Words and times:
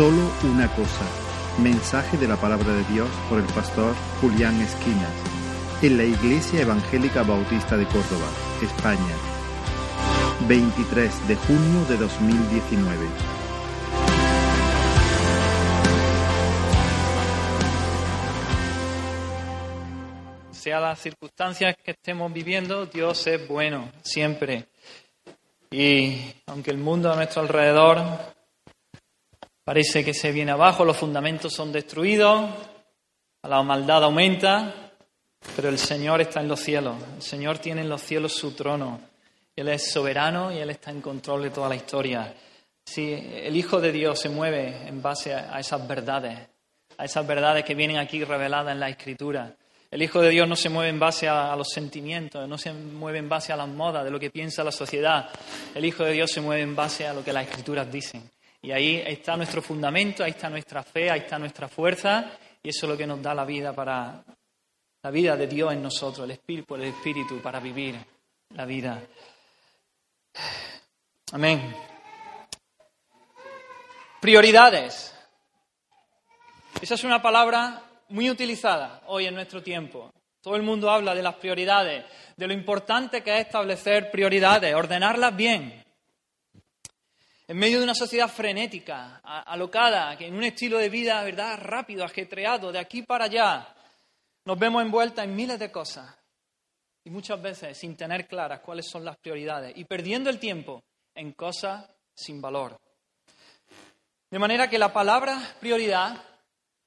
Solo 0.00 0.32
una 0.44 0.66
cosa. 0.74 1.04
Mensaje 1.58 2.16
de 2.16 2.26
la 2.26 2.36
palabra 2.36 2.72
de 2.72 2.84
Dios 2.84 3.06
por 3.28 3.38
el 3.38 3.44
pastor 3.52 3.94
Julián 4.22 4.58
Esquinas 4.62 5.12
en 5.82 5.98
la 5.98 6.04
Iglesia 6.04 6.62
Evangélica 6.62 7.22
Bautista 7.22 7.76
de 7.76 7.84
Córdoba, 7.84 8.26
España. 8.62 9.14
23 10.48 11.28
de 11.28 11.36
junio 11.36 11.84
de 11.86 11.98
2019. 11.98 13.06
Sea 20.52 20.80
las 20.80 20.98
circunstancias 20.98 21.76
que 21.84 21.90
estemos 21.90 22.32
viviendo, 22.32 22.86
Dios 22.86 23.26
es 23.26 23.46
bueno, 23.46 23.90
siempre. 24.00 24.64
Y 25.70 26.22
aunque 26.46 26.70
el 26.70 26.78
mundo 26.78 27.12
a 27.12 27.16
nuestro 27.16 27.42
alrededor 27.42 28.39
parece 29.70 30.04
que 30.04 30.14
se 30.14 30.32
viene 30.32 30.50
abajo, 30.50 30.84
los 30.84 30.96
fundamentos 30.96 31.52
son 31.52 31.70
destruidos, 31.70 32.50
la 33.44 33.62
maldad 33.62 34.02
aumenta, 34.02 34.74
pero 35.54 35.68
el 35.68 35.78
Señor 35.78 36.20
está 36.20 36.40
en 36.40 36.48
los 36.48 36.58
cielos, 36.58 36.96
el 37.14 37.22
Señor 37.22 37.58
tiene 37.58 37.82
en 37.82 37.88
los 37.88 38.02
cielos 38.02 38.34
su 38.34 38.50
trono, 38.50 39.00
Él 39.54 39.68
es 39.68 39.92
soberano 39.92 40.52
y 40.52 40.58
Él 40.58 40.70
está 40.70 40.90
en 40.90 41.00
control 41.00 41.44
de 41.44 41.50
toda 41.50 41.68
la 41.68 41.76
historia. 41.76 42.34
Si 42.84 43.12
el 43.12 43.56
Hijo 43.56 43.80
de 43.80 43.92
Dios 43.92 44.18
se 44.18 44.28
mueve 44.28 44.88
en 44.88 45.00
base 45.00 45.34
a 45.34 45.60
esas 45.60 45.86
verdades, 45.86 46.36
a 46.98 47.04
esas 47.04 47.24
verdades 47.24 47.64
que 47.64 47.76
vienen 47.76 47.98
aquí 47.98 48.24
reveladas 48.24 48.72
en 48.72 48.80
la 48.80 48.88
Escritura, 48.88 49.54
el 49.88 50.02
Hijo 50.02 50.20
de 50.20 50.30
Dios 50.30 50.48
no 50.48 50.56
se 50.56 50.68
mueve 50.68 50.90
en 50.90 50.98
base 50.98 51.28
a, 51.28 51.54
los 51.54 51.68
sentimientos, 51.68 52.48
no 52.48 52.58
se 52.58 52.72
mueve 52.72 53.18
en 53.18 53.28
base 53.28 53.52
a 53.52 53.56
las 53.56 53.68
modas, 53.68 54.02
de 54.02 54.10
lo 54.10 54.18
que 54.18 54.30
piensa 54.30 54.64
la 54.64 54.72
sociedad. 54.72 55.30
El 55.76 55.84
Hijo 55.84 56.02
de 56.02 56.10
Dios 56.10 56.32
se 56.32 56.40
mueve 56.40 56.62
en 56.62 56.74
base 56.74 57.06
a 57.06 57.12
lo 57.12 57.22
que 57.22 57.32
las 57.32 57.46
Escrituras 57.46 57.88
dicen. 57.92 58.28
Y 58.62 58.72
ahí 58.72 59.02
está 59.06 59.36
nuestro 59.36 59.62
fundamento, 59.62 60.22
ahí 60.22 60.32
está 60.32 60.50
nuestra 60.50 60.82
fe, 60.82 61.10
ahí 61.10 61.20
está 61.20 61.38
nuestra 61.38 61.68
fuerza, 61.68 62.32
y 62.62 62.68
eso 62.68 62.86
es 62.86 62.92
lo 62.92 62.98
que 62.98 63.06
nos 63.06 63.22
da 63.22 63.34
la 63.34 63.44
vida 63.44 63.72
para 63.72 64.22
la 65.02 65.10
vida 65.10 65.34
de 65.36 65.46
Dios 65.46 65.72
en 65.72 65.82
nosotros, 65.82 66.24
el 66.24 66.32
Espíritu, 66.32 66.74
el 66.74 66.84
Espíritu 66.84 67.40
para 67.40 67.58
vivir 67.58 67.98
la 68.50 68.66
vida. 68.66 69.02
Amén. 71.32 71.74
Prioridades. 74.20 75.14
Esa 76.82 76.94
es 76.94 77.04
una 77.04 77.22
palabra 77.22 77.82
muy 78.10 78.28
utilizada 78.28 79.02
hoy 79.06 79.26
en 79.26 79.34
nuestro 79.34 79.62
tiempo. 79.62 80.12
Todo 80.42 80.56
el 80.56 80.62
mundo 80.62 80.90
habla 80.90 81.14
de 81.14 81.22
las 81.22 81.36
prioridades, 81.36 82.04
de 82.36 82.46
lo 82.46 82.52
importante 82.52 83.22
que 83.22 83.34
es 83.38 83.46
establecer 83.46 84.10
prioridades, 84.10 84.74
ordenarlas 84.74 85.34
bien. 85.34 85.79
En 87.50 87.58
medio 87.58 87.78
de 87.78 87.84
una 87.84 87.96
sociedad 87.96 88.28
frenética, 88.28 89.20
alocada, 89.24 90.16
que 90.16 90.28
en 90.28 90.36
un 90.36 90.44
estilo 90.44 90.78
de 90.78 90.88
vida, 90.88 91.20
¿verdad?, 91.24 91.58
rápido, 91.60 92.04
ajetreado, 92.04 92.70
de 92.70 92.78
aquí 92.78 93.02
para 93.02 93.24
allá, 93.24 93.74
nos 94.44 94.56
vemos 94.56 94.80
envueltas 94.80 95.24
en 95.24 95.34
miles 95.34 95.58
de 95.58 95.72
cosas 95.72 96.16
y 97.02 97.10
muchas 97.10 97.42
veces 97.42 97.76
sin 97.76 97.96
tener 97.96 98.28
claras 98.28 98.60
cuáles 98.60 98.88
son 98.88 99.04
las 99.04 99.16
prioridades 99.16 99.76
y 99.76 99.84
perdiendo 99.84 100.30
el 100.30 100.38
tiempo 100.38 100.84
en 101.12 101.32
cosas 101.32 101.90
sin 102.14 102.40
valor. 102.40 102.78
De 104.30 104.38
manera 104.38 104.70
que 104.70 104.78
la 104.78 104.92
palabra 104.92 105.36
prioridad 105.58 106.22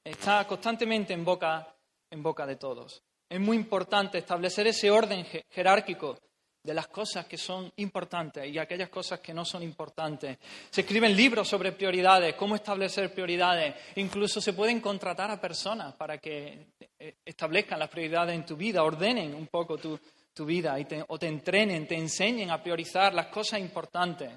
está 0.01 0.47
constantemente 0.47 1.11
en 1.11 1.25
boca, 1.25 1.75
en 2.09 2.23
boca 2.23 2.45
de 2.45 2.55
todos. 2.55 3.03
Es 3.27 3.39
muy 3.41 3.57
importante 3.57 4.19
establecer 4.19 4.67
ese 4.67 4.89
orden 4.89 5.25
jerárquico 5.49 6.17
de 6.63 6.73
las 6.73 6.87
cosas 6.87 7.25
que 7.25 7.37
son 7.37 7.71
importantes 7.77 8.47
y 8.49 8.57
aquellas 8.57 8.89
cosas 8.89 9.19
que 9.19 9.33
no 9.33 9.43
son 9.43 9.63
importantes. 9.63 10.37
Se 10.69 10.81
escriben 10.81 11.15
libros 11.15 11.47
sobre 11.47 11.73
prioridades, 11.73 12.35
cómo 12.35 12.55
establecer 12.55 13.13
prioridades. 13.13 13.75
Incluso 13.95 14.39
se 14.39 14.53
pueden 14.53 14.79
contratar 14.79 15.29
a 15.29 15.41
personas 15.41 15.93
para 15.95 16.17
que 16.19 16.67
eh, 16.97 17.15
establezcan 17.25 17.79
las 17.79 17.89
prioridades 17.89 18.35
en 18.35 18.45
tu 18.45 18.55
vida, 18.55 18.83
ordenen 18.83 19.35
un 19.35 19.47
poco 19.47 19.77
tu, 19.77 19.99
vida 20.45 20.79
y 20.79 20.87
o 21.09 21.19
te 21.19 21.27
entrenen, 21.27 21.85
te 21.85 21.95
enseñen 21.95 22.49
a 22.49 22.63
priorizar 22.63 23.13
las 23.13 23.27
cosas 23.27 23.59
importantes. 23.59 24.31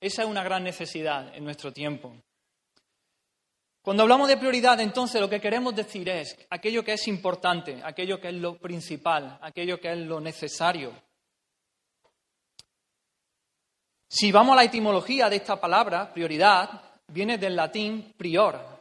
Esa 0.00 0.22
es 0.22 0.28
una 0.28 0.44
gran 0.44 0.62
necesidad 0.62 1.34
en 1.34 1.44
nuestro 1.44 1.72
tiempo. 1.72 2.14
Cuando 3.82 4.02
hablamos 4.02 4.28
de 4.28 4.36
prioridad, 4.36 4.80
entonces 4.80 5.20
lo 5.20 5.28
que 5.28 5.40
queremos 5.40 5.74
decir 5.74 6.08
es 6.08 6.36
aquello 6.50 6.84
que 6.84 6.94
es 6.94 7.06
importante, 7.08 7.80
aquello 7.84 8.20
que 8.20 8.28
es 8.28 8.34
lo 8.34 8.56
principal, 8.56 9.38
aquello 9.42 9.80
que 9.80 9.92
es 9.92 9.98
lo 9.98 10.20
necesario. 10.20 10.92
Si 14.08 14.30
vamos 14.30 14.52
a 14.52 14.56
la 14.56 14.64
etimología 14.64 15.28
de 15.28 15.36
esta 15.36 15.60
palabra, 15.60 16.12
prioridad, 16.12 16.82
viene 17.08 17.38
del 17.38 17.56
latín 17.56 18.14
prior. 18.16 18.76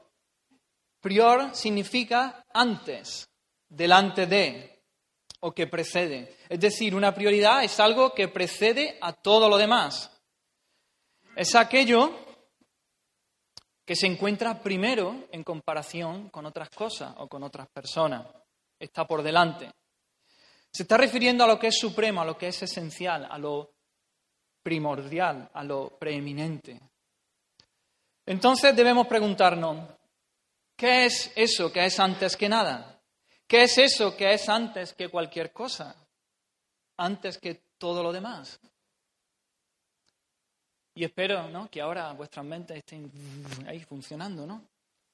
Prior 1.01 1.55
significa 1.55 2.43
antes, 2.53 3.27
delante 3.67 4.27
de, 4.27 4.83
o 5.41 5.51
que 5.51 5.67
precede. 5.67 6.37
Es 6.49 6.59
decir, 6.59 6.95
una 6.95 7.13
prioridad 7.13 7.63
es 7.63 7.79
algo 7.79 8.13
que 8.13 8.27
precede 8.27 8.97
a 9.01 9.13
todo 9.13 9.49
lo 9.49 9.57
demás. 9.57 10.11
Es 11.35 11.55
aquello 11.55 12.25
que 13.85 13.95
se 13.95 14.07
encuentra 14.07 14.61
primero 14.61 15.27
en 15.31 15.43
comparación 15.43 16.29
con 16.29 16.45
otras 16.45 16.69
cosas 16.69 17.13
o 17.17 17.27
con 17.27 17.43
otras 17.43 17.67
personas. 17.67 18.25
Está 18.79 19.05
por 19.05 19.21
delante. 19.21 19.71
Se 20.71 20.83
está 20.83 20.97
refiriendo 20.97 21.43
a 21.43 21.47
lo 21.47 21.59
que 21.59 21.67
es 21.67 21.77
supremo, 21.77 22.21
a 22.21 22.25
lo 22.25 22.37
que 22.37 22.47
es 22.47 22.63
esencial, 22.63 23.27
a 23.29 23.37
lo 23.37 23.74
primordial, 24.65 25.47
a 25.53 25.63
lo 25.63 25.95
preeminente. 25.99 26.79
Entonces 28.25 28.75
debemos 28.75 29.05
preguntarnos, 29.05 29.87
¿qué 30.75 31.05
es 31.05 31.31
eso 31.35 31.71
que 31.71 31.85
es 31.85 31.99
antes 31.99 32.35
que 32.35 32.49
nada? 32.49 32.99
¿Qué 33.47 33.65
es 33.65 33.77
eso 33.77 34.17
que 34.17 34.33
es 34.33 34.49
antes 34.49 34.93
que 34.93 35.09
cualquier 35.09 35.51
cosa? 35.51 35.95
Antes 36.97 37.37
que 37.37 37.61
todo 37.77 38.01
lo 38.01 38.11
demás. 38.11 38.59
Y 40.95 41.03
espero 41.03 41.47
¿no? 41.49 41.69
que 41.69 41.81
ahora 41.81 42.11
vuestras 42.13 42.43
mentes 42.43 42.77
estén 42.77 43.11
ahí 43.67 43.81
funcionando, 43.81 44.47
¿no? 44.47 44.63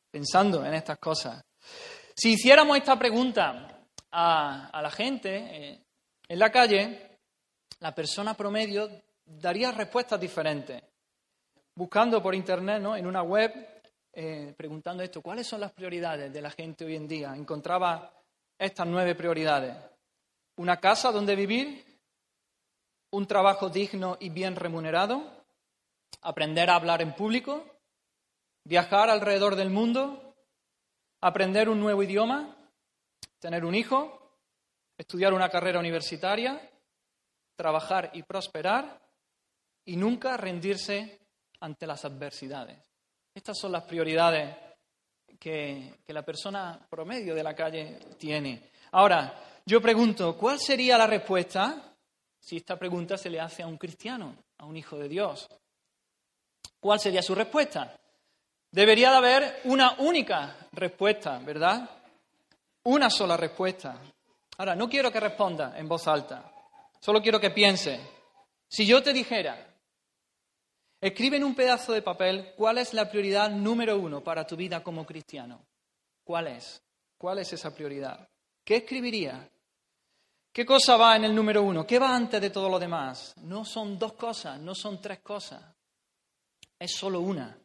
pensando 0.09 0.65
en 0.65 0.75
estas 0.75 0.97
cosas. 0.97 1.43
Si 2.15 2.35
hiciéramos 2.35 2.77
esta 2.77 2.97
pregunta 2.97 3.85
a, 4.11 4.81
la 4.81 4.91
gente 4.91 5.35
eh, 5.35 5.83
en 6.29 6.39
la 6.39 6.49
calle, 6.49 7.19
la 7.81 7.93
persona 7.93 8.33
promedio 8.33 8.89
daría 9.39 9.71
respuestas 9.71 10.19
diferentes. 10.19 10.81
Buscando 11.75 12.21
por 12.21 12.35
internet, 12.35 12.81
¿no? 12.81 12.95
en 12.95 13.07
una 13.07 13.21
web, 13.21 13.81
eh, 14.13 14.53
preguntando 14.57 15.03
esto, 15.03 15.21
¿cuáles 15.21 15.47
son 15.47 15.61
las 15.61 15.71
prioridades 15.71 16.31
de 16.31 16.41
la 16.41 16.51
gente 16.51 16.85
hoy 16.85 16.95
en 16.95 17.07
día? 17.07 17.33
Encontraba 17.35 18.13
estas 18.57 18.87
nueve 18.87 19.15
prioridades. 19.15 19.75
Una 20.57 20.79
casa 20.79 21.11
donde 21.11 21.35
vivir, 21.35 21.83
un 23.11 23.25
trabajo 23.25 23.69
digno 23.69 24.17
y 24.19 24.29
bien 24.29 24.55
remunerado, 24.55 25.23
aprender 26.21 26.69
a 26.69 26.75
hablar 26.75 27.01
en 27.01 27.15
público, 27.15 27.65
viajar 28.65 29.09
alrededor 29.09 29.55
del 29.55 29.69
mundo, 29.69 30.35
aprender 31.21 31.69
un 31.69 31.79
nuevo 31.79 32.03
idioma, 32.03 32.55
tener 33.39 33.65
un 33.65 33.75
hijo, 33.75 34.37
estudiar 34.97 35.33
una 35.33 35.49
carrera 35.49 35.79
universitaria, 35.79 36.69
trabajar 37.55 38.11
y 38.13 38.23
prosperar 38.23 39.00
y 39.85 39.95
nunca 39.95 40.37
rendirse 40.37 41.19
ante 41.59 41.87
las 41.87 42.05
adversidades. 42.05 42.77
Estas 43.33 43.57
son 43.57 43.71
las 43.71 43.83
prioridades 43.83 44.55
que, 45.39 45.99
la 46.07 46.23
persona 46.23 46.79
promedio 46.89 47.33
de 47.33 47.43
la 47.43 47.55
calle 47.55 47.97
tiene. 48.17 48.69
Ahora, 48.91 49.61
yo 49.65 49.81
pregunto, 49.81 50.37
¿cuál 50.37 50.59
sería 50.59 50.97
la 50.97 51.07
respuesta 51.07 51.95
si 52.39 52.57
esta 52.57 52.77
pregunta 52.77 53.17
se 53.17 53.29
le 53.29 53.39
hace 53.39 53.63
a 53.63 53.67
un 53.67 53.77
cristiano, 53.77 54.35
a 54.57 54.65
un 54.65 54.75
hijo 54.75 54.97
de 54.97 55.07
Dios? 55.07 55.47
¿Cuál 56.79 56.99
sería 56.99 57.21
su 57.21 57.33
respuesta? 57.33 57.97
Debería 58.69 59.11
de 59.11 59.17
haber 59.17 59.61
una 59.65 59.95
única 59.99 60.55
respuesta, 60.73 61.39
¿verdad? 61.39 61.89
Una 62.83 63.09
sola 63.09 63.37
respuesta. 63.37 64.01
Ahora, 64.57 64.75
no 64.75 64.89
quiero 64.89 65.11
que 65.11 65.19
responda 65.19 65.77
en 65.77 65.87
voz 65.87 66.07
alta, 66.07 66.51
solo 66.99 67.21
quiero 67.21 67.39
que 67.39 67.51
piense. 67.51 67.99
Si 68.67 68.85
yo 68.85 69.01
te 69.01 69.13
dijera, 69.13 69.70
escribe 71.01 71.35
en 71.37 71.43
un 71.43 71.55
pedazo 71.55 71.91
de 71.91 72.01
papel 72.01 72.53
cuál 72.55 72.77
es 72.77 72.93
la 72.93 73.09
prioridad 73.09 73.49
número 73.49 73.97
uno 73.97 74.23
para 74.23 74.47
tu 74.47 74.55
vida 74.55 74.81
como 74.81 75.05
cristiano. 75.05 75.65
¿Cuál 76.23 76.47
es? 76.47 76.81
¿Cuál 77.17 77.39
es 77.39 77.51
esa 77.51 77.75
prioridad? 77.75 78.29
¿Qué 78.63 78.77
escribiría? 78.77 79.49
¿Qué 80.53 80.65
cosa 80.65 80.95
va 80.95 81.17
en 81.17 81.25
el 81.25 81.35
número 81.35 81.63
uno? 81.63 81.85
¿Qué 81.85 81.99
va 81.99 82.15
antes 82.15 82.39
de 82.39 82.49
todo 82.49 82.69
lo 82.69 82.79
demás? 82.79 83.33
No 83.41 83.65
son 83.65 83.99
dos 83.99 84.13
cosas, 84.13 84.59
no 84.59 84.73
son 84.73 85.01
tres 85.01 85.19
cosas 85.19 85.61
es 86.81 86.95
solo 86.95 87.21
una. 87.21 87.55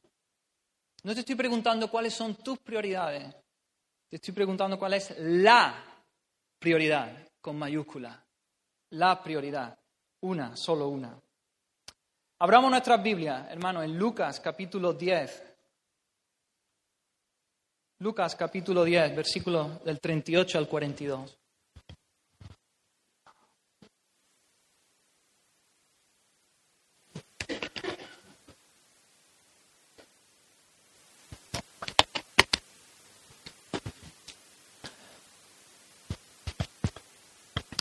No 1.04 1.14
te 1.14 1.20
estoy 1.20 1.36
preguntando 1.36 1.90
cuáles 1.90 2.12
son 2.12 2.36
tus 2.36 2.58
prioridades, 2.58 3.34
te 4.10 4.16
estoy 4.16 4.34
preguntando 4.34 4.78
cuál 4.78 4.92
es 4.92 5.14
la 5.18 5.82
prioridad 6.58 7.26
con 7.40 7.58
mayúscula. 7.58 8.22
La 8.90 9.22
prioridad, 9.22 9.78
una, 10.20 10.54
solo 10.54 10.88
una. 10.88 11.18
Abramos 12.38 12.70
nuestras 12.70 13.02
Biblias, 13.02 13.50
hermanos, 13.50 13.82
en 13.84 13.96
Lucas 13.98 14.40
capítulo 14.40 14.92
10. 14.92 15.42
Lucas 18.00 18.36
capítulo 18.36 18.84
10, 18.84 19.16
versículos 19.16 19.82
del 19.82 19.98
38 19.98 20.58
al 20.58 20.68
42. 20.68 21.38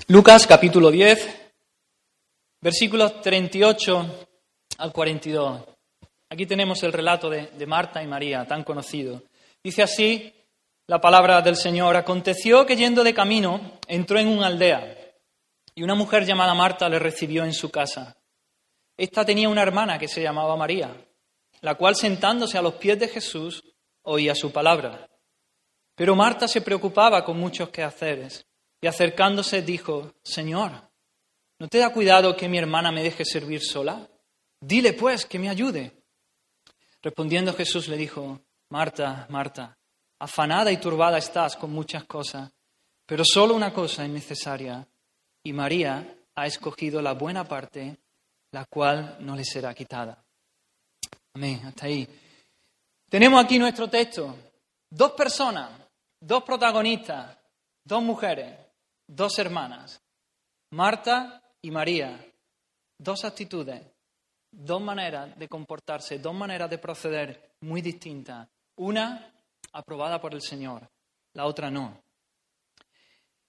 Lucas 0.07 0.47
capítulo 0.47 0.89
10, 0.91 1.51
versículos 2.61 3.21
38 3.21 4.25
al 4.77 4.91
42. 4.91 5.61
Aquí 6.29 6.45
tenemos 6.45 6.81
el 6.83 6.91
relato 6.91 7.29
de, 7.29 7.65
Marta 7.67 8.01
y 8.01 8.07
María, 8.07 8.45
tan 8.45 8.63
conocido. 8.63 9.23
Dice 9.63 9.83
así 9.83 10.33
la 10.87 10.99
palabra 10.99 11.41
del 11.41 11.55
Señor. 11.55 11.95
Aconteció 11.95 12.65
que 12.65 12.75
yendo 12.75 13.03
de 13.03 13.13
camino 13.13 13.79
entró 13.87 14.19
en 14.19 14.27
una 14.27 14.47
aldea 14.47 14.97
y 15.75 15.83
una 15.83 15.95
mujer 15.95 16.25
llamada 16.25 16.53
Marta 16.53 16.89
le 16.89 16.99
recibió 16.99 17.43
en 17.43 17.53
su 17.53 17.69
casa. 17.69 18.17
Esta 18.97 19.25
tenía 19.25 19.49
una 19.49 19.61
hermana 19.61 19.99
que 19.99 20.07
se 20.07 20.21
llamaba 20.21 20.55
María, 20.55 20.95
la 21.61 21.75
cual 21.75 21.95
sentándose 21.95 22.57
a 22.57 22.61
los 22.61 22.75
pies 22.75 22.99
de 22.99 23.07
Jesús 23.07 23.63
oía 24.03 24.33
su 24.35 24.51
palabra. 24.51 25.07
Pero 25.95 26.15
Marta 26.15 26.47
se 26.47 26.61
preocupaba 26.61 27.23
con 27.23 27.37
muchos 27.39 27.69
quehaceres 27.69 28.45
y 28.81 28.87
acercándose 28.87 29.61
dijo, 29.61 30.13
Señor, 30.23 30.71
¿no 31.59 31.67
te 31.67 31.77
da 31.77 31.93
cuidado 31.93 32.35
que 32.35 32.49
mi 32.49 32.57
hermana 32.57 32.91
me 32.91 33.03
deje 33.03 33.25
servir 33.25 33.61
sola? 33.61 34.07
Dile 34.65 34.93
pues 34.93 35.27
que 35.27 35.37
me 35.37 35.47
ayude. 35.47 35.91
Respondiendo 36.99 37.53
Jesús 37.53 37.87
le 37.87 37.97
dijo, 37.97 38.41
Marta, 38.69 39.27
Marta, 39.29 39.77
afanada 40.17 40.71
y 40.71 40.77
turbada 40.77 41.19
estás 41.19 41.55
con 41.55 41.71
muchas 41.71 42.05
cosas, 42.05 42.51
pero 43.05 43.23
solo 43.23 43.53
una 43.53 43.71
cosa 43.71 44.05
es 44.05 44.09
necesaria, 44.09 44.87
y 45.43 45.53
María 45.53 46.17
ha 46.33 46.47
escogido 46.47 46.99
la 46.99 47.13
buena 47.13 47.47
parte, 47.47 47.99
la 48.53 48.65
cual 48.65 49.17
no 49.19 49.35
le 49.35 49.45
será 49.45 49.71
quitada. 49.75 50.25
Amén, 51.35 51.61
hasta 51.63 51.85
ahí. 51.85 52.07
Tenemos 53.07 53.45
aquí 53.45 53.59
nuestro 53.59 53.87
texto, 53.87 54.35
dos 54.89 55.11
personas, 55.11 55.79
dos 56.19 56.43
protagonistas, 56.43 57.37
dos 57.83 58.01
mujeres, 58.01 58.57
dos 59.05 59.37
hermanas, 59.37 60.01
Marta 60.71 61.43
y 61.61 61.69
María, 61.69 62.19
dos 62.97 63.23
actitudes, 63.25 63.94
dos 64.55 64.81
maneras 64.81 65.37
de 65.37 65.47
comportarse, 65.47 66.19
dos 66.19 66.33
maneras 66.33 66.69
de 66.69 66.77
proceder 66.77 67.55
muy 67.61 67.81
distintas. 67.81 68.47
Una 68.77 69.33
aprobada 69.73 70.19
por 70.19 70.33
el 70.33 70.41
Señor, 70.41 70.89
la 71.33 71.45
otra 71.45 71.69
no. 71.69 72.01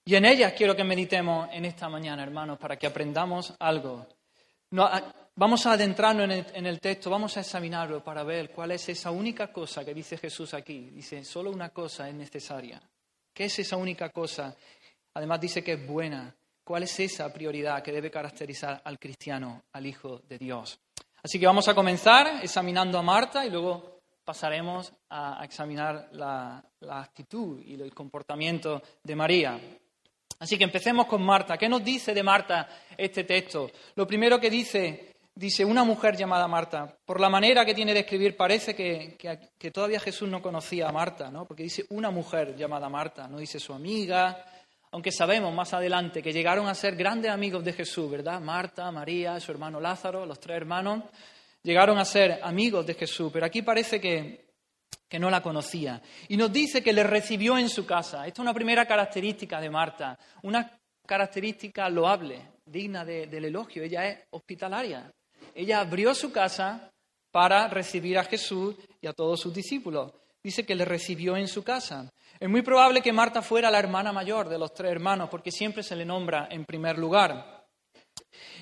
Y 0.04 0.14
en 0.14 0.24
ellas 0.24 0.52
quiero 0.56 0.76
que 0.76 0.84
meditemos 0.84 1.48
en 1.52 1.64
esta 1.64 1.88
mañana, 1.88 2.22
hermanos, 2.22 2.58
para 2.58 2.76
que 2.76 2.86
aprendamos 2.86 3.54
algo. 3.58 4.06
vamos 4.70 5.66
a 5.66 5.72
adentrarnos 5.72 6.24
en 6.24 6.30
el, 6.30 6.46
en 6.54 6.66
el, 6.66 6.80
texto, 6.80 7.10
vamos 7.10 7.36
a 7.36 7.40
examinarlo 7.40 8.02
para 8.04 8.22
ver 8.22 8.50
cuál 8.50 8.72
es 8.72 8.88
esa 8.88 9.10
única 9.10 9.52
cosa 9.52 9.84
que 9.84 9.94
dice 9.94 10.16
Jesús 10.16 10.54
aquí. 10.54 10.90
Dice, 10.90 11.24
solo 11.24 11.50
una 11.50 11.70
cosa 11.70 12.08
es 12.08 12.14
necesaria. 12.14 12.80
¿Qué 13.32 13.44
es 13.44 13.58
esa 13.58 13.76
única 13.76 14.10
cosa 14.10 14.56
Además 15.16 15.40
dice 15.40 15.64
que 15.64 15.72
es 15.72 15.86
buena. 15.86 16.36
¿Cuál 16.62 16.82
es 16.82 17.00
esa 17.00 17.32
prioridad 17.32 17.82
que 17.82 17.90
debe 17.90 18.10
caracterizar 18.10 18.82
al 18.84 18.98
cristiano, 18.98 19.64
al 19.72 19.86
Hijo 19.86 20.18
de 20.28 20.36
Dios? 20.36 20.78
Así 21.26 21.40
que 21.40 21.46
vamos 21.46 21.66
a 21.66 21.74
comenzar 21.74 22.38
examinando 22.40 22.96
a 22.96 23.02
Marta 23.02 23.44
y 23.44 23.50
luego 23.50 23.98
pasaremos 24.24 24.92
a, 25.10 25.44
examinar 25.44 26.08
la, 26.12 26.64
actitud 26.88 27.60
y 27.66 27.74
el 27.74 27.92
comportamiento 27.92 28.80
de 29.02 29.16
María. 29.16 29.58
Así 30.38 30.56
que 30.56 30.62
empecemos 30.62 31.06
con 31.06 31.24
Marta. 31.24 31.58
¿Qué 31.58 31.68
nos 31.68 31.82
dice 31.82 32.14
de 32.14 32.22
Marta 32.22 32.68
este 32.96 33.24
texto? 33.24 33.68
Lo 33.96 34.06
primero 34.06 34.38
que 34.38 34.48
dice, 34.48 35.16
dice 35.34 35.64
una 35.64 35.82
mujer 35.82 36.16
llamada 36.16 36.46
Marta. 36.46 36.96
Por 37.04 37.18
la 37.18 37.28
manera 37.28 37.64
que 37.64 37.74
tiene 37.74 37.92
de 37.92 38.00
escribir 38.00 38.36
parece 38.36 38.76
que, 38.76 39.16
que, 39.18 39.50
que, 39.58 39.70
todavía 39.72 39.98
Jesús 39.98 40.28
no 40.28 40.40
conocía 40.40 40.88
a 40.88 40.92
Marta, 40.92 41.28
¿no? 41.28 41.44
Porque 41.44 41.64
dice 41.64 41.86
una 41.90 42.12
mujer 42.12 42.54
llamada 42.54 42.88
Marta, 42.88 43.26
no 43.26 43.38
dice 43.38 43.58
su 43.58 43.72
amiga, 43.72 44.44
aunque 44.96 45.12
sabemos 45.12 45.52
más 45.52 45.74
adelante 45.74 46.22
que 46.22 46.32
llegaron 46.32 46.68
a 46.68 46.74
ser 46.74 46.96
grandes 46.96 47.30
amigos 47.30 47.62
de 47.62 47.74
Jesús, 47.74 48.10
¿verdad? 48.10 48.40
Marta, 48.40 48.90
María, 48.90 49.38
su 49.40 49.52
hermano 49.52 49.78
Lázaro, 49.78 50.24
los 50.24 50.40
tres 50.40 50.56
hermanos, 50.56 51.04
llegaron 51.62 51.98
a 51.98 52.04
ser 52.06 52.40
amigos 52.42 52.86
de 52.86 52.94
Jesús, 52.94 53.30
pero 53.30 53.44
aquí 53.44 53.60
parece 53.60 54.00
que, 54.00 54.46
que 55.06 55.18
no 55.18 55.28
la 55.28 55.42
conocía. 55.42 56.00
Y 56.28 56.38
nos 56.38 56.50
dice 56.50 56.82
que 56.82 56.94
le 56.94 57.02
recibió 57.02 57.58
en 57.58 57.68
su 57.68 57.84
casa. 57.84 58.26
Esta 58.26 58.40
es 58.40 58.42
una 58.42 58.54
primera 58.54 58.86
característica 58.86 59.60
de 59.60 59.68
Marta, 59.68 60.18
una 60.44 60.80
característica 61.04 61.90
loable, 61.90 62.40
digna 62.64 63.04
del 63.04 63.44
elogio. 63.44 63.82
Ella 63.82 64.08
es 64.08 64.20
hospitalaria. 64.30 65.12
Ella 65.54 65.80
abrió 65.80 66.14
su 66.14 66.32
casa 66.32 66.90
para 67.30 67.68
recibir 67.68 68.16
a 68.16 68.24
Jesús 68.24 68.76
y 69.02 69.06
a 69.06 69.12
todos 69.12 69.40
sus 69.40 69.52
discípulos. 69.52 70.10
Dice 70.42 70.64
que 70.64 70.74
le 70.74 70.86
recibió 70.86 71.36
en 71.36 71.48
su 71.48 71.62
casa. 71.62 72.10
Es 72.38 72.48
muy 72.48 72.62
probable 72.62 73.00
que 73.00 73.12
Marta 73.12 73.40
fuera 73.40 73.70
la 73.70 73.78
hermana 73.78 74.12
mayor 74.12 74.48
de 74.48 74.58
los 74.58 74.74
tres 74.74 74.92
hermanos, 74.92 75.28
porque 75.30 75.50
siempre 75.50 75.82
se 75.82 75.96
le 75.96 76.04
nombra 76.04 76.48
en 76.50 76.64
primer 76.64 76.98
lugar. 76.98 77.64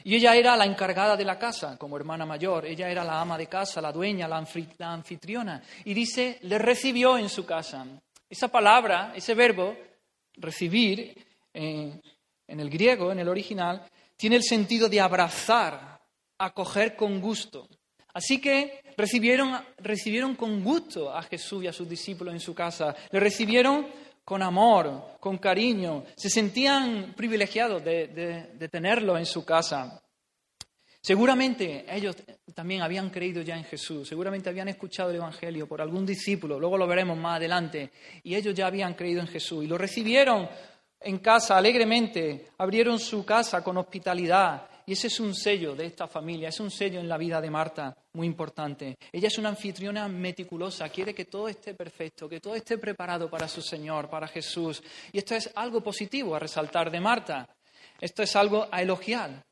Y 0.05 0.15
ella 0.15 0.37
era 0.37 0.57
la 0.57 0.65
encargada 0.65 1.17
de 1.17 1.25
la 1.25 1.39
casa 1.39 1.77
como 1.77 1.97
hermana 1.97 2.25
mayor, 2.25 2.67
ella 2.67 2.89
era 2.89 3.03
la 3.03 3.21
ama 3.21 3.37
de 3.37 3.47
casa, 3.47 3.81
la 3.81 3.91
dueña, 3.91 4.29
la 4.29 4.45
anfitriona. 4.93 5.63
Y 5.85 5.95
dice, 5.95 6.39
le 6.43 6.59
recibió 6.59 7.19
en 7.19 7.29
su 7.29 7.45
casa. 7.45 7.85
Esa 8.29 8.49
palabra, 8.49 9.13
ese 9.17 9.35
verbo, 9.35 9.77
recibir, 10.37 11.17
en 11.53 12.61
el 12.61 12.71
griego, 12.71 13.13
en 13.13 13.21
el 13.21 13.29
original, 13.29 13.83
tiene 14.17 14.37
el 14.37 14.43
sentido 14.43 14.89
de 14.89 15.01
abrazar, 15.01 16.01
acoger 16.39 16.97
con 16.97 17.21
gusto. 17.21 17.69
Así 18.15 18.41
que 18.41 18.81
recibieron, 18.97 19.61
recibieron 19.79 20.37
con 20.37 20.63
gusto 20.63 21.15
a 21.15 21.23
Jesús 21.23 21.65
y 21.65 21.67
a 21.67 21.73
sus 21.73 21.89
discípulos 21.89 22.33
en 22.33 22.41
su 22.41 22.55
casa. 22.55 22.95
Le 23.11 23.19
recibieron 23.21 23.87
con 24.25 24.41
amor, 24.41 25.17
con 25.21 25.39
cariño. 25.39 26.05
Se 26.17 26.31
sentían 26.31 27.13
privilegiados 27.17 27.85
de, 27.85 28.49
de, 28.57 28.69
tenerlo 28.69 29.19
en 29.19 29.27
su 29.27 29.45
casa. 29.45 30.01
Seguramente 31.01 31.85
ellos 31.89 32.17
también 32.55 32.81
habían 32.81 33.11
creído 33.11 33.43
ya 33.43 33.59
en 33.59 33.65
Jesús, 33.65 34.09
seguramente 34.09 34.49
habían 34.49 34.69
escuchado 34.69 35.11
el 35.11 35.17
Evangelio 35.17 35.67
por 35.67 35.83
algún 35.83 36.07
discípulo, 36.07 36.59
luego 36.59 36.79
lo 36.79 36.87
veremos 36.87 37.19
más 37.19 37.37
adelante, 37.37 37.91
y 38.23 38.35
ellos 38.35 38.55
ya 38.55 38.69
habían 38.69 38.95
creído 38.95 39.21
en 39.21 39.27
Jesús 39.27 39.65
y 39.65 39.67
lo 39.67 39.77
recibieron 39.77 40.49
en 41.01 41.19
casa 41.19 41.59
alegremente, 41.59 42.47
abrieron 42.57 42.99
su 42.99 43.23
casa 43.23 43.63
con 43.63 43.77
hospitalidad 43.77 44.67
y 44.87 44.93
ese 44.93 45.07
es 45.07 45.19
un 45.21 45.35
sello 45.35 45.75
de 45.75 45.87
esta 45.87 46.07
familia, 46.07 46.51
es 46.51 46.61
un 46.61 46.71
sello 46.71 47.01
en 47.01 47.09
la 47.09 47.17
vida 47.17 47.41
de 47.41 47.51
Marta 47.51 47.97
muy 48.13 48.27
importante. 48.27 48.97
Ella 49.11 49.29
es 49.29 49.39
una 49.39 49.49
anfitriona 49.49 50.09
meticulosa, 50.09 50.89
quiere 50.91 51.15
que 51.15 51.25
todo 51.25 51.49
esté 51.49 51.75
perfecto, 51.75 52.29
que 52.29 52.41
todo 52.41 52.55
esté 52.55 52.77
preparado 52.77 53.31
para 53.31 53.49
su 53.49 53.63
Señor, 53.63 54.11
para 54.11 54.29
Jesús. 54.29 54.83
Y 55.13 55.19
esto 55.19 55.35
es 55.35 55.51
algo 55.55 55.81
positivo 55.81 56.35
a 56.35 56.39
resaltar 56.39 56.91
de 56.91 57.01
Marta. 57.01 57.49
Esto 57.99 58.23
es 58.23 58.37
algo 58.37 58.69
a 58.71 58.83
elogiar. 58.83 59.43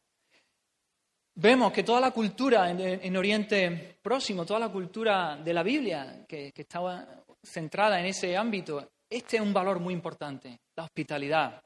Vemos 1.34 1.72
que 1.72 1.82
toda 1.82 2.00
la 2.00 2.10
cultura 2.10 2.70
en, 2.70 3.16
Oriente 3.16 3.98
Próximo, 4.02 4.44
toda 4.44 4.60
la 4.60 4.68
cultura 4.68 5.38
de 5.42 5.54
la 5.54 5.62
Biblia, 5.62 6.26
que, 6.28 6.52
estaba 6.54 7.24
centrada 7.42 7.98
en 7.98 8.06
ese 8.06 8.36
ámbito, 8.36 8.90
este 9.08 9.36
es 9.36 9.42
un 9.42 9.52
valor 9.52 9.80
muy 9.80 9.94
importante, 9.94 10.60
la 10.76 10.84
hospitalidad 10.84 11.62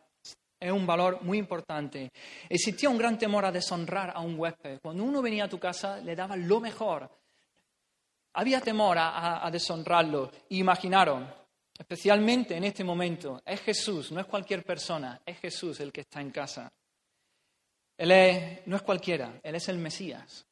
es 0.58 0.72
un 0.72 0.86
valor 0.86 1.22
muy 1.22 1.38
importante. 1.38 2.10
Existía 2.48 2.88
un 2.88 2.98
gran 2.98 3.18
temor 3.18 3.44
a 3.44 3.52
deshonrar 3.52 4.12
a 4.14 4.20
un 4.20 4.38
huésped. 4.38 4.80
Cuando 4.82 5.04
uno 5.04 5.20
venía 5.20 5.44
a 5.44 5.48
tu 5.48 5.58
casa, 5.58 5.98
le 5.98 6.16
daba 6.16 6.36
lo 6.36 6.60
mejor. 6.60 7.10
Había 8.34 8.60
temor 8.60 8.96
a, 8.98 9.48
deshonrarlo. 9.50 10.30
imaginaron, 10.50 11.26
especialmente 11.78 12.56
en 12.56 12.64
este 12.64 12.84
momento, 12.84 13.40
es 13.44 13.60
Jesús, 13.62 14.12
no 14.12 14.20
es 14.20 14.26
cualquier 14.26 14.62
persona, 14.62 15.20
es 15.24 15.38
Jesús 15.38 15.80
el 15.80 15.92
que 15.92 16.02
está 16.02 16.20
en 16.20 16.30
casa. 16.30 16.70
Él 17.96 18.62
no 18.66 18.76
es 18.76 18.82
cualquiera, 18.82 19.40
Él 19.42 19.54
es 19.54 19.68
el 19.68 19.78
Mesías. 19.78 20.46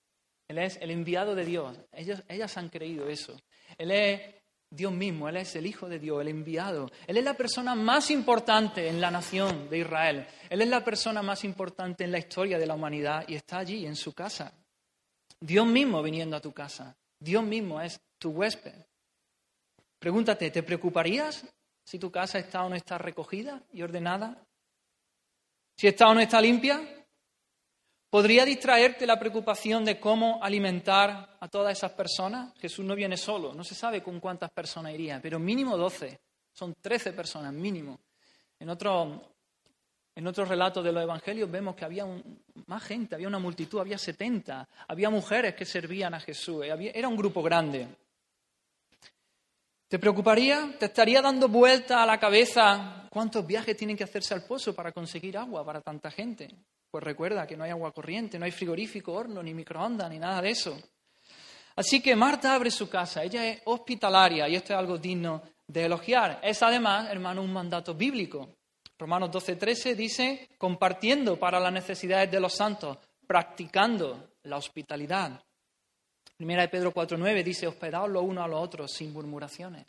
Él 0.49 0.59
es 0.59 0.77
el 0.81 0.91
enviado 0.91 1.35
de 1.35 1.45
Dios. 1.45 1.79
Ellas 1.93 2.57
han 2.57 2.69
creído 2.69 3.09
eso. 3.09 3.39
Él 3.79 3.91
es 3.91 4.21
Dios 4.75 4.93
mismo, 4.93 5.29
Él 5.29 5.37
es 5.37 5.55
el 5.55 5.67
Hijo 5.67 5.89
de 5.89 5.99
Dios, 5.99 6.21
el 6.21 6.29
enviado. 6.29 6.91
Él 7.07 7.17
es 7.17 7.25
la 7.25 7.35
persona 7.35 7.75
más 7.75 8.11
importante 8.11 8.89
en 8.89 9.01
la 9.01 9.11
nación 9.11 9.71
de 9.71 9.79
Israel. 9.79 10.27
Él 10.51 10.63
es 10.63 10.69
la 10.69 10.85
persona 10.85 11.23
más 11.23 11.45
importante 11.45 12.03
en 12.03 12.11
la 12.11 12.19
historia 12.19 12.59
de 12.59 12.67
la 12.67 12.75
humanidad 12.75 13.25
y 13.29 13.37
está 13.37 13.59
allí, 13.59 13.87
en 13.87 13.95
su 13.95 14.13
casa. 14.13 14.53
Dios 15.39 15.67
mismo 15.67 16.03
viniendo 16.03 16.37
a 16.37 16.41
tu 16.41 16.53
casa. 16.53 16.97
Dios 17.21 17.45
mismo 17.45 17.81
es 17.81 18.01
tu 18.19 18.31
huésped. 18.31 18.75
Pregúntate, 19.99 20.51
¿te 20.51 20.63
preocuparías 20.63 21.47
si 21.85 21.99
tu 21.99 22.11
casa 22.11 22.39
está 22.39 22.65
o 22.65 22.69
no 22.69 22.75
está 22.75 22.99
recogida 22.99 23.63
y 23.73 23.83
ordenada? 23.83 24.45
¿Si 25.77 25.87
está 25.87 26.09
o 26.09 26.15
no 26.15 26.21
está 26.21 26.41
limpia? 26.41 27.04
¿Podría 28.15 28.45
distraerte 28.45 29.09
la 29.09 29.19
preocupación 29.19 29.85
de 29.85 29.99
cómo 29.99 30.39
alimentar 30.41 31.37
a 31.41 31.49
todas 31.49 31.77
esas 31.77 31.91
personas? 31.95 32.55
Jesús 32.61 32.85
no 32.85 32.95
viene 32.95 33.17
solo, 33.17 33.53
no 33.53 33.65
se 33.65 33.75
sabe 33.75 34.05
con 34.05 34.21
cuántas 34.21 34.53
personas 34.53 34.95
iría, 34.95 35.19
pero 35.21 35.41
mínimo 35.41 35.77
12, 35.77 36.21
son 36.53 36.77
13 36.81 37.13
personas 37.13 37.53
mínimo. 37.53 37.99
En 38.61 38.69
otro, 38.69 39.21
otros 40.25 40.49
relatos 40.49 40.85
de 40.85 40.93
los 40.93 41.03
evangelios 41.03 41.51
vemos 41.51 41.75
que 41.75 41.85
había 41.85 42.07
más 42.67 42.85
gente, 42.85 43.17
había 43.17 43.27
una 43.27 43.41
multitud, 43.41 43.81
había 43.81 43.99
70, 43.99 44.69
había 44.87 45.11
mujeres 45.11 45.57
que 45.57 45.65
servían 45.65 46.15
a 46.15 46.21
Jesús, 46.21 46.65
era 46.65 47.09
un 47.09 47.17
grupo 47.17 47.43
grande. 47.43 47.89
¿Te 49.89 49.99
preocuparía? 49.99 50.77
¿Te 50.79 50.87
estaría 50.87 51.21
dando 51.21 51.49
vuelta 51.49 52.01
a 52.01 52.07
la 52.07 52.21
cabeza 52.21 53.09
cuántos 53.11 53.45
viajes 53.45 53.77
tienen 53.77 53.97
que 53.97 54.05
hacerse 54.05 54.35
al 54.35 54.45
pozo 54.45 54.73
para 54.73 54.93
conseguir 54.93 55.37
agua 55.37 55.65
para 55.65 55.81
tanta 55.81 56.13
gente? 56.13 56.49
Pues 56.95 57.03
recuerda 57.03 57.45
que 57.45 57.57
no 57.57 57.65
hay 57.65 57.73
agua 57.73 57.91
corriente, 57.91 58.39
no 58.39 58.45
hay 58.45 58.53
frigorífico, 58.53 59.15
horno, 59.15 59.43
ni 59.43 59.53
microondas, 59.53 60.09
ni 60.09 60.21
nada 60.21 60.41
de 60.41 60.51
eso. 60.51 60.79
Así 61.75 62.01
que 62.01 62.15
Marta 62.15 62.55
abre 62.55 62.71
su 62.71 62.89
casa, 62.89 63.25
ella 63.25 63.45
es 63.51 63.63
hospitalaria 63.65 64.49
y 64.49 64.55
esto 64.55 64.75
es 64.75 64.79
algo 64.79 64.97
digno 64.97 65.43
de 65.67 65.87
elogiar. 65.87 66.39
Es 66.41 66.63
además, 66.63 67.11
hermano, 67.11 67.43
un 67.43 67.53
mandato 67.53 67.97
bíblico. 67.97 68.59
Romanos 68.97 69.33
12:13 69.33 69.97
dice, 69.97 70.51
compartiendo 70.57 71.37
para 71.37 71.59
las 71.59 71.73
necesidades 71.73 72.31
de 72.31 72.39
los 72.39 72.55
santos, 72.55 72.97
practicando 73.27 74.35
la 74.45 74.57
hospitalidad. 74.57 75.43
Primera 76.37 76.63
de 76.63 76.69
Pedro 76.69 76.95
4:9 76.95 77.43
dice, 77.43 77.67
hospedaos 77.67 78.09
los 78.09 78.23
unos 78.23 78.45
a 78.45 78.47
los 78.47 78.63
otros 78.63 78.93
sin 78.93 79.13
murmuraciones. 79.13 79.85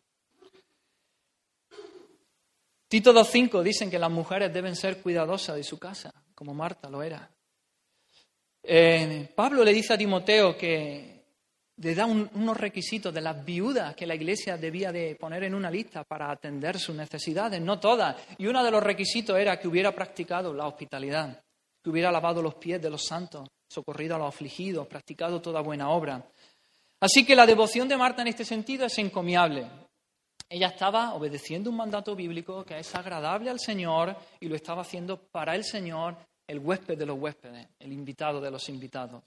Tito 2.88 3.14
2.5 3.14 3.62
dicen 3.62 3.92
que 3.92 4.00
las 4.00 4.10
mujeres 4.10 4.52
deben 4.52 4.76
ser 4.76 5.04
cuidadosas 5.04 5.56
de 5.56 5.64
su 5.64 5.78
casa, 5.78 6.12
como 6.36 6.54
Marta 6.54 6.90
lo 6.90 7.02
era. 7.02 7.28
Eh, 8.62 9.32
Pablo 9.34 9.64
le 9.64 9.74
dice 9.74 9.94
a 9.94 9.98
Timoteo 9.98 10.58
que 10.58 11.16
le 11.78 11.94
da 11.94 12.06
unos 12.06 12.58
requisitos 12.58 13.14
de 13.14 13.22
las 13.22 13.44
viudas 13.44 13.96
que 13.96 14.06
la 14.06 14.16
iglesia 14.16 14.58
debía 14.58 14.92
de 14.92 15.16
poner 15.16 15.44
en 15.44 15.54
una 15.54 15.70
lista 15.70 16.04
para 16.04 16.32
atender 16.32 16.80
sus 16.80 16.96
necesidades, 16.96 17.62
no 17.62 17.80
todas. 17.80 18.16
Y 18.38 18.48
uno 18.48 18.64
de 18.64 18.72
los 18.72 18.84
requisitos 18.84 19.38
era 19.38 19.60
que 19.60 19.68
hubiera 19.68 19.94
practicado 19.94 20.54
la 20.54 20.68
hospitalidad, 20.68 21.44
que 21.84 21.90
hubiera 21.90 22.12
lavado 22.12 22.42
los 22.42 22.56
pies 22.56 22.82
de 22.82 22.90
los 22.90 23.06
santos, 23.06 23.48
socorrido 23.68 24.16
a 24.16 24.20
los 24.20 24.30
afligidos, 24.30 24.88
practicado 24.88 25.42
toda 25.42 25.62
buena 25.62 25.90
obra. 25.90 26.26
Así 27.00 27.26
que 27.26 27.36
la 27.36 27.46
devoción 27.46 27.88
de 27.88 27.98
Marta 27.98 28.22
en 28.22 28.30
este 28.30 28.46
sentido 28.46 28.86
es 28.86 28.98
encomiable. 28.98 29.68
Ella 30.48 30.68
estaba 30.68 31.14
obedeciendo 31.14 31.70
un 31.70 31.78
mandato 31.78 32.16
bíblico 32.16 32.64
que 32.64 32.78
es 32.78 32.96
agradable 32.96 33.50
al 33.50 33.60
Señor 33.60 34.16
y 34.40 34.48
lo 34.48 34.56
estaba 34.56 34.82
haciendo 34.82 35.18
para 35.18 35.56
el 35.56 35.64
Señor, 35.64 36.18
el 36.48 36.60
huésped 36.60 36.98
de 36.98 37.06
los 37.06 37.20
huéspedes, 37.20 37.68
el 37.80 37.92
invitado 37.92 38.40
de 38.40 38.52
los 38.52 38.70
invitados. 38.70 39.24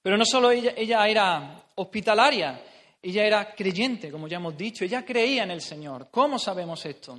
Pero 0.00 0.16
no 0.16 0.24
solo 0.24 0.50
ella, 0.50 1.06
era 1.06 1.60
hospitalaria, 1.76 2.62
ella 3.02 3.24
era 3.24 3.54
creyente, 3.54 4.10
como 4.10 4.28
ya 4.28 4.36
hemos 4.36 4.56
dicho, 4.56 4.84
ella 4.84 5.04
creía 5.04 5.44
en 5.44 5.50
el 5.50 5.60
Señor. 5.60 6.08
¿Cómo 6.10 6.38
sabemos 6.38 6.84
esto? 6.86 7.18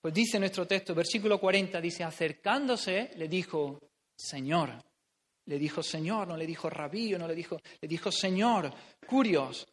Pues 0.00 0.12
dice 0.12 0.40
nuestro 0.40 0.66
texto, 0.66 0.94
versículo 0.94 1.38
40, 1.38 1.80
dice, 1.80 2.02
acercándose, 2.02 3.12
le 3.16 3.28
dijo, 3.28 3.78
Señor. 4.16 4.82
Le 5.46 5.58
dijo 5.58 5.82
Señor, 5.82 6.28
no 6.28 6.36
le 6.36 6.46
dijo 6.46 6.70
rabío, 6.70 7.18
no 7.18 7.26
le 7.26 7.34
dijo, 7.34 7.60
le 7.80 7.88
dijo 7.88 8.12
Señor, 8.12 8.72
curios. 9.06 9.66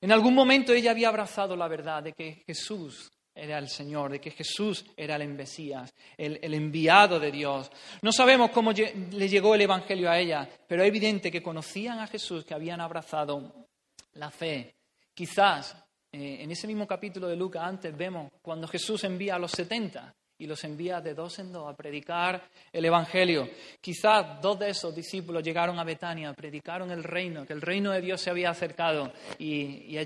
En 0.00 0.12
algún 0.12 0.34
momento 0.34 0.72
ella 0.72 0.92
había 0.92 1.08
abrazado 1.08 1.56
la 1.56 1.68
verdad 1.68 2.02
de 2.02 2.12
que 2.12 2.42
Jesús 2.46 3.10
era 3.34 3.58
el 3.58 3.68
Señor, 3.68 4.12
de 4.12 4.20
que 4.20 4.30
Jesús 4.30 4.84
era 4.96 5.16
el 5.16 5.28
Mesías, 5.28 5.94
el, 6.16 6.38
el, 6.42 6.54
enviado 6.54 7.20
de 7.20 7.30
Dios. 7.30 7.70
No 8.02 8.12
sabemos 8.12 8.50
cómo 8.50 8.72
le 8.72 9.28
llegó 9.28 9.54
el 9.54 9.62
Evangelio 9.62 10.10
a 10.10 10.18
ella, 10.18 10.48
pero 10.66 10.82
es 10.82 10.88
evidente 10.88 11.30
que 11.30 11.42
conocían 11.42 12.00
a 12.00 12.06
Jesús, 12.06 12.44
que 12.44 12.54
habían 12.54 12.80
abrazado 12.80 13.68
la 14.14 14.30
fe. 14.30 14.74
Quizás 15.14 15.76
eh, 16.12 16.42
en 16.42 16.50
ese 16.50 16.66
mismo 16.66 16.86
capítulo 16.86 17.28
de 17.28 17.36
Lucas 17.36 17.62
antes 17.62 17.96
vemos 17.96 18.32
cuando 18.42 18.66
Jesús 18.66 19.04
envía 19.04 19.36
a 19.36 19.38
los 19.38 19.52
setenta 19.52 20.12
y 20.40 20.46
los 20.46 20.64
envía 20.64 21.00
de 21.00 21.14
dos 21.14 21.38
en 21.38 21.52
dos 21.52 21.70
a 21.70 21.76
predicar 21.76 22.42
el 22.72 22.84
Evangelio. 22.84 23.48
Quizás 23.80 24.40
dos 24.40 24.58
de 24.58 24.70
esos 24.70 24.94
discípulos 24.94 25.42
llegaron 25.42 25.78
a 25.78 25.84
Betania, 25.84 26.32
predicaron 26.32 26.90
el 26.90 27.04
reino, 27.04 27.46
que 27.46 27.52
el 27.52 27.60
reino 27.60 27.92
de 27.92 28.00
Dios 28.00 28.20
se 28.20 28.30
había 28.30 28.50
acercado 28.50 29.12
y, 29.38 29.94
y, 29.94 29.98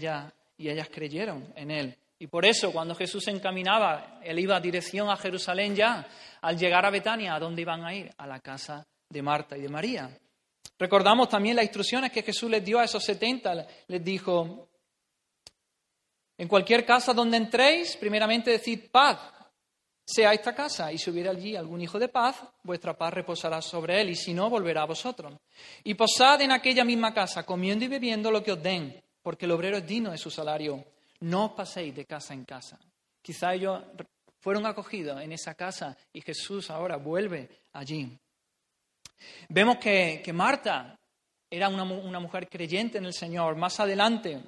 y 0.59 0.69
ellas 0.69 0.89
creyeron 0.93 1.53
en 1.57 1.71
él. 1.71 1.97
Y 2.19 2.27
por 2.27 2.45
eso 2.45 2.73
cuando 2.73 2.95
Jesús 2.95 3.25
se 3.25 3.31
encaminaba, 3.31 4.21
él 4.23 4.39
iba 4.39 4.59
dirección 4.61 5.09
a 5.09 5.17
Jerusalén 5.17 5.75
ya, 5.77 6.07
al 6.41 6.59
llegar 6.59 6.85
a 6.85 6.91
Betania, 6.91 7.35
¿a 7.35 7.39
dónde 7.39 7.63
iban 7.63 7.85
a 7.85 7.95
ir? 7.95 8.11
A 8.19 8.27
la 8.27 8.41
casa 8.41 8.85
de 9.09 9.23
Marta 9.23 9.57
y 9.57 9.63
de 9.63 9.69
María. 9.69 10.19
Recordamos 10.79 11.29
también 11.29 11.55
las 11.55 11.65
instrucciones 11.65 12.11
que 12.11 12.23
Jesús 12.23 12.51
les 12.51 12.65
dio 12.65 12.81
a 12.81 12.85
esos 12.85 13.05
setenta. 13.05 13.67
Les 13.87 14.03
dijo, 14.03 14.69
en 16.37 16.49
cualquier 16.49 16.85
casa 16.85 17.13
donde 17.13 17.37
entréis, 17.37 17.97
primeramente 17.97 18.51
decid 18.51 18.91
paz 18.91 19.34
sea 20.05 20.33
esta 20.33 20.55
casa, 20.55 20.93
y 20.93 20.99
si 20.99 21.11
hubiera 21.11 21.31
allí 21.31 21.57
algún 21.57 21.81
hijo 21.81 21.99
de 21.99 22.09
paz, 22.09 22.43
vuestra 22.63 22.97
paz 22.97 23.15
reposará 23.15 23.63
sobre 23.63 24.01
él, 24.01 24.11
y 24.11 24.15
si 24.15 24.35
no, 24.35 24.51
volverá 24.51 24.83
a 24.83 24.87
vosotros. 24.87 25.35
Y 25.83 25.95
posad 25.95 26.43
en 26.43 26.53
aquella 26.53 26.85
misma 26.85 27.15
casa, 27.15 27.45
comiendo 27.45 27.85
y 27.85 27.89
bebiendo 27.89 28.31
lo 28.31 28.43
que 28.43 28.53
os 28.53 28.63
den, 28.63 29.03
porque 29.23 29.47
el 29.47 29.53
obrero 29.53 29.79
es 29.79 29.87
digno 29.87 30.11
de 30.11 30.19
su 30.19 30.31
salario. 30.31 30.85
No 31.21 31.47
os 31.47 31.53
paséis 31.53 31.95
de 31.95 32.05
casa 32.05 32.35
en 32.35 32.45
casa. 32.45 32.79
Quizá 33.23 33.55
ellos 33.55 33.81
fueron 34.41 34.67
acogidos 34.67 35.23
en 35.23 35.33
esa 35.33 35.55
casa 35.55 35.97
y 36.13 36.21
Jesús 36.21 36.71
ahora 36.71 36.97
vuelve 36.97 37.49
allí. 37.73 38.19
Vemos 39.49 39.79
que, 39.79 40.23
Marta 40.35 40.99
era 41.49 41.71
una, 41.71 41.85
una, 41.85 42.21
mujer 42.21 42.51
creyente 42.51 42.99
en 42.99 43.07
el 43.07 43.15
Señor. 43.15 43.57
Más 43.57 43.81
adelante, 43.81 44.39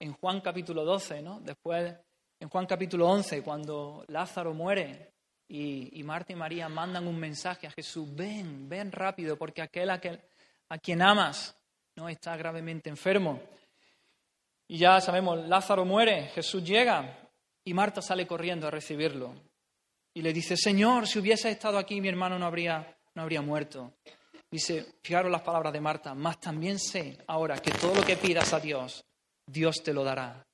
en 0.00 0.12
Juan 0.14 0.40
capítulo 0.40 0.84
12, 0.84 1.22
¿no? 1.22 1.38
después 1.38 1.94
en 2.44 2.50
Juan 2.50 2.66
capítulo 2.66 3.08
11, 3.08 3.40
cuando 3.40 4.04
Lázaro 4.08 4.52
muere 4.52 5.12
y, 5.48 6.02
Marta 6.02 6.34
y 6.34 6.36
María 6.36 6.68
mandan 6.68 7.06
un 7.06 7.18
mensaje 7.18 7.66
a 7.66 7.70
Jesús, 7.70 8.14
ven, 8.14 8.68
ven 8.68 8.92
rápido, 8.92 9.38
porque 9.38 9.62
aquel, 9.62 9.88
a 9.88 10.78
quien 10.78 11.00
amas 11.00 11.56
no 11.96 12.06
está 12.06 12.36
gravemente 12.36 12.90
enfermo. 12.90 13.40
Y 14.68 14.76
ya 14.76 15.00
sabemos, 15.00 15.48
Lázaro 15.48 15.86
muere, 15.86 16.26
Jesús 16.34 16.62
llega 16.62 17.18
y 17.64 17.72
Marta 17.72 18.02
sale 18.02 18.26
corriendo 18.26 18.66
a 18.66 18.70
recibirlo. 18.70 19.32
Y 20.12 20.20
le 20.20 20.34
dice, 20.34 20.54
Señor, 20.54 21.08
si 21.08 21.20
hubiese 21.20 21.50
estado 21.50 21.78
aquí 21.78 21.98
mi 21.98 22.08
hermano 22.08 22.38
no 22.38 22.44
habría, 22.44 22.94
no 23.14 23.22
habría 23.22 23.40
muerto. 23.40 23.94
Dice, 24.50 24.96
fijaros 25.00 25.32
las 25.32 25.40
palabras 25.40 25.72
de 25.72 25.80
Marta, 25.80 26.14
más 26.14 26.38
también 26.40 26.78
sé 26.78 27.16
ahora 27.26 27.56
que 27.56 27.70
todo 27.70 27.94
lo 27.94 28.04
que 28.04 28.18
pidas 28.18 28.52
a 28.52 28.60
Dios, 28.60 29.02
Dios 29.46 29.76
te 29.82 29.94
lo 29.94 30.04
dará. 30.04 30.44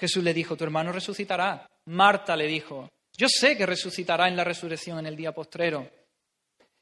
Jesús 0.00 0.24
le 0.24 0.32
dijo, 0.32 0.56
tu 0.56 0.64
hermano 0.64 0.92
resucitará. 0.92 1.68
Marta 1.84 2.34
le 2.34 2.46
dijo, 2.46 2.88
yo 3.14 3.28
sé 3.28 3.54
que 3.54 3.66
resucitará 3.66 4.28
en 4.28 4.36
la 4.36 4.44
resurrección 4.44 4.98
en 4.98 5.04
el 5.04 5.14
día 5.14 5.32
postrero. 5.32 5.90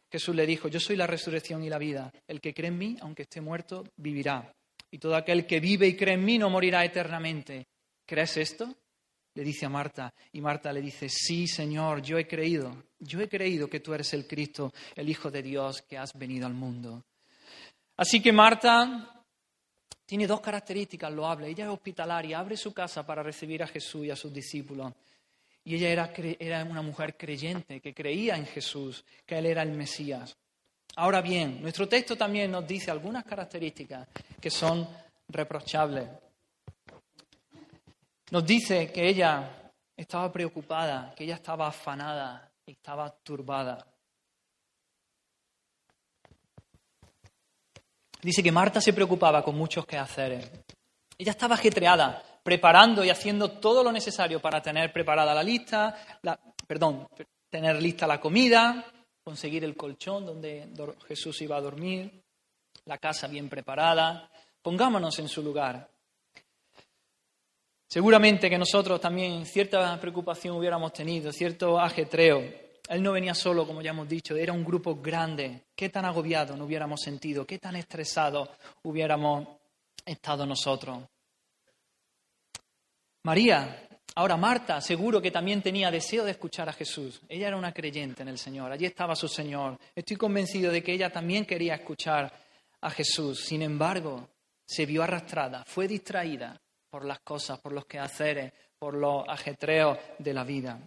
Jesús 0.09 0.37
le 0.37 0.47
dijo, 0.47 0.69
yo 0.69 0.79
soy 0.79 0.95
la 0.95 1.09
resurrección 1.09 1.65
y 1.65 1.69
la 1.69 1.79
vida. 1.79 2.13
El 2.29 2.41
que 2.41 2.55
cree 2.55 2.69
en 2.69 2.79
mí, 2.79 2.97
aunque 3.01 3.23
esté 3.23 3.41
muerto, 3.41 3.85
vivirá. 3.97 4.55
Y 4.93 4.99
todo 4.99 5.17
aquel 5.17 5.49
que 5.49 5.59
vive 5.59 5.89
y 5.89 5.97
cree 5.97 6.15
en 6.15 6.25
mí 6.25 6.39
no 6.39 6.49
morirá 6.49 6.85
eternamente. 6.85 7.67
¿Crees 8.07 8.37
esto? 8.37 8.73
Le 9.35 9.43
dice 9.43 9.67
a 9.67 9.69
Marta. 9.69 10.15
Y 10.31 10.41
Marta 10.41 10.73
le 10.73 10.81
dice, 10.81 11.09
sí, 11.09 11.49
Señor, 11.49 12.01
yo 12.01 12.19
he 12.19 12.29
creído. 12.29 12.85
Yo 13.01 13.21
he 13.21 13.29
creído 13.29 13.69
que 13.69 13.81
tú 13.81 13.95
eres 13.95 14.15
el 14.15 14.29
Cristo, 14.29 14.73
el 14.95 15.09
Hijo 15.09 15.29
de 15.29 15.43
Dios, 15.43 15.83
que 15.83 15.99
has 15.99 16.17
venido 16.17 16.47
al 16.47 16.55
mundo. 16.55 17.05
Así 17.97 18.23
que 18.23 18.31
Marta 18.31 19.18
tiene 20.09 20.27
dos 20.27 20.41
características 20.41 21.13
lo 21.13 21.27
habla. 21.27 21.49
Ella 21.49 21.65
es 21.65 21.71
hospitalaria, 21.71 22.39
abre 22.39 22.57
su 22.57 22.73
casa 22.73 23.05
para 23.05 23.23
recibir 23.23 23.63
a 23.63 23.67
Jesús 23.67 24.07
y 24.07 24.11
a 24.11 24.17
sus 24.17 24.33
discípulos. 24.33 24.91
Y 25.65 25.75
ella 25.75 25.91
era, 25.91 26.11
era 26.39 26.65
una 26.65 26.81
mujer 26.81 27.15
creyente, 27.15 27.79
que 27.79 27.93
creía 27.93 28.35
en 28.35 28.47
Jesús, 28.47 29.05
que 29.27 29.37
Él 29.37 29.45
era 29.45 29.63
el 29.63 29.73
Mesías. 29.73 30.35
Ahora 30.97 31.21
bien, 31.21 31.61
nuestro 31.61 31.87
texto 31.87 32.17
también 32.17 32.51
nos 32.51 32.67
dice 32.67 32.91
algunas 32.91 33.23
características 33.23 34.09
que 34.41 34.49
son 34.49 34.89
reprochables. 35.29 36.09
Nos 38.31 38.47
dice 38.47 38.91
que 38.91 39.11
ella 39.11 39.71
estaba 39.95 40.33
preocupada, 40.33 41.13
que 41.15 41.25
ella 41.25 41.35
estaba 41.35 41.69
afanada, 41.69 42.51
estaba 42.65 43.11
turbada. 43.11 43.87
Dice 48.23 48.43
que 48.43 48.53
Marta 48.53 48.81
se 48.81 48.93
preocupaba 48.93 49.43
con 49.43 49.57
muchos 49.57 49.87
quehaceres. 49.87 50.51
Ella 51.17 51.33
estaba 51.33 51.55
ajetreada, 51.55 52.23
preparando 52.43 53.05
y 53.05 53.11
haciendo 53.11 53.53
todo 53.53 53.83
lo 53.83 53.93
necesario 53.93 54.41
para 54.41 54.61
tener 54.61 54.93
preparada 54.93 55.35
la 55.35 55.43
lista, 55.43 55.97
perdón, 56.67 57.09
tener 57.49 57.81
lista 57.81 58.07
la 58.07 58.21
comida, 58.21 58.85
conseguir 59.23 59.65
el 59.65 59.77
colchón 59.77 60.27
donde 60.27 60.69
Jesús 61.07 61.41
iba 61.43 61.57
a 61.57 61.61
dormir, 61.61 62.23
la 62.85 62.99
casa 62.99 63.27
bien 63.27 63.49
preparada. 63.49 64.31
Pongámonos 64.63 65.19
en 65.19 65.29
su 65.29 65.43
lugar. 65.43 65.89
Seguramente 67.87 68.51
que 68.51 68.59
nosotros 68.59 69.01
también 69.01 69.47
cierta 69.47 69.99
preocupación 70.01 70.57
hubiéramos 70.57 70.93
tenido, 70.93 71.33
cierto 71.33 71.79
ajetreo. 71.79 72.68
Él 72.89 73.03
no 73.03 73.13
venía 73.13 73.35
solo, 73.35 73.67
como 73.67 73.83
ya 73.83 73.91
hemos 73.91 74.09
dicho, 74.09 74.35
era 74.35 74.53
un 74.53 74.65
grupo 74.65 74.97
grande. 74.97 75.65
¿Qué 75.77 75.91
tan 75.91 76.07
agobiado 76.07 76.57
no 76.57 76.65
hubiéramos 76.65 77.03
sentido? 77.03 77.47
¿Qué 77.47 77.59
tan 77.59 77.77
estresados 77.77 78.49
hubiéramos 78.83 79.47
estado 80.07 80.47
nosotros? 80.47 81.05
María, 83.25 83.87
ahora 84.15 84.39
Marta, 84.39 84.81
seguro 84.81 85.21
que 85.21 85.31
también 85.31 85.61
tenía 85.61 85.91
deseo 85.91 86.25
de 86.25 86.31
escuchar 86.31 86.71
a 86.71 86.73
Jesús. 86.73 87.21
Ella 87.29 87.49
era 87.49 87.59
una 87.59 87.75
creyente 87.75 88.23
en 88.23 88.29
el 88.29 88.39
Señor, 88.39 88.73
allí 88.73 88.87
estaba 88.87 89.15
su 89.15 89.29
Señor. 89.29 89.79
Estoy 89.95 90.17
convencido 90.17 90.73
de 90.73 90.83
que 90.83 90.93
ella 90.93 91.11
también 91.11 91.45
quería 91.45 91.75
escuchar 91.75 92.33
a 92.81 92.91
Jesús. 92.91 93.45
Sin 93.45 93.61
embargo, 93.61 94.31
se 94.65 94.87
vio 94.87 95.03
arrastrada, 95.03 95.63
fue 95.67 95.87
distraída 95.87 96.59
por 96.89 97.05
las 97.05 97.21
cosas, 97.21 97.59
por 97.61 97.73
los 97.73 97.85
quehaceres, 97.85 98.51
por 98.79 98.95
los 98.95 99.29
ajetreos 99.29 99.99
de 100.19 100.33
la 100.33 100.45
vida. 100.45 100.81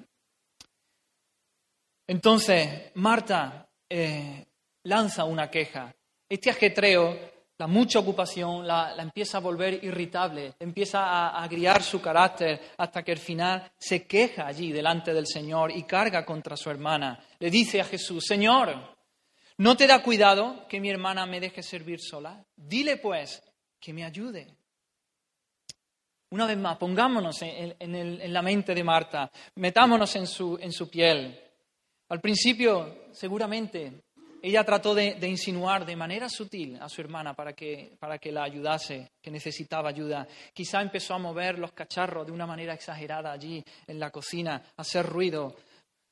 Entonces, 2.11 2.91
Marta 2.95 3.69
eh, 3.89 4.45
lanza 4.83 5.23
una 5.23 5.49
queja. 5.49 5.95
Este 6.27 6.49
ajetreo, 6.49 7.17
la 7.57 7.67
mucha 7.67 7.99
ocupación, 7.99 8.67
la, 8.67 8.93
empieza 8.99 9.37
a 9.37 9.39
volver 9.39 9.81
irritable, 9.81 10.55
empieza 10.59 11.05
a 11.05 11.41
agriar 11.41 11.81
su 11.81 12.01
carácter 12.01 12.59
hasta 12.77 13.01
que 13.01 13.13
al 13.13 13.17
final 13.17 13.71
se 13.77 14.05
queja 14.05 14.45
allí 14.45 14.73
delante 14.73 15.13
del 15.13 15.25
Señor 15.25 15.71
y 15.71 15.83
carga 15.83 16.25
contra 16.25 16.57
su 16.57 16.69
hermana. 16.69 17.17
Le 17.39 17.49
dice 17.49 17.79
a 17.79 17.85
Jesús, 17.85 18.25
Señor, 18.27 18.93
¿no 19.59 19.77
te 19.77 19.87
da 19.87 20.03
cuidado 20.03 20.67
que 20.67 20.81
mi 20.81 20.89
hermana 20.89 21.25
me 21.25 21.39
deje 21.39 21.63
servir 21.63 22.01
sola? 22.01 22.43
Dile 22.57 22.97
pues 22.97 23.41
que 23.79 23.93
me 23.93 24.03
ayude. 24.03 24.53
Una 26.31 26.45
vez 26.45 26.57
más, 26.57 26.75
pongámonos 26.75 27.41
en, 27.41 28.33
la 28.33 28.41
mente 28.41 28.75
de 28.75 28.83
Marta, 28.83 29.31
metámonos 29.55 30.13
en 30.17 30.27
su, 30.27 30.59
en 30.61 30.73
su 30.73 30.89
piel. 30.89 31.50
Al 32.11 32.19
principio, 32.19 33.05
seguramente, 33.13 34.01
ella 34.41 34.65
trató 34.65 34.93
de, 34.93 35.17
insinuar 35.29 35.85
de 35.85 35.95
manera 35.95 36.27
sutil 36.27 36.77
a 36.81 36.89
su 36.89 36.99
hermana 36.99 37.33
para 37.33 37.53
que, 37.53 37.95
para 37.97 38.17
que 38.17 38.33
la 38.33 38.43
ayudase, 38.43 39.11
que 39.21 39.31
necesitaba 39.31 39.87
ayuda. 39.87 40.27
Quizá 40.53 40.81
empezó 40.81 41.13
a 41.13 41.19
mover 41.19 41.57
los 41.57 41.71
cacharros 41.71 42.25
de 42.25 42.33
una 42.33 42.45
manera 42.45 42.73
exagerada 42.73 43.31
allí 43.31 43.63
en 43.87 43.97
la 43.97 44.09
cocina, 44.09 44.61
a 44.75 44.81
hacer 44.81 45.05
ruido 45.05 45.55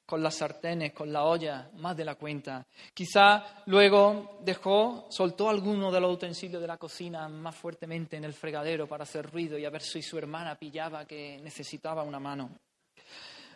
con 0.06 0.24
las 0.24 0.36
sartenes, 0.36 0.94
con 0.94 1.12
la 1.12 1.26
olla, 1.26 1.70
más 1.74 1.98
de 1.98 2.06
la 2.06 2.16
cuenta. 2.16 2.66
Quizá 2.94 3.64
luego 3.66 4.40
dejó, 4.42 5.08
soltó 5.10 5.50
alguno 5.50 5.92
de 5.92 6.00
los 6.00 6.14
utensilios 6.14 6.62
de 6.62 6.68
la 6.68 6.78
cocina 6.78 7.28
más 7.28 7.58
fuertemente 7.58 8.16
en 8.16 8.24
el 8.24 8.34
fregadero 8.34 8.88
para 8.88 9.04
hacer 9.04 9.30
ruido 9.30 9.58
y 9.58 9.66
a 9.66 9.70
ver 9.70 9.82
si 9.82 10.02
su 10.02 10.18
hermana 10.18 10.56
pillaba 10.56 11.04
que 11.04 11.38
necesitaba 11.44 12.04
una 12.04 12.22
mano. 12.22 12.52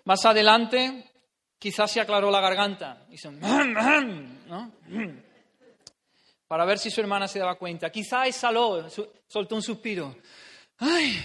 Más 0.03 0.25
adelante 0.25 1.12
Quizás 1.63 1.89
se 1.89 2.01
aclaró 2.01 2.29
la 2.29 2.41
garganta. 2.41 3.05
Hizo, 3.09 3.31
¿no? 3.31 4.71
Para 6.45 6.65
ver 6.65 6.77
si 6.77 6.91
su 6.91 6.99
hermana 6.99 7.25
se 7.25 7.39
daba 7.39 7.55
cuenta. 7.55 7.89
Quizás 7.89 8.27
exhaló, 8.27 8.85
soltó 9.29 9.55
un 9.55 9.61
suspiro. 9.61 10.13
¡Ay! 10.79 11.23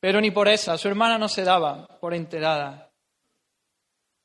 Pero 0.00 0.18
ni 0.22 0.30
por 0.30 0.48
esa, 0.48 0.78
su 0.78 0.88
hermana 0.88 1.18
no 1.18 1.28
se 1.28 1.44
daba 1.44 1.86
por 2.00 2.14
enterada. 2.14 2.90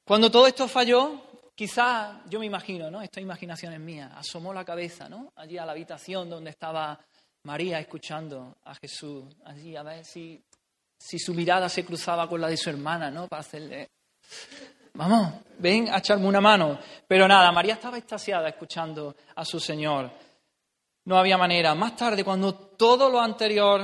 Cuando 0.05 0.31
todo 0.31 0.47
esto 0.47 0.69
falló, 0.69 1.51
quizás, 1.53 2.21
yo 2.29 2.39
me 2.39 2.45
imagino, 2.45 2.89
¿no? 2.89 3.01
Esta 3.01 3.19
imaginación 3.19 3.73
es 3.73 3.81
mía, 3.81 4.13
asomó 4.15 4.53
la 4.53 4.63
cabeza, 4.63 5.09
¿no? 5.09 5.33
Allí 5.35 5.57
a 5.57 5.65
la 5.65 5.73
habitación 5.73 6.29
donde 6.29 6.51
estaba 6.51 6.97
María 7.43 7.81
escuchando 7.81 8.55
a 8.63 8.75
Jesús, 8.75 9.25
allí 9.43 9.75
a 9.75 9.83
ver 9.83 10.05
si 10.05 10.41
si 11.01 11.17
su 11.17 11.33
mirada 11.33 11.67
se 11.67 11.83
cruzaba 11.83 12.29
con 12.29 12.39
la 12.39 12.47
de 12.47 12.55
su 12.55 12.69
hermana, 12.69 13.09
¿no? 13.09 13.27
Para 13.27 13.41
hacerle, 13.41 13.89
vamos, 14.93 15.33
ven 15.57 15.89
a 15.89 15.97
echarme 15.97 16.27
una 16.27 16.39
mano. 16.39 16.79
Pero 17.07 17.27
nada, 17.27 17.51
María 17.51 17.73
estaba 17.73 17.97
extasiada 17.97 18.47
escuchando 18.49 19.15
a 19.35 19.43
su 19.43 19.59
Señor. 19.59 20.11
No 21.05 21.17
había 21.17 21.37
manera. 21.37 21.73
Más 21.73 21.95
tarde, 21.95 22.23
cuando 22.23 22.53
todo 22.53 23.09
lo 23.09 23.19
anterior 23.19 23.81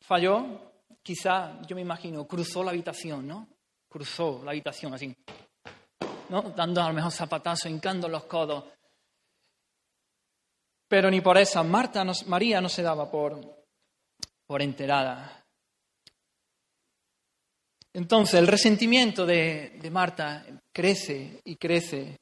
falló, 0.00 0.72
quizá, 1.02 1.60
yo 1.66 1.74
me 1.74 1.82
imagino, 1.82 2.26
cruzó 2.26 2.62
la 2.62 2.70
habitación, 2.70 3.26
¿no? 3.26 3.48
Cruzó 3.88 4.42
la 4.44 4.52
habitación 4.52 4.94
así, 4.94 5.14
¿no? 6.28 6.42
Dando 6.42 6.80
a 6.80 6.88
lo 6.88 6.94
mejor 6.94 7.10
zapatazos, 7.10 7.70
hincando 7.70 8.08
los 8.08 8.24
codos. 8.24 8.64
Pero 10.88 11.10
ni 11.10 11.20
por 11.20 11.36
esa, 11.36 11.64
Marta 11.64 12.04
María 12.26 12.60
no 12.60 12.68
se 12.68 12.82
daba 12.82 13.10
por, 13.10 13.64
por 14.46 14.62
enterada. 14.62 15.42
Entonces 17.96 18.34
el 18.34 18.46
resentimiento 18.46 19.24
de, 19.24 19.80
Marta 19.90 20.44
crece 20.70 21.40
y 21.44 21.56
crece, 21.56 22.18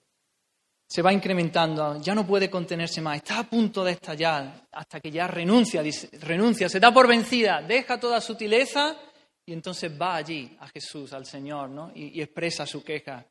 se 0.87 1.02
va 1.02 1.12
incrementando, 1.12 2.00
ya 2.00 2.14
no 2.14 2.24
puede 2.24 2.48
contenerse 2.48 3.00
más, 3.00 3.16
está 3.16 3.40
a 3.40 3.50
punto 3.50 3.82
de 3.82 3.90
estallar 3.90 4.68
hasta 4.70 5.00
que 5.00 5.10
ya 5.10 5.26
renuncia, 5.26 5.82
renuncia, 6.20 6.68
se 6.68 6.78
da 6.78 6.94
por 6.94 7.08
vencida, 7.08 7.60
deja 7.60 7.98
toda 7.98 8.20
sutileza 8.20 8.96
y 9.44 9.52
entonces 9.52 9.90
va 10.00 10.14
allí 10.14 10.56
a 10.60 10.68
Jesús, 10.68 11.12
al 11.12 11.26
Señor, 11.26 11.70
¿no? 11.70 11.90
y, 11.92 12.20
y 12.20 12.22
expresa 12.22 12.64
su 12.66 12.84
queja. 12.84 13.26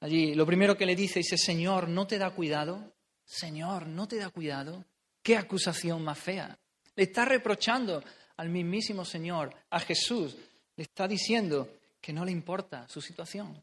Allí, 0.00 0.34
lo 0.34 0.44
primero 0.44 0.76
que 0.76 0.84
le 0.84 0.94
dice, 0.94 1.20
dice, 1.20 1.38
Señor, 1.38 1.88
¿no 1.88 2.06
te 2.06 2.18
da 2.18 2.32
cuidado? 2.32 2.92
Señor, 3.24 3.86
¿no 3.86 4.06
te 4.06 4.16
da 4.16 4.28
cuidado? 4.28 4.84
Qué 5.22 5.38
acusación 5.38 6.04
más 6.04 6.18
fea. 6.18 6.58
Le 6.94 7.04
está 7.04 7.24
reprochando 7.24 8.04
al 8.36 8.50
mismísimo 8.50 9.06
Señor, 9.06 9.54
a 9.70 9.80
Jesús, 9.80 10.36
le 10.76 10.82
está 10.82 11.08
diciendo 11.08 11.68
que 12.00 12.12
no 12.12 12.24
le 12.24 12.32
importa 12.32 12.86
su 12.88 13.00
situación. 13.00 13.62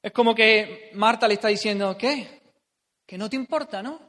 Es 0.00 0.12
como 0.12 0.34
que 0.34 0.90
Marta 0.94 1.28
le 1.28 1.34
está 1.34 1.48
diciendo, 1.48 1.96
¿qué? 1.96 2.40
Que 3.06 3.18
no 3.18 3.28
te 3.28 3.36
importa, 3.36 3.82
¿no? 3.82 4.00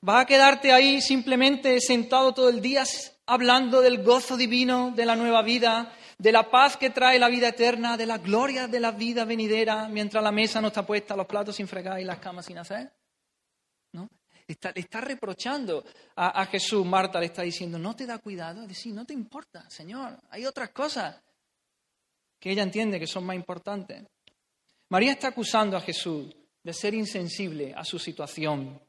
¿Vas 0.00 0.22
a 0.22 0.26
quedarte 0.26 0.72
ahí 0.72 1.00
simplemente 1.00 1.80
sentado 1.80 2.32
todo 2.32 2.48
el 2.48 2.60
día 2.60 2.84
hablando 3.26 3.80
del 3.80 4.02
gozo 4.02 4.36
divino 4.36 4.92
de 4.94 5.06
la 5.06 5.16
nueva 5.16 5.42
vida, 5.42 5.92
de 6.18 6.32
la 6.32 6.50
paz 6.50 6.76
que 6.76 6.90
trae 6.90 7.18
la 7.18 7.28
vida 7.28 7.48
eterna, 7.48 7.96
de 7.96 8.06
la 8.06 8.18
gloria 8.18 8.68
de 8.68 8.80
la 8.80 8.92
vida 8.92 9.24
venidera, 9.24 9.88
mientras 9.88 10.22
la 10.22 10.32
mesa 10.32 10.60
no 10.60 10.68
está 10.68 10.84
puesta, 10.84 11.16
los 11.16 11.26
platos 11.26 11.56
sin 11.56 11.68
fregar 11.68 12.00
y 12.00 12.04
las 12.04 12.18
camas 12.18 12.46
sin 12.46 12.58
hacer? 12.58 12.92
Está, 14.46 14.72
le 14.72 14.80
está 14.80 15.00
reprochando 15.00 15.84
a, 16.16 16.44
Jesús, 16.46 16.84
Marta 16.84 17.18
le 17.18 17.26
está 17.26 17.42
diciendo, 17.42 17.78
no 17.78 17.96
te 17.96 18.04
da 18.04 18.18
cuidado, 18.18 18.62
es 18.62 18.68
decir, 18.68 18.94
no 18.94 19.06
te 19.06 19.14
importa, 19.14 19.68
Señor, 19.70 20.18
hay 20.28 20.44
otras 20.44 20.70
cosas 20.70 21.16
que 22.38 22.50
ella 22.50 22.62
entiende 22.62 23.00
que 23.00 23.06
son 23.06 23.24
más 23.24 23.36
importantes. 23.36 24.04
María 24.90 25.12
está 25.12 25.28
acusando 25.28 25.78
a 25.78 25.80
Jesús 25.80 26.36
de 26.62 26.72
ser 26.74 26.92
insensible 26.94 27.72
a 27.74 27.84
su 27.84 27.98
situación. 27.98 28.80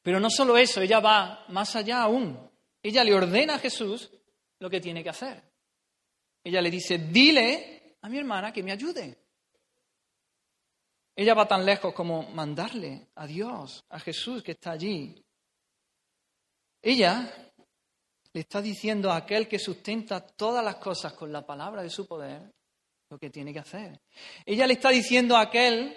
Pero 0.00 0.20
no 0.20 0.30
solo 0.30 0.56
eso, 0.56 0.80
ella 0.80 1.00
va 1.00 1.44
más 1.48 1.74
allá 1.74 2.02
aún. 2.02 2.38
Ella 2.82 3.02
le 3.02 3.14
ordena 3.14 3.54
a 3.54 3.58
Jesús 3.58 4.10
lo 4.58 4.70
que 4.70 4.80
tiene 4.80 5.02
que 5.02 5.10
hacer. 5.10 5.42
Ella 6.44 6.60
le 6.60 6.70
dice, 6.70 6.98
dile 6.98 7.96
a 8.00 8.08
mi 8.08 8.18
hermana 8.18 8.52
que 8.52 8.62
me 8.62 8.72
ayude. 8.72 9.21
Ella 11.14 11.34
va 11.34 11.46
tan 11.46 11.64
lejos 11.64 11.92
como 11.92 12.22
mandarle 12.30 13.08
a 13.16 13.26
Dios, 13.26 13.84
a 13.90 14.00
Jesús 14.00 14.42
que 14.42 14.52
está 14.52 14.72
allí. 14.72 15.22
Ella 16.80 17.30
le 18.32 18.40
está 18.40 18.62
diciendo 18.62 19.10
a 19.10 19.16
aquel 19.16 19.46
que 19.46 19.58
sustenta 19.58 20.20
todas 20.20 20.64
las 20.64 20.76
cosas 20.76 21.12
con 21.12 21.30
la 21.30 21.44
palabra 21.44 21.82
de 21.82 21.90
su 21.90 22.06
poder 22.06 22.50
lo 23.10 23.18
que 23.18 23.28
tiene 23.28 23.52
que 23.52 23.58
hacer. 23.58 24.00
Ella 24.46 24.66
le 24.66 24.72
está 24.72 24.88
diciendo 24.88 25.36
a 25.36 25.42
aquel 25.42 25.94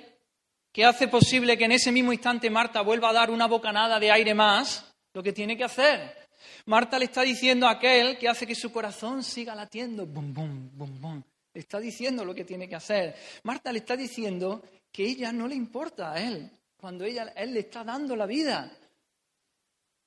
que 0.73 0.83
hace 0.83 1.07
posible 1.07 1.57
que 1.57 1.63
en 1.63 1.71
ese 1.71 1.93
mismo 1.93 2.11
instante 2.11 2.49
Marta 2.49 2.81
vuelva 2.81 3.09
a 3.09 3.13
dar 3.13 3.31
una 3.31 3.47
bocanada 3.47 3.97
de 3.97 4.11
aire 4.11 4.33
más 4.33 4.93
lo 5.13 5.23
que 5.23 5.31
tiene 5.31 5.55
que 5.55 5.63
hacer. 5.63 6.27
Marta 6.65 6.99
le 6.99 7.05
está 7.05 7.21
diciendo 7.21 7.67
a 7.67 7.71
aquel 7.71 8.17
que 8.17 8.27
hace 8.27 8.45
que 8.45 8.53
su 8.53 8.69
corazón 8.69 9.23
siga 9.23 9.55
latiendo. 9.55 10.05
Bum, 10.05 10.33
bum, 10.33 10.69
bum, 10.73 10.99
bum. 10.99 11.23
Le 11.53 11.61
está 11.61 11.79
diciendo 11.79 12.25
lo 12.25 12.35
que 12.35 12.43
tiene 12.43 12.67
que 12.67 12.75
hacer. 12.75 13.15
Marta 13.43 13.71
le 13.71 13.79
está 13.79 13.95
diciendo 13.95 14.61
que 14.95 15.03
ella 15.03 15.33
no 15.33 15.45
le 15.45 15.55
importa 15.55 16.13
a 16.13 16.21
él, 16.21 16.49
cuando 16.77 17.03
ella, 17.03 17.33
él 17.35 17.53
le 17.53 17.59
está 17.61 17.83
dando 17.83 18.15
la 18.15 18.25
vida. 18.25 18.71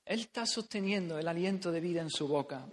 Él 0.02 0.20
está 0.20 0.46
sosteniendo 0.46 1.18
el 1.18 1.28
aliento 1.28 1.70
de 1.70 1.78
vida 1.78 2.00
en 2.00 2.08
su 2.08 2.26
boca. 2.26 2.66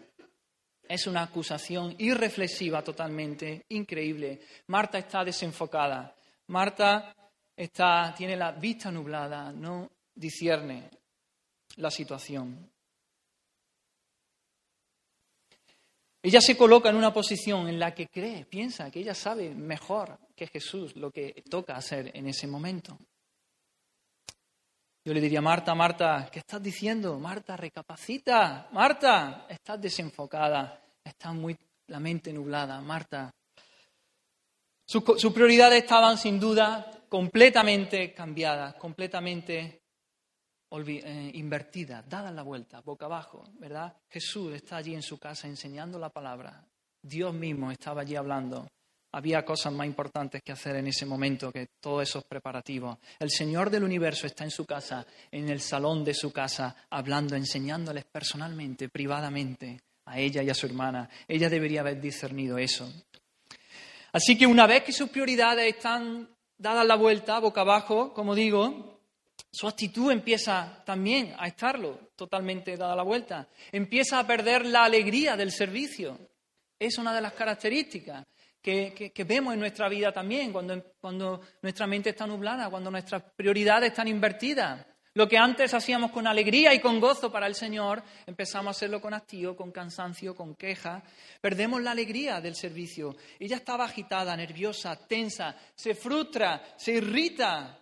Es 0.87 1.07
una 1.07 1.23
acusación 1.23 1.93
irreflexiva 1.97 2.81
totalmente, 2.81 3.65
increíble. 3.67 4.39
Marta 4.67 4.97
está 4.97 5.25
desenfocada. 5.25 6.15
Marta 6.47 7.13
está, 7.53 8.13
tiene 8.15 8.37
la 8.37 8.53
vista 8.53 8.89
nublada, 8.91 9.51
no 9.51 9.91
discierne 10.13 10.89
la 11.75 11.91
situación. 11.91 12.71
Ella 16.25 16.41
se 16.41 16.57
coloca 16.57 16.89
en 16.89 16.95
una 16.95 17.13
posición 17.13 17.69
en 17.69 17.77
la 17.77 17.93
que 17.93 18.07
cree, 18.07 18.45
piensa 18.45 18.89
que 18.89 18.99
ella 18.99 19.13
sabe 19.13 19.53
mejor 19.53 20.17
que 20.35 20.47
Jesús 20.47 20.95
lo 20.95 21.11
que 21.11 21.43
toca 21.47 21.75
hacer 21.75 22.09
en 22.17 22.27
ese 22.27 22.47
momento. 22.47 22.97
Yo 25.03 25.13
le 25.13 25.21
diría, 25.21 25.39
Marta, 25.39 25.75
Marta, 25.75 26.27
¿qué 26.31 26.39
estás 26.39 26.63
diciendo? 26.63 27.19
Marta, 27.19 27.55
recapacita. 27.55 28.69
Marta, 28.71 29.45
estás 29.47 29.79
desenfocada, 29.79 30.81
estás 31.03 31.35
muy 31.35 31.55
la 31.89 31.99
mente 31.99 32.33
nublada. 32.33 32.81
Marta, 32.81 33.31
sus, 34.83 35.03
sus 35.21 35.31
prioridades 35.31 35.83
estaban 35.83 36.17
sin 36.17 36.39
duda 36.39 37.03
completamente 37.07 38.15
cambiadas, 38.15 38.73
completamente 38.77 39.84
eh, 40.81 41.31
invertida, 41.33 42.03
dada 42.07 42.31
la 42.31 42.43
vuelta, 42.43 42.81
boca 42.81 43.05
abajo, 43.05 43.43
¿verdad? 43.59 43.95
Jesús 44.09 44.53
está 44.53 44.77
allí 44.77 44.93
en 44.93 45.01
su 45.01 45.17
casa 45.17 45.47
enseñando 45.47 45.97
la 45.99 46.09
palabra. 46.09 46.65
Dios 47.01 47.33
mismo 47.33 47.71
estaba 47.71 48.01
allí 48.01 48.15
hablando. 48.15 48.67
Había 49.13 49.45
cosas 49.45 49.71
más 49.71 49.87
importantes 49.87 50.41
que 50.43 50.51
hacer 50.51 50.75
en 50.75 50.87
ese 50.87 51.05
momento 51.05 51.51
que 51.51 51.67
todos 51.79 52.03
esos 52.03 52.25
preparativos. 52.25 52.97
El 53.17 53.29
Señor 53.29 53.69
del 53.69 53.83
universo 53.83 54.27
está 54.27 54.43
en 54.43 54.51
su 54.51 54.65
casa, 54.65 55.05
en 55.31 55.47
el 55.49 55.61
salón 55.61 56.03
de 56.03 56.13
su 56.13 56.33
casa, 56.33 56.75
hablando, 56.89 57.35
enseñándoles 57.35 58.03
personalmente, 58.05 58.89
privadamente, 58.89 59.79
a 60.05 60.19
ella 60.19 60.43
y 60.43 60.49
a 60.49 60.53
su 60.53 60.65
hermana. 60.65 61.09
Ella 61.27 61.49
debería 61.49 61.79
haber 61.79 62.01
discernido 62.01 62.57
eso. 62.57 62.91
Así 64.11 64.37
que 64.37 64.47
una 64.47 64.67
vez 64.67 64.83
que 64.83 64.91
sus 64.91 65.09
prioridades 65.09 65.75
están 65.75 66.29
dadas 66.57 66.85
la 66.85 66.95
vuelta, 66.95 67.39
boca 67.39 67.61
abajo, 67.61 68.13
como 68.13 68.35
digo, 68.35 68.94
su 69.55 69.69
actitud 69.69 70.11
empieza 70.11 70.83
también 70.85 71.33
a 71.37 71.47
estarlo 71.47 72.11
totalmente 72.17 72.75
dada 72.75 72.93
la 72.93 73.03
vuelta. 73.03 73.47
Empieza 73.71 74.19
a 74.19 74.27
perder 74.27 74.65
la 74.65 74.83
alegría 74.83 75.37
del 75.37 75.49
servicio. 75.49 76.19
Es 76.77 76.97
una 76.97 77.15
de 77.15 77.21
las 77.21 77.31
características 77.31 78.25
que, 78.61 79.25
vemos 79.25 79.53
en 79.53 79.61
nuestra 79.61 79.87
vida 79.87 80.11
también, 80.11 80.51
cuando, 80.51 80.95
cuando 80.99 81.39
nuestra 81.61 81.87
mente 81.87 82.09
está 82.09 82.27
nublada, 82.27 82.69
cuando 82.69 82.91
nuestras 82.91 83.23
prioridades 83.33 83.91
están 83.91 84.09
invertidas. 84.09 84.85
Lo 85.13 85.29
que 85.29 85.37
antes 85.37 85.73
hacíamos 85.73 86.11
con 86.11 86.27
alegría 86.27 86.73
y 86.73 86.81
con 86.81 86.99
gozo 86.99 87.31
para 87.31 87.47
el 87.47 87.55
Señor, 87.55 88.03
empezamos 88.25 88.67
a 88.67 88.71
hacerlo 88.71 88.99
con 88.99 89.13
hastío, 89.13 89.55
con 89.55 89.71
cansancio, 89.71 90.35
con 90.35 90.55
queja. 90.55 91.01
Perdemos 91.39 91.81
la 91.81 91.91
alegría 91.91 92.41
del 92.41 92.57
servicio. 92.57 93.15
Ella 93.39 93.55
estaba 93.55 93.85
agitada, 93.85 94.35
nerviosa, 94.35 94.97
tensa, 95.07 95.55
se 95.73 95.95
frustra, 95.95 96.61
se 96.75 96.91
irrita 96.91 97.79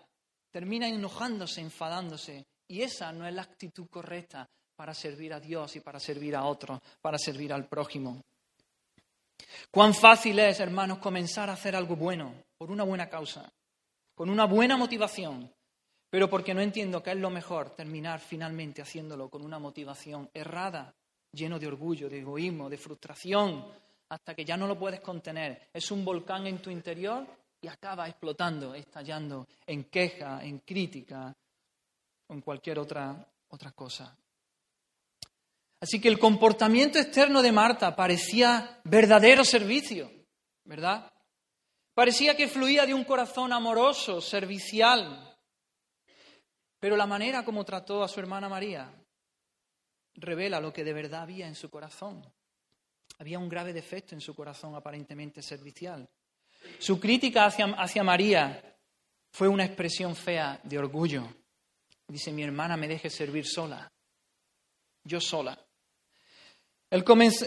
termina 0.53 0.87
enojándose, 0.87 1.61
enfadándose. 1.61 2.45
Y 2.67 2.83
esa 2.83 3.11
no 3.11 3.27
es 3.27 3.33
la 3.33 3.41
actitud 3.41 3.87
correcta 3.89 4.47
para 4.75 4.93
servir 4.93 5.33
a 5.33 5.39
Dios 5.39 5.75
y 5.75 5.79
para 5.79 5.99
servir 5.99 6.35
a 6.35 6.45
otros, 6.45 6.79
para 7.01 7.17
servir 7.17 7.51
al 7.51 7.67
prójimo. 7.67 8.21
Cuán 9.71 9.93
fácil 9.95 10.37
es, 10.39 10.59
hermanos, 10.59 10.99
comenzar 10.99 11.49
a 11.49 11.53
hacer 11.53 11.75
algo 11.75 11.95
bueno 11.95 12.33
por 12.57 12.71
una 12.71 12.83
buena 12.83 13.09
causa, 13.09 13.51
con 14.13 14.29
una 14.29 14.45
buena 14.45 14.77
motivación, 14.77 15.51
pero 16.09 16.29
porque 16.29 16.53
no 16.53 16.61
entiendo 16.61 17.01
que 17.01 17.11
es 17.11 17.17
lo 17.17 17.31
mejor 17.31 17.71
terminar 17.71 18.19
finalmente 18.19 18.81
haciéndolo 18.81 19.29
con 19.29 19.43
una 19.43 19.57
motivación 19.57 20.29
errada, 20.33 20.93
lleno 21.31 21.57
de 21.57 21.67
orgullo, 21.67 22.07
de 22.09 22.19
egoísmo, 22.19 22.69
de 22.69 22.77
frustración, 22.77 23.65
hasta 24.09 24.35
que 24.35 24.45
ya 24.45 24.55
no 24.55 24.67
lo 24.67 24.77
puedes 24.77 25.01
contener. 25.01 25.69
Es 25.73 25.89
un 25.89 26.05
volcán 26.05 26.45
en 26.45 26.59
tu 26.59 26.69
interior 26.69 27.25
y 27.63 27.67
acaba 27.69 28.09
explotando, 28.09 28.75
estallando 28.75 29.47
en 29.65 29.85
queja, 29.85 30.43
en 30.43 30.59
crítica 30.59 31.33
o 32.27 32.33
en 32.33 32.41
cualquier 32.41 32.77
otra, 32.77 33.25
otra 33.47 33.71
cosa. 33.71 34.17
Así 35.79 36.01
que 36.01 36.09
el 36.09 36.19
comportamiento 36.19 36.99
externo 36.99 37.41
de 37.41 37.53
Marta 37.53 37.95
parecía 37.95 38.81
verdadero 38.83 39.45
servicio, 39.45 40.11
¿verdad? 40.65 41.09
Parecía 41.93 42.35
que 42.35 42.49
fluía 42.49 42.85
de 42.85 42.93
un 42.93 43.05
corazón 43.05 43.53
amoroso, 43.53 44.19
servicial. 44.19 45.37
Pero 46.81 46.97
la 46.97 47.07
manera 47.07 47.45
como 47.45 47.63
trató 47.63 48.03
a 48.03 48.09
su 48.09 48.19
hermana 48.19 48.49
María 48.49 48.93
revela 50.15 50.59
lo 50.59 50.73
que 50.73 50.83
de 50.83 50.91
verdad 50.91 51.21
había 51.21 51.47
en 51.47 51.55
su 51.55 51.69
corazón. 51.69 52.29
Había 53.19 53.39
un 53.39 53.47
grave 53.47 53.71
defecto 53.71 54.15
en 54.15 54.21
su 54.21 54.35
corazón 54.35 54.75
aparentemente 54.75 55.41
servicial. 55.41 56.09
Su 56.79 56.99
crítica 56.99 57.45
hacia, 57.45 58.03
María 58.03 58.77
fue 59.31 59.47
una 59.47 59.65
expresión 59.65 60.15
fea 60.15 60.59
de 60.63 60.77
orgullo. 60.77 61.27
Dice, 62.07 62.31
mi 62.31 62.43
hermana 62.43 62.77
me 62.77 62.87
deje 62.87 63.09
servir 63.09 63.45
sola, 63.45 63.89
yo 65.03 65.19
sola. 65.19 65.57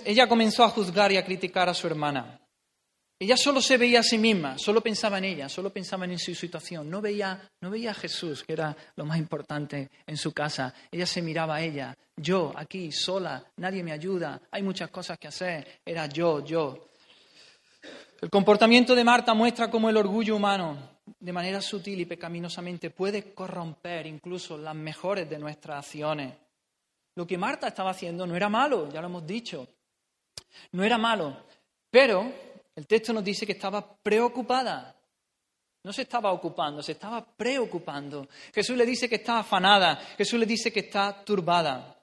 ella 0.04 0.28
comenzó 0.28 0.64
a 0.64 0.70
juzgar 0.70 1.12
y 1.12 1.16
a 1.16 1.24
criticar 1.24 1.68
a 1.68 1.74
su 1.74 1.86
hermana. 1.86 2.40
Ella 3.18 3.36
solo 3.38 3.62
se 3.62 3.78
veía 3.78 4.00
a 4.00 4.02
sí 4.02 4.18
misma, 4.18 4.58
solo 4.58 4.82
pensaba 4.82 5.16
en 5.16 5.24
ella, 5.24 5.48
solo 5.48 5.70
pensaba 5.72 6.04
en 6.04 6.18
su 6.18 6.34
situación. 6.34 6.90
No 6.90 7.00
veía, 7.00 7.50
no 7.62 7.70
veía 7.70 7.92
a 7.92 7.94
Jesús, 7.94 8.44
que 8.44 8.52
era 8.52 8.76
lo 8.94 9.06
más 9.06 9.16
importante 9.16 9.88
en 10.06 10.18
su 10.18 10.32
casa. 10.32 10.74
Ella 10.90 11.06
se 11.06 11.22
miraba 11.22 11.56
a 11.56 11.62
ella. 11.62 11.96
Yo, 12.14 12.52
aquí, 12.54 12.92
sola, 12.92 13.42
nadie 13.56 13.82
me 13.82 13.92
ayuda, 13.92 14.42
hay 14.50 14.62
muchas 14.62 14.90
cosas 14.90 15.18
que 15.18 15.28
hacer. 15.28 15.80
Era 15.84 16.06
yo, 16.06 16.44
yo. 16.44 16.90
El 18.20 18.30
comportamiento 18.30 18.94
de 18.94 19.04
Marta 19.04 19.34
muestra 19.34 19.70
cómo 19.70 19.90
el 19.90 19.96
orgullo 19.98 20.36
humano, 20.36 20.78
de 21.20 21.32
manera 21.32 21.60
sutil 21.60 22.00
y 22.00 22.06
pecaminosamente, 22.06 22.90
puede 22.90 23.34
corromper 23.34 24.06
incluso 24.06 24.56
las 24.56 24.74
mejores 24.74 25.28
de 25.28 25.38
nuestras 25.38 25.84
acciones. 25.84 26.32
Lo 27.14 27.26
que 27.26 27.36
Marta 27.36 27.68
estaba 27.68 27.90
haciendo 27.90 28.26
no 28.26 28.34
era 28.34 28.48
malo, 28.48 28.90
ya 28.90 29.02
lo 29.02 29.08
hemos 29.08 29.26
dicho. 29.26 29.68
No 30.72 30.82
era 30.82 30.96
malo, 30.96 31.44
pero 31.90 32.32
el 32.74 32.86
texto 32.86 33.12
nos 33.12 33.22
dice 33.22 33.44
que 33.44 33.52
estaba 33.52 33.96
preocupada. 33.96 34.94
No 35.82 35.92
se 35.92 36.02
estaba 36.02 36.32
ocupando, 36.32 36.82
se 36.82 36.92
estaba 36.92 37.24
preocupando. 37.24 38.28
Jesús 38.52 38.76
le 38.76 38.86
dice 38.86 39.08
que 39.08 39.16
está 39.16 39.40
afanada, 39.40 39.96
Jesús 40.16 40.40
le 40.40 40.46
dice 40.46 40.72
que 40.72 40.80
está 40.80 41.22
turbada. 41.22 41.95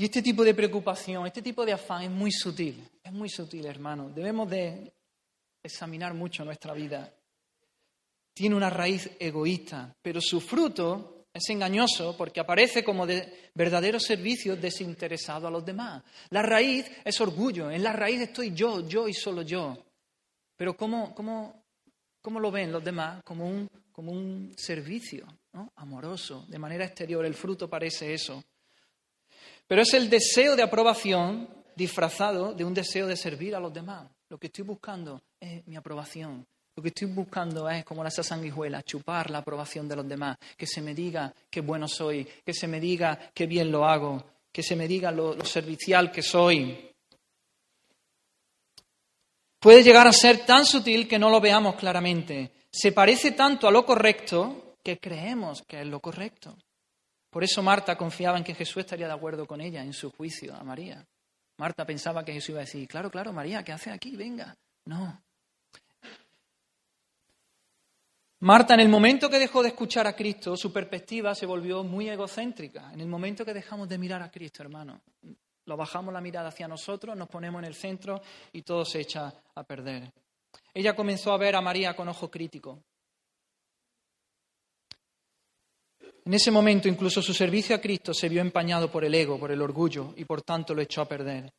Y 0.00 0.04
este 0.04 0.22
tipo 0.22 0.42
de 0.42 0.54
preocupación, 0.54 1.26
este 1.26 1.42
tipo 1.42 1.62
de 1.66 1.74
afán 1.74 2.04
es 2.04 2.10
muy 2.10 2.32
sutil, 2.32 2.88
es 3.04 3.12
muy 3.12 3.28
sutil, 3.28 3.66
hermano. 3.66 4.08
Debemos 4.08 4.48
de 4.48 4.94
examinar 5.62 6.14
mucho 6.14 6.42
nuestra 6.42 6.72
vida. 6.72 7.12
Tiene 8.32 8.56
una 8.56 8.70
raíz 8.70 9.10
egoísta, 9.18 9.94
pero 10.00 10.18
su 10.22 10.40
fruto 10.40 11.26
es 11.34 11.46
engañoso 11.50 12.16
porque 12.16 12.40
aparece 12.40 12.82
como 12.82 13.06
de 13.06 13.50
verdadero 13.52 14.00
servicio 14.00 14.56
desinteresado 14.56 15.48
a 15.48 15.50
los 15.50 15.66
demás. 15.66 16.02
La 16.30 16.40
raíz 16.40 16.90
es 17.04 17.20
orgullo, 17.20 17.70
en 17.70 17.82
la 17.82 17.92
raíz 17.92 18.22
estoy 18.22 18.54
yo, 18.54 18.88
yo 18.88 19.06
y 19.06 19.12
solo 19.12 19.42
yo. 19.42 19.76
Pero 20.56 20.78
¿cómo, 20.78 21.14
cómo, 21.14 21.62
cómo 22.22 22.40
lo 22.40 22.50
ven 22.50 22.72
los 22.72 22.82
demás? 22.82 23.22
Como 23.22 23.46
un, 23.46 23.68
como 23.92 24.12
un 24.12 24.54
servicio 24.56 25.26
amoroso, 25.76 26.46
de 26.48 26.58
manera 26.58 26.86
exterior. 26.86 27.22
El 27.26 27.34
fruto 27.34 27.68
parece 27.68 28.14
eso. 28.14 28.42
Pero 29.70 29.82
es 29.82 29.94
el 29.94 30.10
deseo 30.10 30.56
de 30.56 30.64
aprobación 30.64 31.48
disfrazado 31.76 32.52
de 32.52 32.64
un 32.64 32.74
deseo 32.74 33.06
de 33.06 33.16
servir 33.16 33.54
a 33.54 33.60
los 33.60 33.72
demás. 33.72 34.10
Lo 34.28 34.36
que 34.36 34.48
estoy 34.48 34.64
buscando 34.64 35.22
es 35.38 35.64
mi 35.68 35.76
aprobación. 35.76 36.44
Lo 36.74 36.82
que 36.82 36.88
estoy 36.88 37.06
buscando 37.06 37.70
es, 37.70 37.84
como 37.84 38.02
la 38.02 38.10
sanguijuela, 38.10 38.82
chupar 38.82 39.30
la 39.30 39.38
aprobación 39.38 39.86
de 39.86 39.94
los 39.94 40.08
demás. 40.08 40.38
Que 40.56 40.66
se 40.66 40.82
me 40.82 40.92
diga 40.92 41.32
qué 41.48 41.60
bueno 41.60 41.86
soy, 41.86 42.26
que 42.44 42.52
se 42.52 42.66
me 42.66 42.80
diga 42.80 43.30
qué 43.32 43.46
bien 43.46 43.70
lo 43.70 43.84
hago, 43.84 44.24
que 44.50 44.64
se 44.64 44.74
me 44.74 44.88
diga 44.88 45.12
lo 45.12 45.44
servicial 45.44 46.10
que 46.10 46.22
soy. 46.22 46.90
Puede 49.60 49.84
llegar 49.84 50.08
a 50.08 50.12
ser 50.12 50.44
tan 50.44 50.66
sutil 50.66 51.06
que 51.06 51.20
no 51.20 51.30
lo 51.30 51.40
veamos 51.40 51.76
claramente. 51.76 52.50
Se 52.72 52.90
parece 52.90 53.30
tanto 53.30 53.68
a 53.68 53.70
lo 53.70 53.86
correcto 53.86 54.78
que 54.82 54.98
creemos 54.98 55.62
que 55.62 55.82
es 55.82 55.86
lo 55.86 56.00
correcto. 56.00 56.56
Por 57.30 57.44
eso 57.44 57.62
Marta 57.62 57.96
confiaba 57.96 58.36
en 58.36 58.44
que 58.44 58.54
Jesús 58.54 58.78
estaría 58.78 59.06
de 59.06 59.12
acuerdo 59.12 59.46
con 59.46 59.60
ella 59.60 59.82
en 59.82 59.92
su 59.92 60.10
juicio 60.10 60.54
a 60.54 60.64
María. 60.64 61.06
Marta 61.56 61.84
pensaba 61.84 62.24
que 62.24 62.32
Jesús 62.32 62.50
iba 62.50 62.58
a 62.58 62.64
decir, 62.64 62.88
claro, 62.88 63.10
claro, 63.10 63.32
María, 63.32 63.62
¿qué 63.62 63.72
hace 63.72 63.90
aquí? 63.90 64.16
Venga. 64.16 64.56
No. 64.86 65.22
Marta, 68.40 68.72
en 68.74 68.80
el 68.80 68.88
momento 68.88 69.28
que 69.28 69.38
dejó 69.38 69.62
de 69.62 69.68
escuchar 69.68 70.06
a 70.06 70.16
Cristo, 70.16 70.56
su 70.56 70.72
perspectiva 70.72 71.34
se 71.34 71.44
volvió 71.44 71.84
muy 71.84 72.08
egocéntrica. 72.08 72.90
En 72.92 73.00
el 73.00 73.06
momento 73.06 73.44
que 73.44 73.52
dejamos 73.52 73.88
de 73.88 73.98
mirar 73.98 74.22
a 74.22 74.30
Cristo, 74.30 74.62
hermano, 74.62 75.02
lo 75.66 75.76
bajamos 75.76 76.12
la 76.14 76.22
mirada 76.22 76.48
hacia 76.48 76.66
nosotros, 76.66 77.14
nos 77.16 77.28
ponemos 77.28 77.60
en 77.60 77.66
el 77.66 77.74
centro 77.74 78.22
y 78.52 78.62
todo 78.62 78.84
se 78.84 79.00
echa 79.00 79.32
a 79.54 79.62
perder. 79.62 80.10
Ella 80.72 80.96
comenzó 80.96 81.32
a 81.32 81.38
ver 81.38 81.54
a 81.54 81.60
María 81.60 81.94
con 81.94 82.08
ojo 82.08 82.30
crítico. 82.30 82.82
En 86.30 86.34
ese 86.34 86.52
momento 86.52 86.86
incluso 86.86 87.20
su 87.20 87.34
servicio 87.34 87.74
a 87.74 87.80
Cristo 87.80 88.14
se 88.14 88.28
vio 88.28 88.40
empañado 88.40 88.88
por 88.88 89.04
el 89.04 89.12
ego, 89.16 89.36
por 89.36 89.50
el 89.50 89.60
orgullo 89.60 90.14
y 90.16 90.24
por 90.24 90.42
tanto 90.42 90.72
lo 90.72 90.80
echó 90.80 91.02
a 91.02 91.08
perder. 91.08 91.52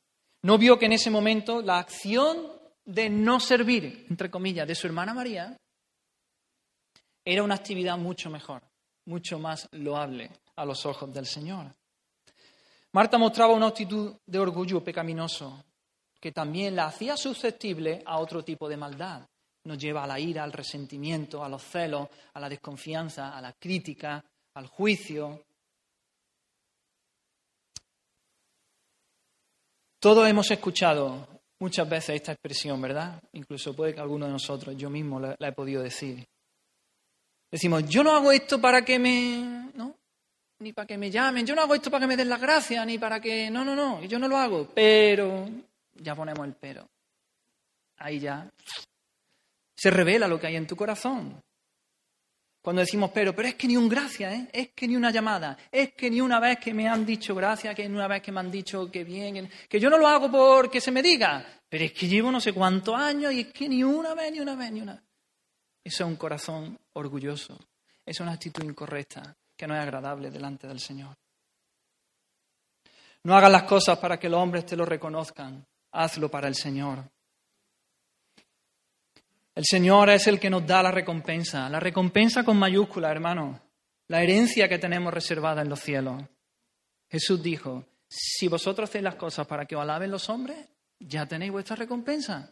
No 0.44 0.58
vio 0.58 0.80
que 0.80 0.86
en 0.86 0.94
ese 0.94 1.10
momento 1.10 1.62
la 1.62 1.78
acción 1.78 2.48
de 2.86 3.10
no 3.10 3.42
servir, 3.42 4.06
entre 4.10 4.32
comillas, 4.32 4.66
de 4.66 4.74
su 4.74 4.88
hermana 4.88 5.14
María 5.14 5.58
era 7.26 7.44
una 7.44 7.56
actividad 7.56 7.98
mucho 7.98 8.30
mejor, 8.30 8.64
mucho 9.08 9.40
más 9.40 9.68
loable 9.74 10.32
a 10.56 10.64
los 10.64 10.86
ojos 10.86 11.14
del 11.14 11.26
Señor. 11.26 11.76
Marta 12.94 13.18
mostraba 13.18 13.54
una 13.54 13.68
actitud 13.68 14.16
de 14.26 14.40
orgullo 14.40 14.82
pecaminoso 14.82 15.66
que 16.18 16.32
también 16.32 16.78
la 16.78 16.86
hacía 16.86 17.18
susceptible 17.18 18.02
a 18.06 18.20
otro 18.20 18.42
tipo 18.42 18.70
de 18.70 18.78
maldad. 18.78 19.28
Nos 19.66 19.78
lleva 19.78 20.06
a 20.06 20.08
la 20.08 20.18
ira, 20.18 20.46
al 20.46 20.54
resentimiento, 20.54 21.44
a 21.44 21.50
los 21.50 21.62
celos, 21.62 22.08
a 22.34 22.40
la 22.40 22.48
desconfianza, 22.48 23.38
a 23.38 23.42
la 23.42 23.52
crítica, 23.52 24.24
al 24.54 24.68
juicio. 24.68 25.44
Todos 30.00 30.28
hemos 30.28 30.50
escuchado 30.50 31.28
muchas 31.60 31.88
veces 31.88 32.16
esta 32.16 32.32
expresión, 32.32 32.82
¿verdad? 32.82 33.22
Incluso 33.34 33.76
puede 33.76 33.94
que 33.94 34.02
alguno 34.02 34.26
de 34.26 34.32
nosotros, 34.32 34.76
yo 34.76 34.90
mismo 34.90 35.20
la, 35.20 35.36
he 35.40 35.52
podido 35.52 35.84
decir. 35.84 36.26
Decimos, 37.52 37.88
yo 37.88 38.04
no 38.04 38.12
hago 38.16 38.32
esto 38.32 38.60
para 38.60 38.84
que 38.84 38.98
me... 38.98 39.70
¿no? 39.76 39.96
Ni 40.60 40.74
para 40.74 40.88
que 40.88 40.98
me 40.98 41.12
llamen, 41.12 41.46
yo 41.46 41.56
no 41.56 41.62
hago 41.62 41.76
esto 41.76 41.92
para 41.92 42.02
que 42.02 42.08
me 42.08 42.18
den 42.18 42.30
las 42.30 42.42
gracias, 42.42 42.86
ni 42.86 42.98
para 42.98 43.20
que... 43.20 43.50
No, 43.50 43.64
no, 43.64 43.76
no, 43.76 44.04
yo 44.04 44.18
no 44.18 44.28
lo 44.28 44.38
hago, 44.38 44.70
pero... 44.74 45.48
Ya 45.94 46.16
ponemos 46.16 46.48
el 46.48 46.54
pero. 46.54 46.88
Ahí 47.98 48.20
ya 48.20 48.50
se 49.82 49.90
revela 49.90 50.28
lo 50.28 50.40
que 50.40 50.46
hay 50.46 50.56
en 50.56 50.68
tu 50.68 50.76
corazón. 50.76 51.42
Cuando 52.62 52.82
decimos, 52.82 53.10
pero, 53.12 53.36
pero 53.36 53.48
es 53.48 53.56
que 53.56 53.68
ni 53.68 53.76
un 53.76 53.90
gracias, 53.90 54.34
¿eh? 54.34 54.48
es 54.54 54.70
que 54.70 54.88
ni 54.88 54.96
una 54.96 55.10
llamada, 55.10 55.58
es 55.72 55.94
que 55.94 56.12
ni 56.12 56.22
una 56.22 56.40
vez 56.40 56.60
que 56.60 56.76
me 56.76 56.88
han 56.88 57.04
dicho 57.04 57.34
gracias, 57.34 57.74
que 57.74 57.90
ni 57.90 57.96
una 57.96 58.08
vez 58.08 58.22
que 58.22 58.32
me 58.32 58.40
han 58.40 58.52
dicho 58.52 58.92
que 58.92 59.04
bien, 59.04 59.50
que 59.68 59.80
yo 59.80 59.90
no 59.90 59.98
lo 59.98 60.08
hago 60.08 60.30
porque 60.32 60.80
se 60.80 60.92
me 60.92 61.02
diga, 61.02 61.44
pero 61.68 61.86
es 61.86 61.92
que 61.92 62.08
llevo 62.08 62.32
no 62.32 62.40
sé 62.40 62.54
cuántos 62.54 62.96
años 62.96 63.34
y 63.34 63.42
es 63.42 63.48
que 63.48 63.68
ni 63.68 63.84
una 63.84 64.14
vez, 64.14 64.32
ni 64.32 64.42
una 64.42 64.56
vez, 64.56 64.72
ni 64.72 64.82
una 64.82 64.94
vez. 64.94 65.04
Eso 65.84 66.04
es 66.04 66.10
un 66.10 66.16
corazón 66.18 66.78
orgulloso, 66.94 67.58
es 68.06 68.20
una 68.20 68.34
actitud 68.34 68.64
incorrecta 68.64 69.36
que 69.58 69.66
no 69.66 69.76
es 69.76 69.82
agradable 69.82 70.30
delante 70.30 70.68
del 70.68 70.80
Señor. 70.80 71.18
No 73.24 73.36
hagas 73.36 73.52
las 73.52 73.64
cosas 73.64 73.98
para 73.98 74.20
que 74.20 74.30
los 74.30 74.40
hombres 74.40 74.68
te 74.68 74.76
lo 74.76 74.86
reconozcan, 74.86 75.66
hazlo 75.92 76.30
para 76.30 76.48
el 76.48 76.56
Señor. 76.56 77.04
El 79.54 79.66
Señor 79.66 80.10
es 80.10 80.28
el 80.28 80.40
que 80.40 80.50
nos 80.50 80.66
da 80.66 80.82
la 80.82 80.92
recompensa, 80.92 81.70
la 81.70 81.80
recompensa 81.80 82.44
con 82.44 82.58
mayúscula, 82.58 83.12
hermano, 83.12 83.62
la 84.08 84.24
herencia 84.24 84.70
que 84.70 84.80
tenemos 84.80 85.14
reservada 85.14 85.62
en 85.62 85.70
los 85.70 85.82
cielos. 85.82 86.24
Jesús 87.10 87.44
dijo, 87.44 87.86
si 88.08 88.48
vosotros 88.48 88.90
hacéis 88.90 89.04
las 89.04 89.16
cosas 89.16 89.46
para 89.48 89.66
que 89.66 89.76
os 89.76 89.82
alaben 89.82 90.12
los 90.12 90.30
hombres, 90.30 90.58
ya 91.00 91.26
tenéis 91.26 91.52
vuestra 91.52 91.76
recompensa. 91.76 92.50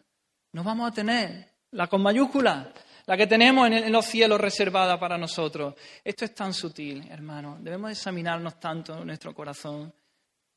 No 0.52 0.64
vamos 0.64 0.90
a 0.90 0.94
tener 0.94 1.54
la 1.72 1.88
con 1.88 2.02
mayúscula, 2.02 2.74
la 3.06 3.18
que 3.18 3.28
tenemos 3.28 3.70
en 3.70 3.92
los 3.92 4.06
cielos 4.06 4.42
reservada 4.42 5.00
para 5.00 5.18
nosotros. 5.18 5.76
Esto 6.04 6.26
es 6.26 6.34
tan 6.34 6.54
sutil, 6.54 7.08
hermano. 7.10 7.58
Debemos 7.62 7.92
examinarnos 7.92 8.60
tanto 8.60 9.00
en 9.00 9.08
nuestro 9.08 9.34
corazón. 9.34 9.94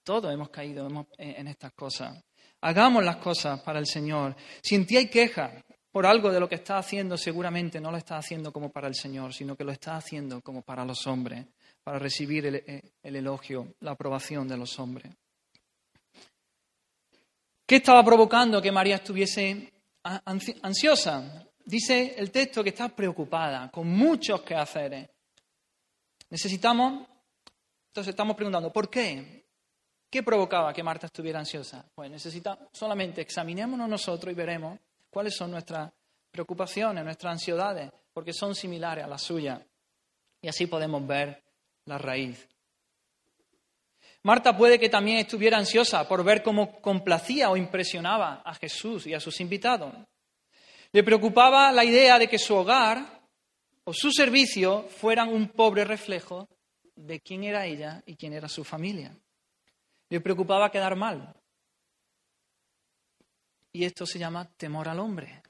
Todos 0.02 0.32
hemos 0.32 0.50
caído 0.50 0.88
en 1.18 1.48
estas 1.48 1.72
cosas. 1.72 2.20
Hagamos 2.60 3.04
las 3.04 3.16
cosas 3.16 3.60
para 3.60 3.78
el 3.78 3.86
Señor. 3.86 4.34
Si 4.62 4.74
en 4.74 4.86
ti 4.86 4.96
hay 4.96 5.08
queja, 5.08 5.52
por 5.92 6.06
algo 6.06 6.32
de 6.32 6.40
lo 6.40 6.48
que 6.48 6.54
está 6.54 6.78
haciendo, 6.78 7.18
seguramente 7.18 7.78
no 7.78 7.90
lo 7.90 7.98
está 7.98 8.16
haciendo 8.16 8.50
como 8.50 8.72
para 8.72 8.88
el 8.88 8.94
Señor, 8.94 9.34
sino 9.34 9.54
que 9.54 9.62
lo 9.62 9.72
está 9.72 9.96
haciendo 9.96 10.40
como 10.40 10.62
para 10.62 10.86
los 10.86 11.06
hombres, 11.06 11.46
para 11.84 11.98
recibir 11.98 12.46
el, 12.46 12.54
eh, 12.54 12.92
elogio, 13.02 13.74
la 13.80 13.90
aprobación 13.90 14.48
de 14.48 14.56
los 14.56 14.78
hombres. 14.78 15.12
¿Qué 17.66 17.76
estaba 17.76 18.02
provocando 18.02 18.60
que 18.62 18.72
María 18.72 18.96
estuviese 18.96 19.70
ansiosa? 20.62 21.46
Dice 21.64 22.14
el 22.16 22.30
texto 22.30 22.64
que 22.64 22.70
está 22.70 22.88
preocupada, 22.88 23.70
con 23.70 23.86
muchos 23.86 24.40
quehaceres. 24.42 25.10
Necesitamos, 26.30 27.06
entonces 27.88 28.12
estamos 28.12 28.34
preguntando, 28.34 28.72
¿por 28.72 28.88
qué? 28.88 29.44
¿Qué 30.10 30.22
provocaba 30.22 30.72
que 30.72 30.82
Marta 30.82 31.06
estuviera 31.06 31.38
ansiosa? 31.38 31.84
Pues 31.94 32.10
necesitamos, 32.10 32.68
solamente 32.72 33.20
examinémonos 33.20 33.88
nosotros 33.88 34.32
y 34.32 34.34
veremos 34.34 34.78
cuáles 35.12 35.36
son 35.36 35.50
nuestras 35.50 35.92
preocupaciones, 36.30 37.04
nuestras 37.04 37.34
ansiedades, 37.34 37.92
porque 38.14 38.32
son 38.32 38.54
similares 38.54 39.04
a 39.04 39.08
las 39.08 39.22
suyas. 39.22 39.60
Y 40.40 40.48
así 40.48 40.66
podemos 40.66 41.06
ver 41.06 41.44
la 41.84 41.98
raíz. 41.98 42.48
Marta 44.22 44.56
puede 44.56 44.78
que 44.78 44.88
también 44.88 45.18
estuviera 45.18 45.58
ansiosa 45.58 46.08
por 46.08 46.24
ver 46.24 46.42
cómo 46.42 46.80
complacía 46.80 47.50
o 47.50 47.56
impresionaba 47.56 48.40
a 48.44 48.54
Jesús 48.54 49.06
y 49.06 49.14
a 49.14 49.20
sus 49.20 49.40
invitados. 49.40 49.92
Le 50.92 51.02
preocupaba 51.02 51.70
la 51.72 51.84
idea 51.84 52.18
de 52.18 52.28
que 52.28 52.38
su 52.38 52.54
hogar 52.54 53.20
o 53.84 53.92
su 53.92 54.12
servicio 54.12 54.84
fueran 54.88 55.28
un 55.28 55.48
pobre 55.48 55.84
reflejo 55.84 56.48
de 56.94 57.20
quién 57.20 57.44
era 57.44 57.66
ella 57.66 58.02
y 58.06 58.16
quién 58.16 58.32
era 58.32 58.48
su 58.48 58.64
familia. 58.64 59.14
Le 60.08 60.20
preocupaba 60.20 60.70
quedar 60.70 60.96
mal. 60.96 61.34
Y 63.72 63.84
esto 63.84 64.04
se 64.06 64.18
llama 64.18 64.48
temor 64.56 64.88
al 64.88 65.00
hombre. 65.00 65.42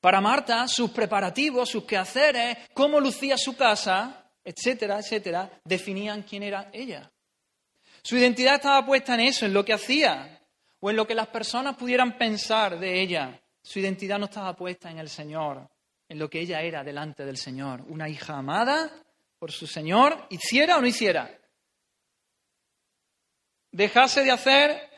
Para 0.00 0.20
Marta, 0.20 0.68
sus 0.68 0.90
preparativos, 0.90 1.68
sus 1.68 1.84
quehaceres, 1.84 2.56
cómo 2.72 3.00
lucía 3.00 3.36
su 3.36 3.56
casa, 3.56 4.30
etcétera, 4.44 5.00
etcétera, 5.00 5.60
definían 5.64 6.22
quién 6.22 6.44
era 6.44 6.70
ella. 6.72 7.10
Su 8.02 8.16
identidad 8.16 8.54
estaba 8.54 8.86
puesta 8.86 9.14
en 9.14 9.20
eso, 9.20 9.44
en 9.44 9.52
lo 9.52 9.64
que 9.64 9.72
hacía, 9.72 10.40
o 10.80 10.90
en 10.90 10.96
lo 10.96 11.06
que 11.06 11.16
las 11.16 11.26
personas 11.28 11.76
pudieran 11.76 12.16
pensar 12.16 12.78
de 12.78 13.00
ella. 13.00 13.40
Su 13.60 13.80
identidad 13.80 14.18
no 14.18 14.26
estaba 14.26 14.54
puesta 14.54 14.90
en 14.90 14.98
el 14.98 15.08
Señor, 15.08 15.68
en 16.08 16.18
lo 16.18 16.30
que 16.30 16.40
ella 16.40 16.62
era 16.62 16.84
delante 16.84 17.24
del 17.24 17.36
Señor. 17.36 17.82
Una 17.88 18.08
hija 18.08 18.38
amada 18.38 18.90
por 19.38 19.50
su 19.50 19.66
Señor, 19.66 20.26
hiciera 20.30 20.78
o 20.78 20.80
no 20.80 20.86
hiciera. 20.86 21.30
Dejase 23.72 24.22
de 24.22 24.30
hacer 24.30 24.88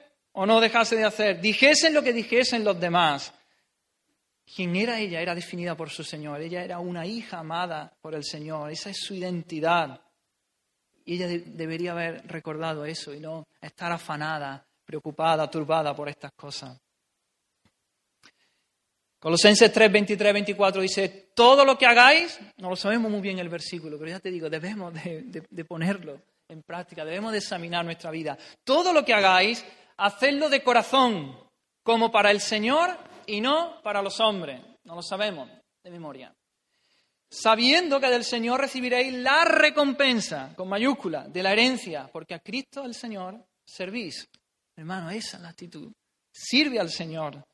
o 0.40 0.46
no 0.46 0.58
dejase 0.58 0.96
de 0.96 1.04
hacer, 1.04 1.38
dijesen 1.38 1.92
lo 1.92 2.02
que 2.02 2.14
dijesen 2.14 2.64
los 2.64 2.80
demás. 2.80 3.30
Quien 4.56 4.74
era 4.74 4.98
ella 4.98 5.20
era 5.20 5.34
definida 5.34 5.76
por 5.76 5.90
su 5.90 6.02
Señor. 6.02 6.40
Ella 6.40 6.64
era 6.64 6.78
una 6.78 7.04
hija 7.04 7.40
amada 7.40 7.92
por 8.00 8.14
el 8.14 8.24
Señor. 8.24 8.70
Esa 8.70 8.88
es 8.88 8.96
su 9.02 9.12
identidad. 9.12 10.00
Y 11.04 11.16
ella 11.16 11.28
debería 11.44 11.92
haber 11.92 12.26
recordado 12.26 12.86
eso 12.86 13.12
y 13.12 13.20
no 13.20 13.48
estar 13.60 13.92
afanada, 13.92 14.64
preocupada, 14.86 15.50
turbada 15.50 15.94
por 15.94 16.08
estas 16.08 16.32
cosas. 16.32 16.80
Colosenses 19.18 19.70
3, 19.70 19.92
23, 19.92 20.32
24 20.32 20.80
dice, 20.80 21.32
todo 21.34 21.66
lo 21.66 21.76
que 21.76 21.84
hagáis, 21.84 22.40
no 22.56 22.70
lo 22.70 22.76
sabemos 22.76 23.10
muy 23.10 23.20
bien 23.20 23.38
el 23.40 23.50
versículo, 23.50 23.98
pero 23.98 24.12
ya 24.12 24.20
te 24.20 24.30
digo, 24.30 24.48
debemos 24.48 24.94
de 24.94 25.64
ponerlo 25.66 26.22
en 26.50 26.62
práctica, 26.62 27.04
debemos 27.04 27.32
de 27.32 27.38
examinar 27.38 27.84
nuestra 27.84 28.10
vida. 28.10 28.36
Todo 28.64 28.92
lo 28.92 29.04
que 29.04 29.14
hagáis, 29.14 29.64
hacedlo 30.00 30.48
de 30.48 30.62
corazón, 30.62 31.36
como 31.82 32.10
para 32.10 32.30
el 32.30 32.40
Señor 32.40 32.96
y 33.26 33.40
no 33.40 33.80
para 33.82 34.02
los 34.02 34.18
hombres. 34.20 34.60
No 34.84 34.94
lo 34.94 35.02
sabemos 35.02 35.48
de 35.82 35.90
memoria. 35.90 36.34
Sabiendo 37.30 38.00
que 38.00 38.08
del 38.08 38.24
Señor 38.24 38.60
recibiréis 38.60 39.12
la 39.12 39.44
recompensa, 39.44 40.52
con 40.56 40.68
mayúscula, 40.68 41.28
de 41.28 41.42
la 41.42 41.52
herencia, 41.52 42.10
porque 42.12 42.34
a 42.34 42.40
Cristo 42.40 42.84
el 42.84 42.94
Señor 42.94 43.46
servís. 43.64 44.28
Hermano, 44.74 45.10
esa 45.10 45.36
es 45.36 45.42
la 45.42 45.50
actitud. 45.50 45.92
Sirve 46.32 46.80
al 46.80 46.90
Señor. 46.90 47.44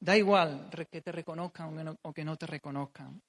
Da 0.00 0.16
igual 0.16 0.70
que 0.90 1.02
te 1.02 1.10
reconozcan 1.10 1.98
o 2.02 2.12
que 2.12 2.24
no 2.24 2.36
te 2.36 2.46
reconozcan. 2.46 3.20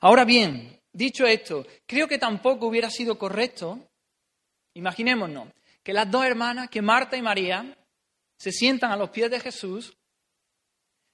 Ahora 0.00 0.24
bien, 0.24 0.80
dicho 0.92 1.26
esto, 1.26 1.66
creo 1.84 2.06
que 2.06 2.18
tampoco 2.18 2.66
hubiera 2.66 2.88
sido 2.88 3.18
correcto, 3.18 3.90
imaginémonos, 4.74 5.48
que 5.90 5.94
las 5.94 6.08
dos 6.08 6.24
hermanas, 6.24 6.70
que 6.70 6.80
Marta 6.80 7.16
y 7.16 7.20
María, 7.20 7.76
se 8.36 8.52
sientan 8.52 8.92
a 8.92 8.96
los 8.96 9.10
pies 9.10 9.28
de 9.28 9.40
Jesús, 9.40 9.92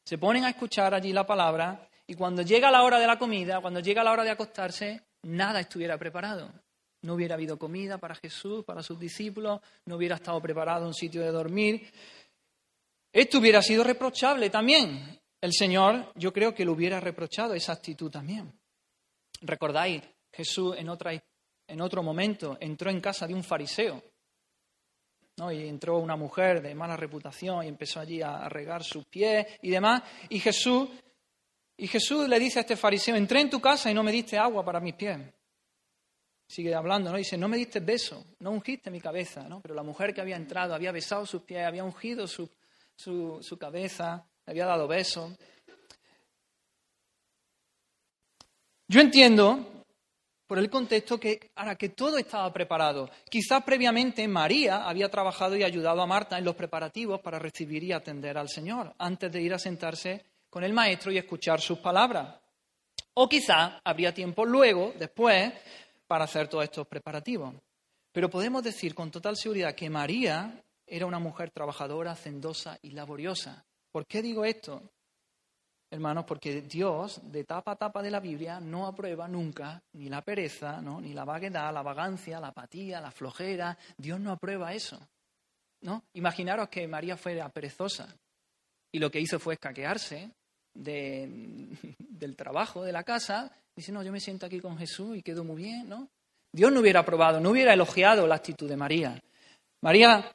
se 0.04 0.18
ponen 0.18 0.44
a 0.44 0.50
escuchar 0.50 0.92
allí 0.92 1.14
la 1.14 1.26
palabra 1.26 1.88
y 2.06 2.12
cuando 2.12 2.42
llega 2.42 2.70
la 2.70 2.82
hora 2.82 2.98
de 2.98 3.06
la 3.06 3.18
comida, 3.18 3.62
cuando 3.62 3.80
llega 3.80 4.04
la 4.04 4.12
hora 4.12 4.22
de 4.22 4.32
acostarse, 4.32 5.00
nada 5.22 5.60
estuviera 5.60 5.96
preparado. 5.96 6.52
No 7.00 7.14
hubiera 7.14 7.36
habido 7.36 7.58
comida 7.58 7.96
para 7.96 8.16
Jesús, 8.16 8.66
para 8.66 8.82
sus 8.82 8.98
discípulos, 8.98 9.62
no 9.86 9.96
hubiera 9.96 10.16
estado 10.16 10.42
preparado 10.42 10.86
un 10.86 10.92
sitio 10.92 11.22
de 11.22 11.30
dormir. 11.30 11.90
Esto 13.10 13.38
hubiera 13.38 13.62
sido 13.62 13.82
reprochable 13.82 14.50
también. 14.50 15.18
El 15.40 15.54
Señor, 15.54 16.12
yo 16.16 16.34
creo 16.34 16.54
que 16.54 16.66
lo 16.66 16.72
hubiera 16.72 17.00
reprochado 17.00 17.54
esa 17.54 17.72
actitud 17.72 18.10
también. 18.10 18.52
Recordáis, 19.40 20.02
Jesús 20.30 20.76
en, 20.76 20.90
otra, 20.90 21.12
en 21.66 21.80
otro 21.80 22.02
momento 22.02 22.58
entró 22.60 22.90
en 22.90 23.00
casa 23.00 23.26
de 23.26 23.32
un 23.32 23.42
fariseo 23.42 24.02
y 25.38 25.68
entró 25.68 25.98
una 25.98 26.16
mujer 26.16 26.62
de 26.62 26.74
mala 26.74 26.96
reputación 26.96 27.62
y 27.62 27.68
empezó 27.68 28.00
allí 28.00 28.22
a 28.22 28.48
regar 28.48 28.82
sus 28.82 29.04
pies 29.04 29.46
y 29.60 29.68
demás. 29.70 30.02
Y 30.30 30.40
Jesús, 30.40 30.88
y 31.76 31.86
Jesús 31.86 32.26
le 32.26 32.38
dice 32.38 32.60
a 32.60 32.62
este 32.62 32.74
fariseo, 32.74 33.16
entré 33.16 33.40
en 33.40 33.50
tu 33.50 33.60
casa 33.60 33.90
y 33.90 33.94
no 33.94 34.02
me 34.02 34.12
diste 34.12 34.38
agua 34.38 34.64
para 34.64 34.80
mis 34.80 34.94
pies. 34.94 35.18
Sigue 36.48 36.74
hablando, 36.74 37.10
¿no? 37.10 37.18
Dice, 37.18 37.36
no 37.36 37.48
me 37.48 37.58
diste 37.58 37.80
beso, 37.80 38.24
no 38.38 38.52
ungiste 38.52 38.90
mi 38.90 39.00
cabeza, 39.00 39.46
¿no? 39.46 39.60
Pero 39.60 39.74
la 39.74 39.82
mujer 39.82 40.14
que 40.14 40.22
había 40.22 40.36
entrado 40.36 40.74
había 40.74 40.92
besado 40.92 41.26
sus 41.26 41.42
pies, 41.42 41.66
había 41.66 41.84
ungido 41.84 42.26
su, 42.26 42.48
su, 42.94 43.38
su 43.42 43.58
cabeza, 43.58 44.26
le 44.46 44.52
había 44.52 44.64
dado 44.64 44.88
besos. 44.88 45.32
Yo 48.88 49.00
entiendo 49.00 49.75
por 50.46 50.58
el 50.58 50.70
contexto 50.70 51.18
que 51.18 51.50
ahora 51.56 51.76
que 51.76 51.90
todo 51.90 52.18
estaba 52.18 52.52
preparado. 52.52 53.10
Quizás 53.28 53.64
previamente 53.64 54.26
María 54.28 54.88
había 54.88 55.10
trabajado 55.10 55.56
y 55.56 55.64
ayudado 55.64 56.00
a 56.00 56.06
Marta 56.06 56.38
en 56.38 56.44
los 56.44 56.54
preparativos 56.54 57.20
para 57.20 57.38
recibir 57.38 57.82
y 57.84 57.92
atender 57.92 58.38
al 58.38 58.48
Señor, 58.48 58.94
antes 58.98 59.30
de 59.32 59.42
ir 59.42 59.52
a 59.54 59.58
sentarse 59.58 60.24
con 60.48 60.62
el 60.62 60.72
Maestro 60.72 61.10
y 61.10 61.18
escuchar 61.18 61.60
sus 61.60 61.78
palabras. 61.78 62.36
O 63.14 63.28
quizás 63.28 63.80
habría 63.82 64.14
tiempo 64.14 64.44
luego, 64.44 64.92
después, 64.98 65.52
para 66.06 66.24
hacer 66.24 66.48
todos 66.48 66.64
estos 66.64 66.86
preparativos. 66.86 67.54
Pero 68.12 68.30
podemos 68.30 68.62
decir 68.62 68.94
con 68.94 69.10
total 69.10 69.36
seguridad 69.36 69.74
que 69.74 69.90
María 69.90 70.62
era 70.86 71.06
una 71.06 71.18
mujer 71.18 71.50
trabajadora, 71.50 72.12
hacendosa 72.12 72.78
y 72.82 72.90
laboriosa. 72.90 73.64
¿Por 73.90 74.06
qué 74.06 74.22
digo 74.22 74.44
esto? 74.44 74.82
Hermanos, 75.88 76.24
porque 76.26 76.62
Dios, 76.62 77.20
de 77.30 77.44
tapa 77.44 77.72
a 77.72 77.76
tapa 77.76 78.02
de 78.02 78.10
la 78.10 78.18
Biblia, 78.18 78.58
no 78.58 78.86
aprueba 78.86 79.28
nunca 79.28 79.80
ni 79.92 80.08
la 80.08 80.20
pereza, 80.22 80.80
¿no? 80.82 81.00
ni 81.00 81.14
la 81.14 81.24
vaguedad, 81.24 81.72
la 81.72 81.82
vagancia, 81.82 82.40
la 82.40 82.48
apatía, 82.48 83.00
la 83.00 83.12
flojera. 83.12 83.78
Dios 83.96 84.18
no 84.18 84.32
aprueba 84.32 84.74
eso. 84.74 84.98
¿no? 85.82 86.02
Imaginaros 86.14 86.68
que 86.68 86.88
María 86.88 87.16
fuera 87.16 87.48
perezosa 87.48 88.14
y 88.92 88.98
lo 88.98 89.10
que 89.10 89.20
hizo 89.20 89.38
fue 89.38 89.54
escaquearse 89.54 90.30
del 90.74 92.36
trabajo, 92.36 92.82
de 92.82 92.92
la 92.92 93.04
casa. 93.04 93.50
Dice, 93.76 93.92
no, 93.92 94.02
yo 94.02 94.10
me 94.10 94.20
siento 94.20 94.46
aquí 94.46 94.58
con 94.58 94.76
Jesús 94.76 95.16
y 95.16 95.22
quedo 95.22 95.44
muy 95.44 95.62
bien, 95.62 95.88
¿no? 95.88 96.08
Dios 96.52 96.72
no 96.72 96.80
hubiera 96.80 97.00
aprobado, 97.00 97.38
no 97.38 97.50
hubiera 97.50 97.74
elogiado 97.74 98.26
la 98.26 98.36
actitud 98.36 98.68
de 98.68 98.76
María. 98.76 99.22
María 99.82 100.32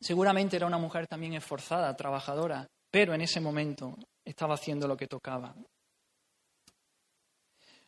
seguramente 0.00 0.56
era 0.56 0.66
una 0.66 0.78
mujer 0.78 1.06
también 1.06 1.34
esforzada, 1.34 1.96
trabajadora, 1.96 2.66
pero 2.90 3.14
en 3.14 3.20
ese 3.20 3.40
momento 3.40 3.96
estaba 4.30 4.54
haciendo 4.54 4.86
lo 4.86 4.96
que 4.96 5.06
tocaba. 5.06 5.54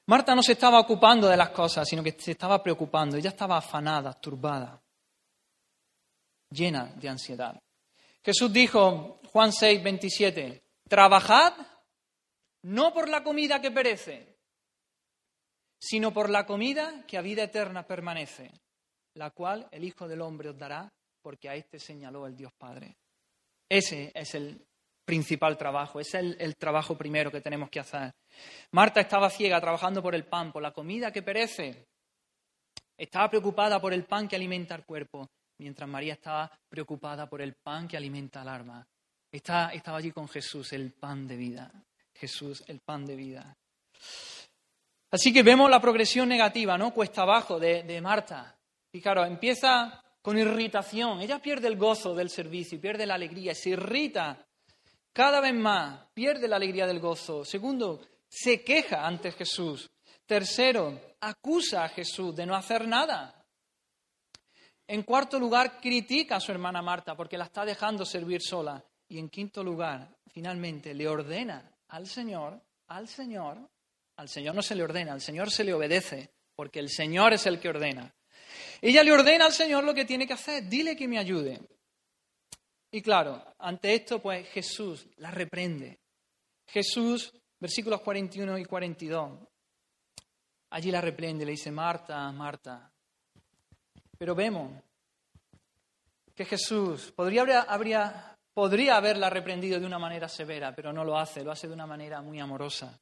Marta 0.06 0.34
no 0.34 0.42
se 0.42 0.52
estaba 0.52 0.80
ocupando 0.80 1.28
de 1.28 1.36
las 1.36 1.50
cosas, 1.50 1.88
sino 1.88 2.02
que 2.02 2.12
se 2.18 2.32
estaba 2.32 2.62
preocupando. 2.62 3.16
Ella 3.16 3.30
estaba 3.30 3.58
afanada, 3.58 4.12
turbada, 4.14 4.82
llena 6.50 6.86
de 6.96 7.08
ansiedad. 7.08 7.60
Jesús 8.24 8.52
dijo, 8.52 9.20
Juan 9.32 9.52
6, 9.52 9.82
27, 9.82 10.62
trabajad 10.88 11.54
no 12.62 12.92
por 12.92 13.08
la 13.08 13.22
comida 13.22 13.60
que 13.60 13.70
perece, 13.70 14.36
sino 15.78 16.12
por 16.12 16.28
la 16.28 16.44
comida 16.44 17.04
que 17.06 17.16
a 17.16 17.22
vida 17.22 17.44
eterna 17.44 17.86
permanece, 17.86 18.50
la 19.14 19.30
cual 19.30 19.68
el 19.70 19.84
Hijo 19.84 20.08
del 20.08 20.20
Hombre 20.20 20.50
os 20.50 20.58
dará, 20.58 20.92
porque 21.22 21.48
a 21.48 21.54
este 21.54 21.78
señaló 21.78 22.26
el 22.26 22.36
Dios 22.36 22.52
Padre. 22.52 22.96
Ese 23.68 24.10
es 24.14 24.34
el 24.34 24.66
principal 25.10 25.58
trabajo, 25.58 25.98
es 25.98 26.14
el, 26.14 26.54
trabajo 26.56 26.96
primero 26.96 27.32
que 27.32 27.40
tenemos 27.40 27.68
que 27.68 27.80
hacer. 27.80 28.12
Marta 28.70 29.00
estaba 29.00 29.28
ciega 29.28 29.60
trabajando 29.60 30.00
por 30.00 30.14
el 30.14 30.24
pan, 30.24 30.52
por 30.52 30.62
la 30.62 30.70
comida 30.70 31.10
que 31.10 31.20
perece. 31.20 31.88
Estaba 32.96 33.28
preocupada 33.28 33.80
por 33.80 33.92
el 33.92 34.04
pan 34.04 34.28
que 34.28 34.36
alimenta 34.36 34.76
el 34.76 34.84
cuerpo, 34.84 35.28
mientras 35.58 35.90
María 35.90 36.12
estaba 36.12 36.48
preocupada 36.68 37.28
por 37.28 37.42
el 37.42 37.54
pan 37.54 37.88
que 37.88 37.96
alimenta 37.96 38.42
el 38.42 38.48
alma. 38.50 38.86
Estaba, 39.32 39.72
estaba 39.72 39.98
allí 39.98 40.12
con 40.12 40.28
Jesús, 40.28 40.72
el 40.74 40.92
pan 40.92 41.26
de 41.26 41.36
vida. 41.36 41.72
Jesús, 42.14 42.62
el 42.68 42.78
pan 42.78 43.04
de 43.04 43.16
vida. 43.16 43.56
Así 45.10 45.32
que 45.32 45.42
vemos 45.42 45.68
la 45.68 45.80
progresión 45.80 46.28
negativa, 46.28 46.78
¿no? 46.78 46.94
Cuesta 46.94 47.22
abajo 47.22 47.58
de, 47.58 47.82
de 47.82 48.00
Marta. 48.00 48.56
Y 48.92 49.00
claro, 49.00 49.24
empieza 49.24 50.04
con 50.22 50.38
irritación. 50.38 51.20
Ella 51.20 51.40
pierde 51.40 51.66
el 51.66 51.76
gozo 51.76 52.14
del 52.14 52.30
servicio, 52.30 52.80
pierde 52.80 53.06
la 53.06 53.14
alegría, 53.14 53.56
se 53.56 53.70
irrita 53.70 54.46
cada 55.20 55.42
vez 55.42 55.52
más 55.52 56.06
pierde 56.14 56.48
la 56.48 56.56
alegría 56.56 56.86
del 56.86 56.98
gozo. 56.98 57.44
Segundo, 57.44 58.00
se 58.26 58.64
queja 58.64 59.06
ante 59.06 59.32
Jesús. 59.32 59.90
Tercero, 60.24 60.98
acusa 61.20 61.84
a 61.84 61.90
Jesús 61.90 62.34
de 62.34 62.46
no 62.46 62.56
hacer 62.56 62.88
nada. 62.88 63.44
En 64.86 65.02
cuarto 65.02 65.38
lugar, 65.38 65.78
critica 65.78 66.36
a 66.36 66.40
su 66.40 66.52
hermana 66.52 66.80
Marta 66.80 67.14
porque 67.14 67.36
la 67.36 67.44
está 67.44 67.66
dejando 67.66 68.06
servir 68.06 68.40
sola. 68.40 68.82
Y 69.08 69.18
en 69.18 69.28
quinto 69.28 69.62
lugar, 69.62 70.08
finalmente, 70.32 70.94
le 70.94 71.06
ordena 71.06 71.70
al 71.88 72.06
Señor, 72.06 72.58
al 72.86 73.06
Señor, 73.06 73.58
al 74.16 74.28
Señor 74.30 74.54
no 74.54 74.62
se 74.62 74.74
le 74.74 74.84
ordena, 74.84 75.12
al 75.12 75.20
Señor 75.20 75.50
se 75.50 75.64
le 75.64 75.74
obedece, 75.74 76.30
porque 76.56 76.78
el 76.78 76.88
Señor 76.88 77.34
es 77.34 77.44
el 77.44 77.60
que 77.60 77.68
ordena. 77.68 78.10
Ella 78.80 79.04
le 79.04 79.12
ordena 79.12 79.44
al 79.44 79.52
Señor 79.52 79.84
lo 79.84 79.92
que 79.92 80.06
tiene 80.06 80.26
que 80.26 80.32
hacer, 80.32 80.66
dile 80.66 80.96
que 80.96 81.06
me 81.06 81.18
ayude. 81.18 81.60
Y 82.92 83.02
claro, 83.02 83.54
ante 83.58 83.94
esto, 83.94 84.20
pues 84.20 84.48
Jesús 84.48 85.06
la 85.18 85.30
reprende. 85.30 86.00
Jesús, 86.66 87.32
versículos 87.58 88.00
41 88.00 88.58
y 88.58 88.64
42, 88.64 89.38
allí 90.70 90.90
la 90.90 91.00
reprende, 91.00 91.44
le 91.44 91.52
dice, 91.52 91.70
Marta, 91.70 92.30
Marta. 92.32 92.90
Pero 94.18 94.34
vemos 94.34 94.72
que 96.34 96.44
Jesús 96.44 97.12
podría, 97.12 97.62
habría, 97.62 98.36
podría 98.52 98.96
haberla 98.96 99.30
reprendido 99.30 99.78
de 99.78 99.86
una 99.86 99.98
manera 99.98 100.28
severa, 100.28 100.74
pero 100.74 100.92
no 100.92 101.04
lo 101.04 101.16
hace, 101.16 101.44
lo 101.44 101.52
hace 101.52 101.68
de 101.68 101.74
una 101.74 101.86
manera 101.86 102.20
muy 102.22 102.40
amorosa. 102.40 102.98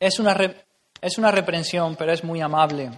Es 0.00 0.18
una, 0.18 0.36
es 1.00 1.18
una 1.18 1.30
reprensión, 1.30 1.96
pero 1.96 2.12
es 2.12 2.22
muy 2.22 2.40
amable. 2.40 2.90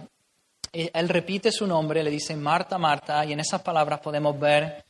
Eh, 0.73 0.89
él 0.93 1.09
repite 1.09 1.51
su 1.51 1.67
nombre, 1.67 2.03
le 2.03 2.09
dice 2.09 2.35
Marta, 2.35 2.77
Marta, 2.77 3.25
y 3.25 3.33
en 3.33 3.39
esas 3.39 3.61
palabras 3.61 3.99
podemos 3.99 4.39
ver 4.39 4.85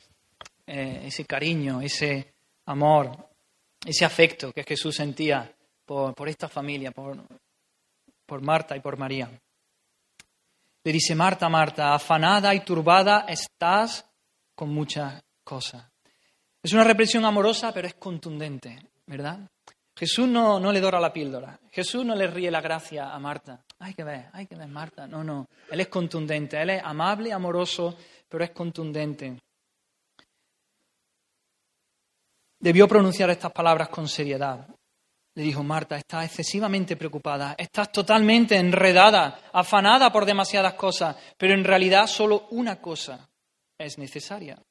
eh, 0.68 1.04
ese 1.06 1.26
cariño, 1.26 1.82
ese 1.82 2.34
amor, 2.66 3.30
ese 3.86 4.06
afecto 4.06 4.52
que 4.52 4.64
Jesús 4.64 4.96
sentía 4.96 5.52
por, 5.86 6.30
esta 6.30 6.48
familia, 6.48 6.92
por, 6.92 7.18
por 8.26 8.42
Marta 8.42 8.78
y 8.78 8.80
por 8.80 8.98
María. 8.98 9.30
Le 10.84 10.92
dice, 10.92 11.16
Marta, 11.16 11.50
Marta, 11.50 11.94
afanada 11.94 12.54
y 12.56 12.62
turbada 12.62 13.26
estás 13.28 14.06
con 14.56 14.70
muchas 14.70 15.22
cosas. 15.44 15.92
Es 16.64 16.74
una 16.74 16.84
represión 16.84 17.26
amorosa, 17.26 17.74
pero 17.74 17.88
es 17.88 17.96
contundente, 17.96 18.78
¿verdad? 19.08 19.40
Jesús 19.96 20.28
no, 20.28 20.60
no, 20.60 20.72
le 20.72 20.80
dora 20.80 21.00
la 21.00 21.12
píldora. 21.12 21.60
Jesús 21.72 22.06
no 22.06 22.16
le 22.16 22.28
ríe 22.28 22.50
la 22.50 22.62
gracia 22.62 23.14
a 23.14 23.20
Marta. 23.20 23.64
Hay 23.82 23.96
que 23.96 24.04
ver, 24.04 24.30
hay 24.34 24.46
que 24.46 24.56
ver, 24.56 24.68
Marta. 24.68 25.08
No, 25.08 25.24
no. 25.24 25.48
Él 25.72 25.80
es 25.80 25.88
contundente. 25.88 26.62
Él 26.62 26.70
es 26.70 26.84
amable, 26.84 27.34
amoroso, 27.34 27.98
pero 28.30 28.44
es 28.44 28.52
contundente. 28.52 29.40
Debió 32.60 32.88
pronunciar 32.88 33.32
estas 33.32 33.52
palabras 33.52 33.90
con 33.90 34.08
seriedad. 34.08 34.68
Le 35.34 35.44
dijo, 35.44 35.64
Marta, 35.64 35.98
estás 35.98 36.26
excesivamente 36.26 36.96
preocupada, 36.96 37.56
estás 37.58 37.92
totalmente 37.92 38.58
enredada, 38.58 39.50
afanada 39.54 40.12
por 40.12 40.26
demasiadas 40.26 40.74
cosas, 40.74 41.16
pero 41.38 41.54
en 41.54 41.64
realidad 41.64 42.06
solo 42.06 42.48
una 42.52 42.82
cosa 42.82 43.30
es 43.80 43.98
necesaria. 43.98 44.62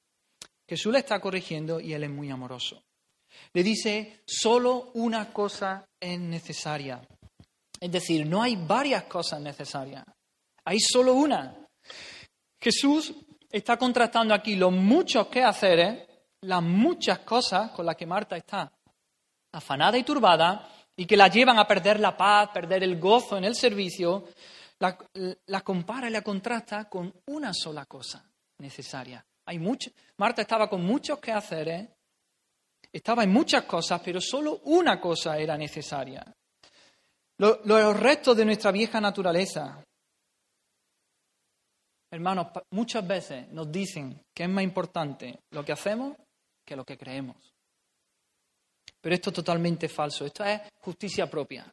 Jesús 0.69 0.93
le 0.93 1.01
está 1.01 1.19
corrigiendo 1.19 1.81
y 1.81 1.95
él 1.95 2.05
es 2.05 2.11
muy 2.11 2.31
amoroso. 2.31 2.81
Le 3.55 3.63
dice, 3.65 4.21
solo 4.25 4.93
una 4.95 5.33
cosa 5.33 5.85
es 5.99 6.21
necesaria. 6.21 7.01
Es 7.81 7.91
decir, 7.91 8.27
no 8.27 8.43
hay 8.43 8.57
varias 8.57 9.05
cosas 9.05 9.41
necesarias, 9.41 10.05
hay 10.65 10.79
solo 10.79 11.15
una. 11.15 11.67
Jesús 12.61 13.15
está 13.51 13.79
contrastando 13.79 14.35
aquí 14.35 14.55
los 14.55 14.71
muchos 14.71 15.29
quehaceres, 15.29 16.07
las 16.43 16.63
muchas 16.63 17.21
cosas 17.21 17.71
con 17.71 17.87
las 17.87 17.97
que 17.97 18.07
Marta 18.07 18.37
está 18.37 18.71
afanada 19.53 19.97
y 19.97 20.05
turbada 20.05 20.69
y 20.95 21.07
que 21.07 21.17
la 21.17 21.29
llevan 21.29 21.59
a 21.59 21.67
perder 21.67 21.99
la 21.99 22.15
paz, 22.15 22.51
perder 22.53 22.85
el 22.85 23.01
gozo 23.01 23.39
en 23.39 23.45
el 23.45 23.55
servicio, 23.55 24.29
la, 24.79 25.61
compara 25.63 26.09
y 26.09 26.13
la 26.13 26.23
contrasta 26.23 26.89
con 26.89 27.13
una 27.27 27.53
sola 27.55 27.87
cosa 27.87 28.23
necesaria. 28.59 29.25
Hay 29.47 29.59
mucho, 29.59 29.91
Marta 30.19 30.43
estaba 30.43 30.69
con 30.69 30.85
muchos 30.85 31.19
quehaceres, 31.19 31.89
estaba 32.93 33.25
en 33.25 33.33
muchas 33.33 33.65
cosas, 33.65 34.03
pero 34.05 34.21
solo 34.21 34.61
una 34.65 35.01
cosa 35.01 35.39
era 35.39 35.57
necesaria 35.57 36.25
los 37.41 37.99
restos 37.99 38.37
de 38.37 38.45
nuestra 38.45 38.71
vieja 38.71 39.01
naturaleza. 39.01 39.83
Hermanos, 42.13 42.49
muchas 42.71 43.07
veces 43.07 43.49
nos 43.49 43.71
dicen 43.71 44.21
que 44.35 44.43
es 44.43 44.49
más 44.49 44.65
importante 44.65 45.41
lo 45.51 45.65
que 45.65 45.73
hacemos 45.73 46.17
que 46.65 46.77
lo 46.77 46.85
que 46.85 46.99
creemos. 46.99 47.37
Pero 49.01 49.15
esto 49.15 49.31
es 49.31 49.37
totalmente 49.37 49.89
falso. 49.89 50.27
Esto 50.27 50.45
es 50.45 50.61
justicia 50.81 51.31
propia. 51.31 51.73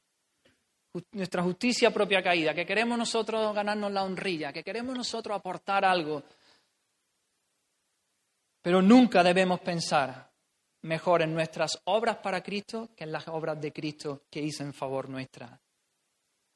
Nuestra 1.11 1.43
justicia 1.43 1.91
propia 1.91 2.23
caída, 2.23 2.53
que 2.53 2.65
queremos 2.65 2.97
nosotros 2.97 3.53
ganarnos 3.53 3.91
la 3.91 4.03
honrilla, 4.03 4.53
que 4.53 4.63
queremos 4.63 4.95
nosotros 4.95 5.37
aportar 5.37 5.83
algo. 5.83 6.23
Pero 8.61 8.81
nunca 8.81 9.21
debemos 9.21 9.59
pensar 9.59 10.26
mejor 10.87 11.21
en 11.21 11.33
nuestras 11.33 11.79
obras 11.85 12.17
para 12.17 12.41
Cristo 12.41 12.89
que 12.95 13.03
en 13.03 13.11
las 13.11 13.27
obras 13.27 13.59
de 13.61 13.71
Cristo 13.71 14.23
que 14.31 14.41
hizo 14.41 14.63
en 14.63 14.73
favor 14.73 15.09
nuestra. 15.09 15.59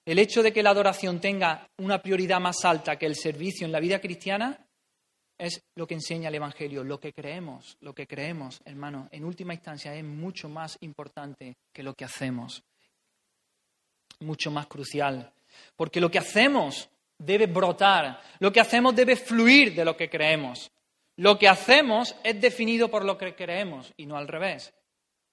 El 0.05 0.17
hecho 0.17 0.41
de 0.41 0.51
que 0.51 0.63
la 0.63 0.71
adoración 0.71 1.19
tenga 1.19 1.69
una 1.77 2.01
prioridad 2.01 2.39
más 2.39 2.65
alta 2.65 2.97
que 2.97 3.05
el 3.05 3.15
servicio 3.15 3.65
en 3.65 3.71
la 3.71 3.79
vida 3.79 3.99
cristiana 3.99 4.65
es 5.37 5.63
lo 5.75 5.85
que 5.85 5.95
enseña 5.95 6.29
el 6.29 6.35
Evangelio, 6.35 6.83
lo 6.83 6.99
que 6.99 7.13
creemos, 7.13 7.77
lo 7.81 7.93
que 7.93 8.07
creemos, 8.07 8.61
hermano, 8.65 9.09
en 9.11 9.25
última 9.25 9.53
instancia 9.53 9.93
es 9.93 10.03
mucho 10.03 10.49
más 10.49 10.77
importante 10.81 11.57
que 11.73 11.83
lo 11.83 11.93
que 11.93 12.05
hacemos, 12.05 12.63
mucho 14.19 14.51
más 14.51 14.67
crucial, 14.67 15.31
porque 15.75 15.99
lo 15.99 16.09
que 16.09 16.19
hacemos 16.19 16.89
debe 17.17 17.47
brotar, 17.47 18.21
lo 18.39 18.51
que 18.51 18.59
hacemos 18.59 18.95
debe 18.95 19.15
fluir 19.15 19.75
de 19.75 19.85
lo 19.85 19.95
que 19.95 20.09
creemos. 20.09 20.71
Lo 21.21 21.37
que 21.37 21.47
hacemos 21.47 22.15
es 22.23 22.41
definido 22.41 22.89
por 22.89 23.05
lo 23.05 23.15
que 23.15 23.35
creemos 23.35 23.93
y 23.95 24.07
no 24.07 24.17
al 24.17 24.27
revés. 24.27 24.73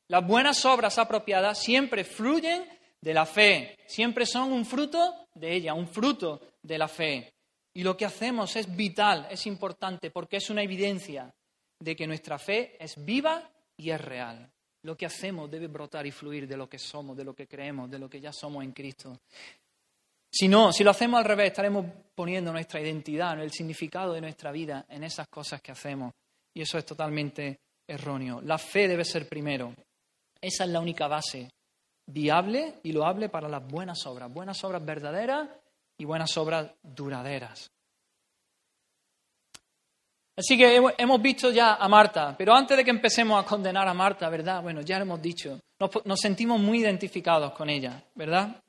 Las 0.09 0.26
buenas 0.26 0.62
obras 0.66 0.99
apropiadas 0.99 1.62
siempre 1.62 2.05
fluyen 2.05 2.62
de 3.01 3.14
la 3.14 3.24
fe, 3.24 3.74
siempre 3.86 4.26
son 4.26 4.53
un 4.53 4.66
fruto 4.66 5.26
de 5.34 5.55
ella, 5.55 5.72
un 5.72 5.89
fruto 5.89 6.43
de 6.62 6.76
la 6.76 6.89
fe. 6.89 7.32
Y 7.72 7.84
lo 7.84 7.97
que 7.97 8.05
hacemos 8.05 8.55
es 8.57 8.76
vital, 8.76 9.28
es 9.30 9.47
importante, 9.47 10.11
porque 10.11 10.36
es 10.36 10.51
una 10.51 10.62
evidencia 10.62 11.34
de 11.80 11.97
que 11.97 12.07
nuestra 12.07 12.39
fe 12.39 12.76
es 12.78 13.03
viva 13.03 13.51
y 13.74 13.89
es 13.89 13.99
real. 13.99 14.53
Lo 14.82 14.95
que 14.95 15.07
hacemos 15.07 15.51
debe 15.51 15.68
brotar 15.68 16.07
y 16.07 16.11
fluir 16.11 16.47
de 16.47 16.59
lo 16.59 16.68
que 16.68 16.78
somos, 16.78 17.16
de 17.16 17.24
lo 17.24 17.34
que 17.34 17.49
creemos, 17.49 17.91
de 17.91 17.99
lo 17.99 18.11
que 18.11 18.20
ya 18.20 18.34
somos 18.34 18.62
en 18.62 18.72
Cristo. 18.72 19.18
Si 20.31 20.49
no, 20.49 20.72
si 20.72 20.85
lo 20.85 20.91
hacemos 20.91 21.18
al 21.18 21.24
revés, 21.24 21.49
estaremos 21.49 21.87
poniendo 22.14 22.53
nuestra 22.53 22.81
identidad, 22.81 23.41
el 23.41 23.51
significado 23.51 24.12
de 24.12 24.20
nuestra 24.20 24.53
vida 24.53 24.85
en 24.89 25.05
esas 25.05 25.29
cosas 25.29 25.62
que 25.62 25.72
hacemos. 25.72 26.12
Y 26.55 26.62
eso 26.62 26.76
es 26.79 26.85
totalmente 26.85 27.61
erróneo. 27.87 28.41
La 28.43 28.59
fe 28.59 28.89
debe 28.89 29.05
ser 29.05 29.29
primero. 29.29 29.72
Esa 30.41 30.64
es 30.64 30.70
la 30.70 30.81
única 30.81 31.09
base 31.09 31.49
viable 32.07 32.81
y 32.83 32.93
loable 32.93 33.29
para 33.29 33.49
las 33.49 33.66
buenas 33.66 34.05
obras, 34.07 34.33
buenas 34.33 34.62
obras 34.64 34.85
verdaderas 34.85 35.49
y 35.99 36.05
buenas 36.05 36.37
obras 36.37 36.70
duraderas. 36.83 37.70
Así 40.37 40.57
que 40.57 40.76
hemos 40.99 41.20
visto 41.20 41.51
ya 41.51 41.74
a 41.74 41.89
Marta, 41.89 42.35
pero 42.39 42.55
antes 42.55 42.76
de 42.76 42.85
que 42.85 42.91
empecemos 42.91 43.43
a 43.43 43.47
condenar 43.47 43.89
a 43.89 43.95
Marta, 43.95 44.29
¿verdad? 44.31 44.62
Bueno, 44.62 44.83
ya 44.83 44.97
lo 44.99 45.03
hemos 45.03 45.20
dicho, 45.20 45.59
nos, 45.81 45.91
nos 46.07 46.20
sentimos 46.20 46.61
muy 46.61 46.79
identificados 46.79 47.53
con 47.53 47.68
ella, 47.68 48.05
¿verdad? 48.14 48.62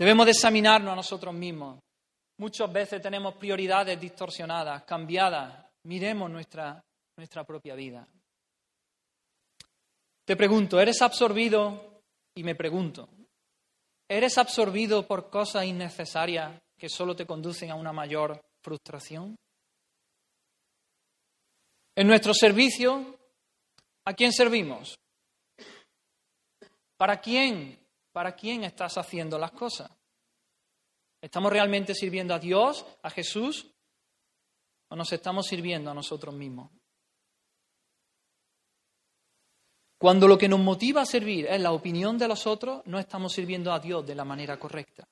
Debemos 0.00 0.24
de 0.24 0.32
examinarnos 0.32 0.94
a 0.94 0.96
nosotros 0.96 1.34
mismos. 1.34 1.78
Muchas 2.38 2.72
veces 2.72 3.02
tenemos 3.02 3.34
prioridades 3.34 4.00
distorsionadas, 4.00 4.84
cambiadas. 4.84 5.66
Miremos 5.82 6.30
nuestra, 6.30 6.82
nuestra 7.18 7.44
propia 7.44 7.74
vida. 7.74 8.08
Te 10.24 10.36
pregunto, 10.36 10.80
¿eres 10.80 11.02
absorbido? 11.02 12.00
Y 12.34 12.42
me 12.42 12.54
pregunto, 12.54 13.10
¿eres 14.08 14.38
absorbido 14.38 15.06
por 15.06 15.28
cosas 15.28 15.66
innecesarias 15.66 16.58
que 16.78 16.88
solo 16.88 17.14
te 17.14 17.26
conducen 17.26 17.70
a 17.70 17.74
una 17.74 17.92
mayor 17.92 18.40
frustración? 18.64 19.36
En 21.94 22.06
nuestro 22.06 22.32
servicio, 22.32 23.18
¿a 24.06 24.14
quién 24.14 24.32
servimos? 24.32 24.98
¿Para 26.96 27.20
quién 27.20 27.79
¿Para 28.12 28.34
quién 28.34 28.64
estás 28.64 28.98
haciendo 28.98 29.38
las 29.38 29.52
cosas? 29.52 29.90
¿Estamos 31.20 31.52
realmente 31.52 31.94
sirviendo 31.94 32.34
a 32.34 32.38
Dios, 32.38 32.84
a 33.02 33.10
Jesús, 33.10 33.70
o 34.88 34.96
nos 34.96 35.12
estamos 35.12 35.46
sirviendo 35.46 35.90
a 35.90 35.94
nosotros 35.94 36.34
mismos? 36.34 36.70
Cuando 39.98 40.26
lo 40.26 40.38
que 40.38 40.48
nos 40.48 40.60
motiva 40.60 41.02
a 41.02 41.06
servir 41.06 41.46
es 41.46 41.60
la 41.60 41.72
opinión 41.72 42.16
de 42.16 42.26
los 42.26 42.46
otros, 42.46 42.82
no 42.86 42.98
estamos 42.98 43.34
sirviendo 43.34 43.70
a 43.70 43.78
Dios 43.78 44.06
de 44.06 44.14
la 44.14 44.24
manera 44.24 44.58
correcta. 44.58 45.06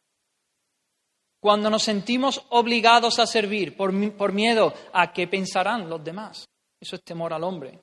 Cuando 1.40 1.68
nos 1.68 1.82
sentimos 1.82 2.46
obligados 2.48 3.18
a 3.18 3.26
servir 3.26 3.76
por, 3.76 3.92
por 4.16 4.32
miedo 4.32 4.72
a 4.92 5.12
qué 5.12 5.28
pensarán 5.28 5.88
los 5.88 6.02
demás, 6.02 6.48
eso 6.80 6.96
es 6.96 7.04
temor 7.04 7.32
al 7.34 7.44
hombre. 7.44 7.80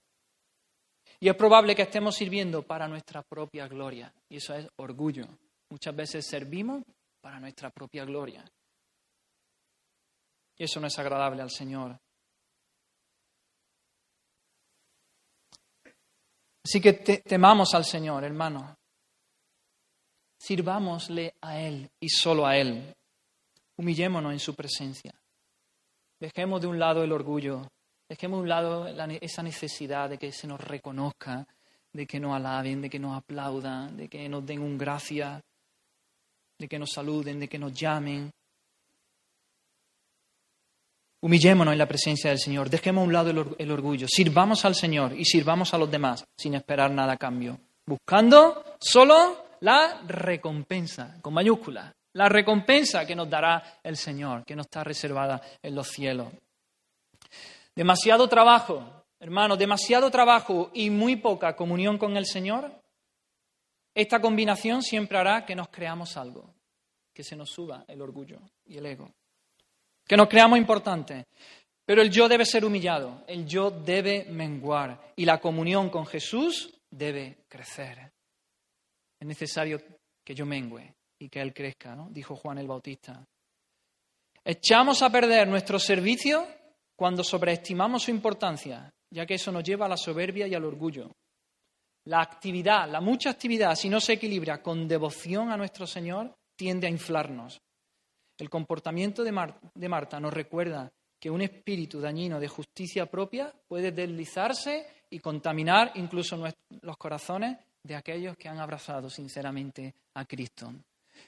Y 1.19 1.29
es 1.29 1.35
probable 1.35 1.75
que 1.75 1.83
estemos 1.83 2.15
sirviendo 2.15 2.63
para 2.63 2.87
nuestra 2.87 3.23
propia 3.23 3.67
gloria. 3.67 4.13
Y 4.29 4.37
eso 4.37 4.53
es 4.53 4.67
orgullo. 4.77 5.25
Muchas 5.69 5.95
veces 5.95 6.27
servimos 6.27 6.83
para 7.21 7.39
nuestra 7.39 7.69
propia 7.69 8.05
gloria. 8.05 8.45
Y 10.57 10.63
eso 10.63 10.79
no 10.79 10.87
es 10.87 10.99
agradable 10.99 11.41
al 11.41 11.51
Señor. 11.51 11.97
Así 16.63 16.81
que 16.81 16.93
temamos 16.93 17.73
al 17.73 17.85
Señor, 17.85 18.23
hermano. 18.23 18.75
Sirvámosle 20.39 21.35
a 21.41 21.59
Él 21.59 21.89
y 21.99 22.09
solo 22.09 22.45
a 22.45 22.57
Él. 22.57 22.93
Humillémonos 23.77 24.33
en 24.33 24.39
su 24.39 24.55
presencia. 24.55 25.13
Dejemos 26.19 26.61
de 26.61 26.67
un 26.67 26.79
lado 26.79 27.03
el 27.03 27.11
orgullo 27.11 27.67
Dejemos 28.07 28.37
a 28.37 28.41
un 28.41 28.49
lado 28.49 28.87
esa 29.21 29.41
necesidad 29.41 30.09
de 30.09 30.17
que 30.17 30.31
se 30.31 30.47
nos 30.47 30.61
reconozca, 30.61 31.47
de 31.91 32.05
que 32.05 32.19
nos 32.19 32.35
alaben, 32.35 32.81
de 32.81 32.89
que 32.89 32.99
nos 32.99 33.17
aplaudan, 33.17 33.97
de 33.97 34.07
que 34.07 34.29
nos 34.29 34.45
den 34.45 34.61
un 34.61 34.77
gracia, 34.77 35.41
de 36.57 36.67
que 36.67 36.77
nos 36.77 36.91
saluden, 36.91 37.39
de 37.39 37.47
que 37.47 37.57
nos 37.57 37.73
llamen. 37.73 38.31
Humillémonos 41.21 41.71
en 41.71 41.77
la 41.79 41.87
presencia 41.87 42.29
del 42.29 42.39
Señor, 42.39 42.69
dejemos 42.69 43.01
a 43.01 43.05
un 43.05 43.13
lado 43.13 43.55
el, 43.57 43.71
orgullo, 43.71 44.07
sirvamos 44.07 44.63
al 44.65 44.75
Señor 44.75 45.13
y 45.17 45.25
sirvamos 45.25 45.73
a 45.73 45.79
los 45.79 45.89
demás 45.89 46.23
sin 46.37 46.53
esperar 46.53 46.91
nada 46.91 47.13
a 47.13 47.17
cambio, 47.17 47.59
buscando 47.87 48.75
solo 48.79 49.45
la 49.61 50.01
recompensa, 50.05 51.17
con 51.21 51.33
mayúscula, 51.33 51.91
la 52.13 52.29
recompensa 52.29 53.07
que 53.07 53.15
nos 53.15 53.27
dará 53.27 53.79
el 53.81 53.97
Señor, 53.97 54.45
que 54.45 54.55
nos 54.55 54.67
está 54.67 54.83
reservada 54.83 55.41
en 55.63 55.73
los 55.73 55.87
cielos. 55.87 56.27
Demasiado 57.75 58.29
trabajo, 58.29 59.05
hermanos, 59.19 59.59
demasiado 59.59 60.09
trabajo 60.09 60.71
y 60.73 60.89
muy 60.89 61.17
poca 61.17 61.57
comunión 61.57 61.97
con 61.97 62.15
el 62.15 62.25
Señor. 62.25 62.71
Esta 63.93 64.21
combinación 64.21 64.81
siempre 64.81 65.17
hará 65.17 65.45
que 65.45 65.55
nos 65.55 65.67
creamos 65.67 66.15
algo, 66.15 66.53
que 67.13 67.23
se 67.23 67.35
nos 67.35 67.49
suba 67.49 67.83
el 67.87 68.01
orgullo 68.01 68.39
y 68.65 68.77
el 68.77 68.85
ego, 68.85 69.11
que 70.07 70.15
nos 70.15 70.29
creamos 70.29 70.57
importantes. 70.57 71.25
Pero 71.85 72.01
el 72.01 72.09
yo 72.09 72.29
debe 72.29 72.45
ser 72.45 72.63
humillado, 72.63 73.23
el 73.27 73.45
yo 73.45 73.69
debe 73.69 74.25
menguar 74.25 75.13
y 75.15 75.25
la 75.25 75.39
comunión 75.39 75.89
con 75.89 76.05
Jesús 76.05 76.73
debe 76.89 77.43
crecer. 77.47 78.11
Es 79.19 79.27
necesario 79.27 79.81
que 80.23 80.33
yo 80.33 80.45
mengüe 80.45 80.93
y 81.19 81.29
que 81.29 81.41
Él 81.41 81.53
crezca, 81.53 81.93
¿no? 81.93 82.09
dijo 82.09 82.35
Juan 82.35 82.57
el 82.57 82.67
Bautista. 82.67 83.23
Echamos 84.43 85.01
a 85.01 85.09
perder 85.09 85.47
nuestro 85.47 85.77
servicio 85.77 86.47
cuando 86.95 87.23
sobreestimamos 87.23 88.03
su 88.03 88.11
importancia, 88.11 88.91
ya 89.11 89.25
que 89.25 89.35
eso 89.35 89.51
nos 89.51 89.63
lleva 89.63 89.85
a 89.85 89.89
la 89.89 89.97
soberbia 89.97 90.47
y 90.47 90.55
al 90.55 90.65
orgullo. 90.65 91.11
La 92.05 92.21
actividad, 92.21 92.89
la 92.89 93.01
mucha 93.01 93.31
actividad, 93.31 93.75
si 93.75 93.89
no 93.89 93.99
se 93.99 94.13
equilibra 94.13 94.61
con 94.61 94.87
devoción 94.87 95.51
a 95.51 95.57
nuestro 95.57 95.87
Señor, 95.87 96.35
tiende 96.55 96.87
a 96.87 96.89
inflarnos. 96.89 97.59
El 98.37 98.49
comportamiento 98.49 99.23
de, 99.23 99.31
Marta 99.89 100.19
nos 100.19 100.33
recuerda 100.33 100.91
que 101.19 101.31
un 101.31 101.41
espíritu 101.41 101.99
dañino 101.99 102.39
de 102.39 102.47
justicia 102.47 103.05
propia 103.05 103.53
puede 103.67 103.91
deslizarse 103.91 104.85
y 105.09 105.19
contaminar 105.19 105.91
incluso 105.95 106.37
los 106.81 106.97
corazones 106.97 107.57
de 107.81 107.95
aquellos 107.95 108.35
que 108.37 108.49
han 108.49 108.59
abrazado 108.59 109.09
sinceramente 109.09 109.95
a 110.15 110.25
Cristo. 110.25 110.73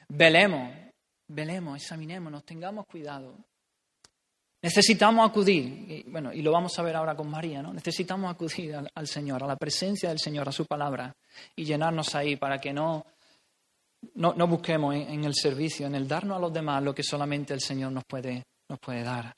Velemos, 0.10 0.70
velemos, 1.30 1.82
examinémonos, 1.82 2.44
tengamos 2.44 2.86
cuidado. 2.86 3.38
Necesitamos 4.68 5.30
acudir, 5.30 5.64
y, 5.64 6.04
bueno, 6.10 6.34
y 6.34 6.42
lo 6.42 6.52
vamos 6.52 6.78
a 6.78 6.82
ver 6.82 6.98
ahora 6.98 7.16
con 7.16 7.30
María, 7.30 7.62
¿no? 7.62 7.72
Necesitamos 7.72 8.30
acudir 8.30 8.76
al, 8.76 9.08
Señor, 9.08 9.42
a 9.42 9.48
la 9.48 9.56
presencia 9.56 10.10
del 10.10 10.20
Señor, 10.20 10.50
a 10.50 10.52
su 10.52 10.66
palabra, 10.66 11.16
y 11.56 11.64
llenarnos 11.64 12.14
ahí 12.16 12.36
para 12.36 12.60
que 12.60 12.74
no, 12.74 13.06
no, 14.16 14.46
busquemos 14.46 14.94
en, 14.94 15.24
el 15.24 15.34
servicio, 15.36 15.88
en 15.88 15.96
el 15.96 16.06
darnos 16.06 16.36
a 16.36 16.42
los 16.42 16.52
demás 16.52 16.84
lo 16.84 16.94
que 16.94 17.02
solamente 17.02 17.54
el 17.54 17.62
Señor 17.62 17.94
nos 17.94 18.04
puede, 18.04 18.44
nos 18.68 18.78
puede 18.80 19.04
dar. 19.04 19.34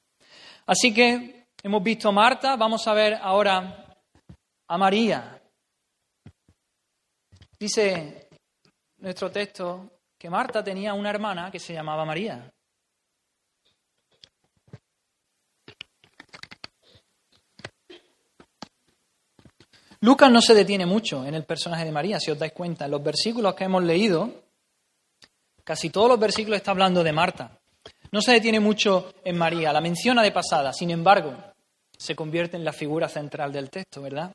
Así 0.66 0.92
que 0.92 1.46
hemos 1.62 1.84
visto 1.84 2.10
a 2.10 2.12
Marta, 2.12 2.56
vamos 2.56 2.88
a 2.88 2.94
ver 2.96 3.14
ahora 3.22 3.86
a 4.68 4.78
María. 4.80 5.40
Dice 7.60 8.30
nuestro 8.98 9.30
texto 9.30 9.92
que 10.18 10.28
Marta 10.28 10.64
tenía 10.64 10.96
una 10.96 11.12
hermana 11.12 11.52
que 11.52 11.60
se 11.60 11.74
llamaba 11.74 12.04
María. 12.04 12.52
Lucas 20.02 20.32
no 20.32 20.42
se 20.42 20.54
detiene 20.54 20.86
mucho 20.86 21.26
en 21.26 21.36
el 21.36 21.44
personaje 21.44 21.84
de 21.84 21.92
María, 21.92 22.20
si 22.20 22.32
os 22.32 22.40
dais 22.40 22.54
cuenta. 22.54 22.86
En 22.86 22.92
los 22.92 23.04
versículos 23.04 23.54
que 23.56 23.66
hemos 23.66 23.84
leído, 23.84 24.32
casi 25.64 25.90
todos 25.90 26.08
los 26.08 26.20
versículos 26.20 26.58
está 26.58 26.72
hablando 26.72 27.04
de 27.04 27.12
Marta. 27.12 27.60
No 28.12 28.22
se 28.22 28.32
detiene 28.32 28.60
mucho 28.60 29.14
en 29.24 29.38
María, 29.38 29.74
la 29.74 29.82
menciona 29.82 30.24
de 30.24 30.32
pasada, 30.32 30.74
sin 30.74 30.90
embargo, 30.90 31.36
se 31.98 32.16
convierte 32.16 32.58
en 32.58 32.64
la 32.64 32.74
figura 32.74 33.10
central 33.10 33.52
del 33.52 33.70
texto, 33.70 34.02
¿verdad? 34.02 34.34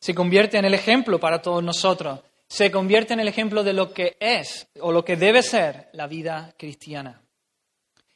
Se 0.00 0.14
convierte 0.14 0.56
en 0.56 0.64
el 0.64 0.74
ejemplo 0.74 1.20
para 1.20 1.42
todos 1.42 1.62
nosotros, 1.62 2.20
se 2.48 2.70
convierte 2.70 3.12
en 3.12 3.20
el 3.20 3.28
ejemplo 3.28 3.62
de 3.62 3.74
lo 3.74 3.92
que 3.92 4.16
es 4.18 4.66
o 4.80 4.90
lo 4.90 5.04
que 5.04 5.16
debe 5.16 5.42
ser 5.42 5.90
la 5.92 6.06
vida 6.06 6.54
cristiana. 6.56 7.20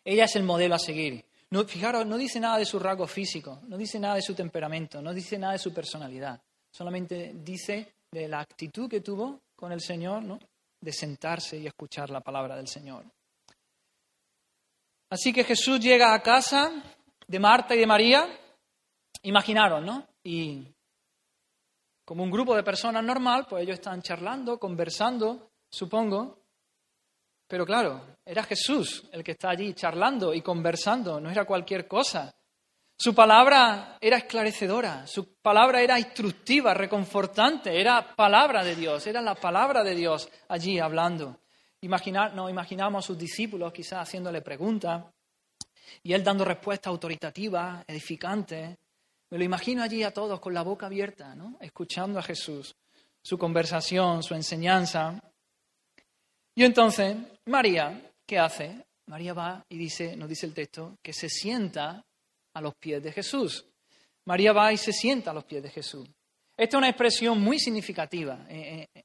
Ella 0.04 0.24
es 0.24 0.34
el 0.34 0.42
modelo 0.42 0.74
a 0.74 0.78
seguir. 0.78 1.24
No, 1.54 1.64
fijaros, 1.64 2.04
no 2.04 2.18
dice 2.18 2.40
nada 2.40 2.58
de 2.58 2.64
su 2.64 2.80
rasgo 2.80 3.06
físico, 3.06 3.60
no 3.68 3.76
dice 3.76 4.00
nada 4.00 4.16
de 4.16 4.22
su 4.22 4.34
temperamento, 4.34 5.00
no 5.00 5.14
dice 5.14 5.38
nada 5.38 5.52
de 5.52 5.60
su 5.60 5.72
personalidad. 5.72 6.42
Solamente 6.68 7.30
dice 7.32 7.94
de 8.10 8.26
la 8.26 8.40
actitud 8.40 8.90
que 8.90 9.02
tuvo 9.02 9.42
con 9.54 9.70
el 9.70 9.80
Señor, 9.80 10.24
¿no? 10.24 10.40
de 10.80 10.92
sentarse 10.92 11.56
y 11.56 11.68
escuchar 11.68 12.10
la 12.10 12.20
palabra 12.20 12.56
del 12.56 12.66
Señor. 12.66 13.04
Así 15.10 15.32
que 15.32 15.44
Jesús 15.44 15.78
llega 15.78 16.12
a 16.12 16.20
casa 16.24 16.72
de 17.24 17.38
Marta 17.38 17.76
y 17.76 17.78
de 17.78 17.86
María, 17.86 18.26
imaginaros, 19.22 19.80
¿no? 19.84 20.08
Y 20.24 20.66
como 22.04 22.24
un 22.24 22.32
grupo 22.32 22.56
de 22.56 22.64
personas 22.64 23.04
normal, 23.04 23.46
pues 23.48 23.62
ellos 23.62 23.74
están 23.74 24.02
charlando, 24.02 24.58
conversando, 24.58 25.52
supongo, 25.70 26.43
Pero 27.46 27.66
claro, 27.66 28.16
era 28.24 28.42
Jesús 28.42 29.04
el 29.12 29.22
que 29.22 29.32
está 29.32 29.50
allí 29.50 29.74
charlando 29.74 30.32
y 30.32 30.40
conversando, 30.40 31.20
no 31.20 31.30
era 31.30 31.44
cualquier 31.44 31.86
cosa. 31.86 32.34
Su 32.96 33.14
palabra 33.14 33.98
era 34.00 34.18
esclarecedora, 34.18 35.06
su 35.06 35.34
palabra 35.34 35.82
era 35.82 35.98
instructiva, 35.98 36.72
reconfortante, 36.74 37.80
era 37.80 38.14
palabra 38.14 38.62
de 38.62 38.76
Dios, 38.76 39.06
era 39.06 39.20
la 39.20 39.34
palabra 39.34 39.82
de 39.82 39.94
Dios 39.94 40.28
allí 40.48 40.78
hablando. 40.78 41.40
Imaginar, 41.80 42.34
nos 42.34 42.50
imaginamos 42.50 43.04
a 43.04 43.06
sus 43.06 43.18
discípulos 43.18 43.72
quizás 43.72 44.08
haciéndole 44.08 44.42
preguntas 44.42 45.04
y 46.02 46.12
él 46.12 46.22
dando 46.22 46.44
respuestas 46.44 46.90
autoritativas, 46.90 47.84
edificantes. 47.86 48.78
Me 49.30 49.38
lo 49.38 49.44
imagino 49.44 49.82
allí 49.82 50.02
a 50.02 50.12
todos 50.12 50.38
con 50.38 50.54
la 50.54 50.62
boca 50.62 50.86
abierta, 50.86 51.34
¿no? 51.34 51.58
escuchando 51.60 52.20
a 52.20 52.22
Jesús, 52.22 52.76
su 53.20 53.36
conversación, 53.36 54.22
su 54.22 54.34
enseñanza. 54.34 55.20
Y 56.54 56.62
entonces, 56.62 57.16
María, 57.46 58.10
¿qué 58.26 58.38
hace? 58.38 58.84
María 59.06 59.34
va 59.34 59.64
y 59.68 59.76
dice, 59.76 60.16
nos 60.16 60.28
dice 60.28 60.46
el 60.46 60.54
texto, 60.54 60.96
que 61.02 61.12
se 61.12 61.28
sienta 61.28 62.04
a 62.54 62.60
los 62.60 62.74
pies 62.76 63.02
de 63.02 63.12
Jesús. 63.12 63.66
María 64.26 64.52
va 64.52 64.72
y 64.72 64.78
se 64.78 64.92
sienta 64.92 65.30
a 65.30 65.34
los 65.34 65.44
pies 65.44 65.62
de 65.62 65.70
Jesús. 65.70 66.08
Esta 66.56 66.76
es 66.76 66.78
una 66.78 66.88
expresión 66.88 67.40
muy 67.40 67.58
significativa. 67.58 68.46
Eh, 68.48 68.86
eh, 68.94 69.02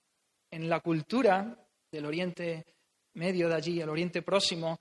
en 0.51 0.69
la 0.69 0.79
cultura 0.79 1.55
del 1.91 2.05
Oriente 2.05 2.65
Medio 3.15 3.49
de 3.49 3.55
allí, 3.55 3.81
el 3.81 3.89
Oriente 3.89 4.21
Próximo, 4.21 4.79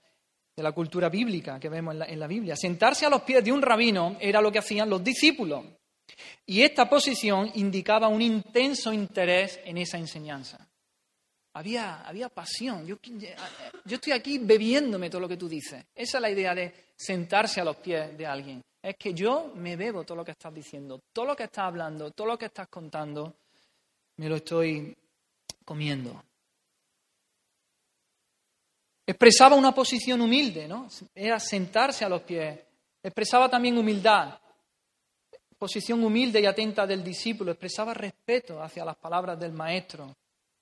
de 0.55 0.63
la 0.63 0.73
cultura 0.73 1.09
bíblica 1.09 1.59
que 1.59 1.69
vemos 1.69 1.95
en 1.95 1.99
la, 1.99 2.05
en 2.07 2.21
la 2.21 2.27
Biblia. 2.27 2.55
Sentarse 2.57 3.07
a 3.07 3.11
los 3.11 3.23
pies 3.23 3.43
de 3.43 3.53
un 3.53 3.63
rabino 3.63 4.17
era 4.21 4.41
lo 4.41 4.53
que 4.53 4.59
hacían 4.59 4.89
los 4.89 5.03
discípulos. 5.03 5.65
Y 6.47 6.63
esta 6.63 6.89
posición 6.89 7.51
indicaba 7.55 8.09
un 8.09 8.23
intenso 8.23 8.93
interés 8.93 9.61
en 9.65 9.79
esa 9.79 9.99
enseñanza. 9.99 10.69
Había, 11.59 12.03
había 12.03 12.29
pasión. 12.29 12.87
Yo, 12.87 12.99
yo, 13.03 13.97
estoy 13.97 14.13
aquí 14.13 14.39
bebiéndome 14.39 15.11
todo 15.11 15.23
lo 15.23 15.29
que 15.29 15.37
tú 15.37 15.49
dices. 15.49 15.85
Esa 15.93 16.19
es 16.19 16.23
la 16.23 16.31
idea 16.31 16.55
de 16.55 16.73
sentarse 16.95 17.61
a 17.61 17.65
los 17.65 17.79
pies 17.79 18.17
de 18.17 18.25
alguien. 18.25 18.63
Es 18.81 18.95
que 18.97 19.13
yo 19.13 19.51
me 19.57 19.75
bebo 19.75 20.05
todo 20.05 20.19
lo 20.19 20.25
que 20.25 20.31
estás 20.31 20.55
diciendo, 20.55 21.01
todo 21.13 21.25
lo 21.25 21.35
que 21.35 21.43
estás 21.43 21.65
hablando, 21.65 22.13
todo 22.13 22.29
lo 22.29 22.39
que 22.39 22.47
estás 22.47 22.69
contando, 22.69 23.35
me 24.19 24.29
lo 24.29 24.37
estoy 24.37 24.97
comiendo. 25.65 26.23
Expresaba 29.05 29.57
una 29.57 29.75
posición 29.75 30.21
humilde, 30.21 30.69
¿no? 30.69 30.87
Era 31.13 31.41
sentarse 31.41 32.05
a 32.05 32.09
los 32.09 32.23
pies. 32.23 32.57
Expresaba 33.03 33.51
también 33.51 33.77
humildad, 33.77 34.39
posición 35.59 36.05
humilde 36.05 36.41
y 36.41 36.47
atenta 36.47 36.87
del 36.87 37.03
discípulo. 37.03 37.51
Expresaba 37.51 37.95
respeto 37.95 38.63
hacia 38.63 38.85
las 38.85 38.97
palabras 38.97 39.41
del 39.41 39.51
maestro. 39.51 40.15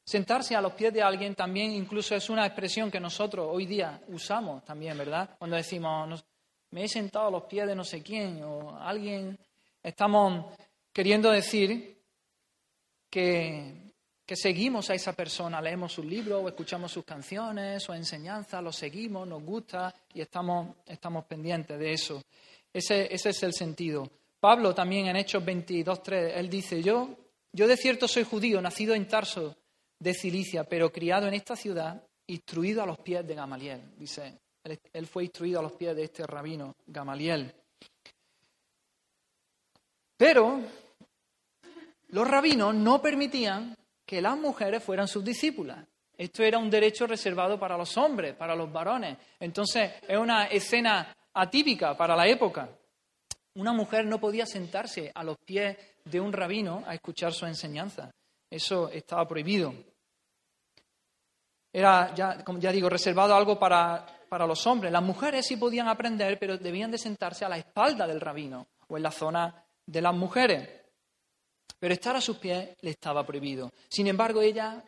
Sentarse 0.06 0.54
a 0.54 0.60
los 0.60 0.72
pies 0.74 0.94
de 0.94 1.02
alguien 1.02 1.34
también 1.34 1.72
incluso 1.72 2.14
es 2.14 2.30
una 2.30 2.46
expresión 2.46 2.92
que 2.92 3.00
nosotros 3.00 3.48
hoy 3.50 3.66
día 3.66 4.00
usamos 4.06 4.64
también, 4.64 4.96
¿verdad? 4.96 5.30
Cuando 5.36 5.56
decimos, 5.56 6.24
me 6.70 6.84
he 6.84 6.88
sentado 6.88 7.26
a 7.26 7.30
los 7.30 7.42
pies 7.44 7.66
de 7.66 7.74
no 7.74 7.82
sé 7.82 8.04
quién 8.04 8.40
o 8.44 8.78
alguien, 8.80 9.36
estamos 9.82 10.54
queriendo 10.92 11.32
decir 11.32 12.00
que 13.10 13.86
que 14.26 14.34
seguimos 14.34 14.90
a 14.90 14.94
esa 14.94 15.12
persona, 15.12 15.62
leemos 15.62 15.92
sus 15.92 16.04
libros 16.04 16.42
o 16.42 16.48
escuchamos 16.48 16.90
sus 16.90 17.04
canciones, 17.04 17.80
su 17.80 17.92
enseñanza, 17.92 18.60
lo 18.60 18.72
seguimos, 18.72 19.26
nos 19.26 19.40
gusta 19.44 19.94
y 20.12 20.20
estamos, 20.20 20.78
estamos 20.84 21.24
pendientes 21.26 21.78
de 21.78 21.92
eso. 21.92 22.24
Ese, 22.72 23.14
ese, 23.14 23.30
es 23.30 23.42
el 23.44 23.54
sentido. 23.54 24.10
Pablo 24.40 24.74
también 24.74 25.06
en 25.06 25.16
Hechos 25.16 25.44
22.3, 25.44 26.32
él 26.34 26.50
dice, 26.50 26.82
yo, 26.82 27.08
yo 27.52 27.68
de 27.68 27.76
cierto 27.76 28.08
soy 28.08 28.24
judío, 28.24 28.60
nacido 28.60 28.96
en 28.96 29.06
Tarso 29.06 29.56
de 29.98 30.14
Cilicia, 30.14 30.64
pero 30.64 30.90
criado 30.90 31.26
en 31.26 31.34
esta 31.34 31.56
ciudad, 31.56 32.02
instruido 32.26 32.82
a 32.82 32.86
los 32.86 32.98
pies 32.98 33.26
de 33.26 33.34
Gamaliel. 33.34 33.80
Dice, 33.96 34.38
él, 34.64 34.78
él 34.92 35.06
fue 35.06 35.24
instruido 35.24 35.60
a 35.60 35.62
los 35.62 35.72
pies 35.72 35.94
de 35.94 36.04
este 36.04 36.26
rabino, 36.26 36.74
Gamaliel. 36.86 37.52
Pero 40.16 40.60
los 42.08 42.28
rabinos 42.28 42.74
no 42.74 43.02
permitían 43.02 43.76
que 44.04 44.22
las 44.22 44.38
mujeres 44.38 44.82
fueran 44.82 45.08
sus 45.08 45.24
discípulas. 45.24 45.84
Esto 46.16 46.42
era 46.42 46.58
un 46.58 46.70
derecho 46.70 47.06
reservado 47.06 47.58
para 47.58 47.76
los 47.76 47.96
hombres, 47.98 48.34
para 48.34 48.54
los 48.54 48.72
varones. 48.72 49.18
Entonces, 49.38 49.92
es 50.08 50.16
una 50.16 50.46
escena 50.46 51.14
atípica 51.34 51.96
para 51.96 52.16
la 52.16 52.26
época. 52.26 52.70
Una 53.54 53.72
mujer 53.72 54.06
no 54.06 54.18
podía 54.18 54.46
sentarse 54.46 55.10
a 55.14 55.24
los 55.24 55.36
pies 55.44 55.76
de 56.04 56.20
un 56.20 56.32
rabino 56.32 56.82
a 56.86 56.94
escuchar 56.94 57.32
su 57.32 57.44
enseñanza. 57.44 58.10
Eso 58.50 58.88
estaba 58.90 59.26
prohibido. 59.26 59.74
Era, 61.72 62.14
ya, 62.14 62.42
como 62.44 62.58
ya 62.58 62.72
digo, 62.72 62.88
reservado 62.88 63.34
algo 63.34 63.58
para, 63.58 64.06
para 64.28 64.46
los 64.46 64.66
hombres. 64.66 64.92
Las 64.92 65.02
mujeres 65.02 65.46
sí 65.46 65.56
podían 65.56 65.88
aprender, 65.88 66.38
pero 66.38 66.56
debían 66.56 66.90
de 66.90 66.98
sentarse 66.98 67.44
a 67.44 67.48
la 67.48 67.58
espalda 67.58 68.06
del 68.06 68.20
rabino 68.20 68.68
o 68.88 68.96
en 68.96 69.02
la 69.02 69.10
zona 69.10 69.64
de 69.84 70.00
las 70.00 70.14
mujeres 70.14 70.86
pero 71.78 71.94
estar 71.94 72.16
a 72.16 72.20
sus 72.20 72.38
pies 72.38 72.70
le 72.80 72.90
estaba 72.90 73.24
prohibido. 73.26 73.72
Sin 73.88 74.06
embargo, 74.06 74.40
ella 74.40 74.82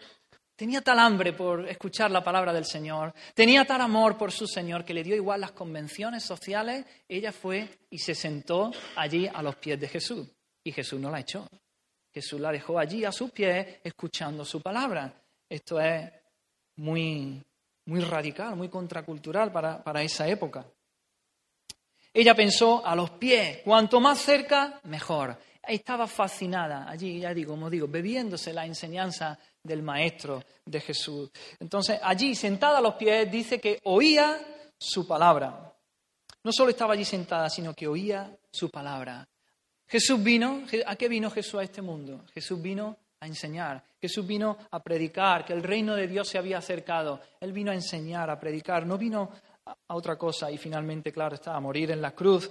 tenía 0.56 0.80
tal 0.80 0.98
hambre 0.98 1.32
por 1.32 1.68
escuchar 1.68 2.10
la 2.10 2.24
palabra 2.24 2.52
del 2.52 2.64
Señor, 2.64 3.14
tenía 3.34 3.64
tal 3.64 3.80
amor 3.80 4.16
por 4.16 4.32
su 4.32 4.46
Señor 4.46 4.84
que 4.84 4.94
le 4.94 5.02
dio 5.02 5.14
igual 5.14 5.40
las 5.40 5.52
convenciones 5.52 6.24
sociales, 6.24 6.84
ella 7.08 7.32
fue 7.32 7.68
y 7.90 7.98
se 7.98 8.14
sentó 8.14 8.72
allí 8.96 9.28
a 9.32 9.42
los 9.42 9.56
pies 9.56 9.78
de 9.78 9.88
Jesús. 9.88 10.28
Y 10.64 10.72
Jesús 10.72 11.00
no 11.00 11.10
la 11.10 11.20
echó. 11.20 11.46
Jesús 12.20 12.40
la 12.40 12.50
dejó 12.50 12.78
allí 12.78 13.04
a 13.04 13.12
sus 13.12 13.30
pies 13.30 13.78
escuchando 13.84 14.44
su 14.44 14.60
palabra. 14.60 15.12
Esto 15.48 15.80
es 15.80 16.10
muy, 16.76 17.42
muy 17.86 18.00
radical, 18.00 18.56
muy 18.56 18.68
contracultural 18.68 19.52
para, 19.52 19.82
para 19.82 20.02
esa 20.02 20.26
época. 20.26 20.66
Ella 22.12 22.34
pensó 22.34 22.84
a 22.84 22.96
los 22.96 23.10
pies, 23.10 23.58
cuanto 23.64 24.00
más 24.00 24.18
cerca, 24.18 24.80
mejor 24.84 25.38
estaba 25.68 26.06
fascinada 26.06 26.88
allí, 26.88 27.20
ya 27.20 27.34
digo, 27.34 27.52
como 27.52 27.68
digo, 27.68 27.86
bebiéndose 27.86 28.52
la 28.52 28.64
enseñanza 28.64 29.38
del 29.62 29.82
Maestro 29.82 30.42
de 30.64 30.80
Jesús. 30.80 31.30
Entonces, 31.60 32.00
allí, 32.02 32.34
sentada 32.34 32.78
a 32.78 32.80
los 32.80 32.94
pies, 32.94 33.30
dice 33.30 33.60
que 33.60 33.78
oía 33.84 34.40
su 34.78 35.06
palabra. 35.06 35.74
No 36.42 36.52
solo 36.52 36.70
estaba 36.70 36.94
allí 36.94 37.04
sentada, 37.04 37.50
sino 37.50 37.74
que 37.74 37.86
oía 37.86 38.34
su 38.50 38.70
palabra. 38.70 39.27
Jesús 39.88 40.22
vino, 40.22 40.64
¿a 40.86 40.96
qué 40.96 41.08
vino 41.08 41.30
Jesús 41.30 41.54
a 41.54 41.62
este 41.62 41.80
mundo? 41.80 42.24
Jesús 42.34 42.60
vino 42.60 42.96
a 43.20 43.26
enseñar, 43.26 43.82
Jesús 43.98 44.26
vino 44.26 44.58
a 44.70 44.82
predicar, 44.82 45.46
que 45.46 45.54
el 45.54 45.62
reino 45.62 45.94
de 45.94 46.06
Dios 46.06 46.28
se 46.28 46.36
había 46.36 46.58
acercado. 46.58 47.20
Él 47.40 47.52
vino 47.52 47.70
a 47.70 47.74
enseñar, 47.74 48.28
a 48.28 48.38
predicar, 48.38 48.86
no 48.86 48.98
vino 48.98 49.30
a 49.64 49.94
otra 49.94 50.16
cosa 50.16 50.50
y 50.50 50.58
finalmente, 50.58 51.10
claro, 51.10 51.34
estaba 51.34 51.56
a 51.56 51.60
morir 51.60 51.90
en 51.90 52.02
la 52.02 52.12
cruz. 52.12 52.50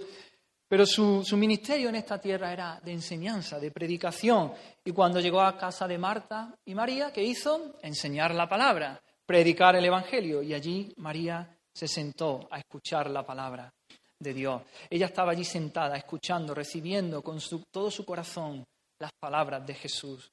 Pero 0.68 0.86
su, 0.86 1.24
ministerio 1.38 1.90
en 1.90 1.96
esta 1.96 2.20
tierra 2.20 2.52
era 2.52 2.82
de 2.84 2.92
enseñanza, 2.92 3.60
de 3.60 3.72
predicación. 3.72 4.52
Y 4.84 4.92
cuando 4.92 5.20
llegó 5.20 5.40
a 5.42 5.58
casa 5.58 5.88
de 5.88 5.98
Marta 5.98 6.54
y 6.66 6.74
María, 6.74 7.14
¿qué 7.14 7.24
hizo? 7.24 7.76
Enseñar 7.84 8.34
la 8.34 8.50
palabra, 8.50 9.00
predicar 9.26 9.76
el 9.76 9.86
Evangelio. 9.86 10.42
Y 10.42 10.54
allí 10.54 10.92
María 10.98 11.56
se 11.72 11.88
sentó 11.88 12.50
a 12.52 12.58
escuchar 12.58 13.10
la 13.12 13.26
palabra 13.26 13.72
de 14.20 14.34
Dios. 14.34 14.61
Ella 14.89 15.07
estaba 15.07 15.32
allí 15.32 15.43
sentada, 15.43 15.95
escuchando, 15.95 16.53
recibiendo 16.53 17.22
con 17.22 17.39
todo 17.72 17.91
su 17.91 18.05
corazón 18.05 18.63
las 18.99 19.11
palabras 19.20 19.65
de 19.65 19.74
Jesús. 19.74 20.32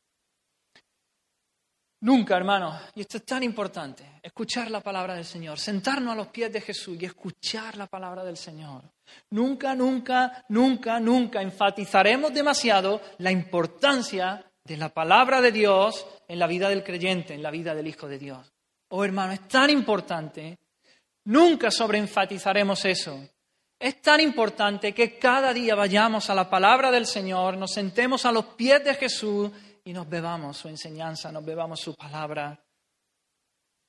Nunca, 2.00 2.36
hermanos, 2.36 2.78
y 2.94 3.00
esto 3.00 3.16
es 3.16 3.24
tan 3.24 3.42
importante, 3.42 4.04
escuchar 4.22 4.70
la 4.70 4.82
palabra 4.82 5.14
del 5.14 5.24
Señor, 5.24 5.58
sentarnos 5.58 6.12
a 6.12 6.16
los 6.16 6.26
pies 6.26 6.52
de 6.52 6.60
Jesús 6.60 6.98
y 7.00 7.06
escuchar 7.06 7.78
la 7.78 7.86
palabra 7.86 8.22
del 8.22 8.36
Señor. 8.36 8.82
Nunca, 9.30 9.74
nunca, 9.74 10.44
nunca, 10.50 11.00
nunca 11.00 11.40
enfatizaremos 11.40 12.34
demasiado 12.34 13.00
la 13.18 13.30
importancia 13.30 14.44
de 14.62 14.76
la 14.76 14.90
palabra 14.90 15.40
de 15.40 15.50
Dios 15.50 16.06
en 16.28 16.38
la 16.38 16.46
vida 16.46 16.68
del 16.68 16.84
creyente, 16.84 17.32
en 17.32 17.42
la 17.42 17.50
vida 17.50 17.74
del 17.74 17.86
Hijo 17.86 18.06
de 18.06 18.18
Dios. 18.18 18.52
Oh, 18.90 19.02
hermano, 19.02 19.32
es 19.32 19.48
tan 19.48 19.70
importante, 19.70 20.58
nunca 21.24 21.70
sobreenfatizaremos 21.70 22.84
eso. 22.84 23.18
Es 23.84 24.00
tan 24.00 24.18
importante 24.22 24.94
que 24.94 25.18
cada 25.18 25.52
día 25.52 25.74
vayamos 25.74 26.30
a 26.30 26.34
la 26.34 26.48
palabra 26.48 26.90
del 26.90 27.04
Señor, 27.04 27.58
nos 27.58 27.72
sentemos 27.72 28.24
a 28.24 28.32
los 28.32 28.46
pies 28.46 28.82
de 28.82 28.94
Jesús 28.94 29.50
y 29.84 29.92
nos 29.92 30.08
bebamos 30.08 30.56
su 30.56 30.68
enseñanza, 30.68 31.30
nos 31.30 31.44
bebamos 31.44 31.80
su 31.80 31.94
palabra. 31.94 32.58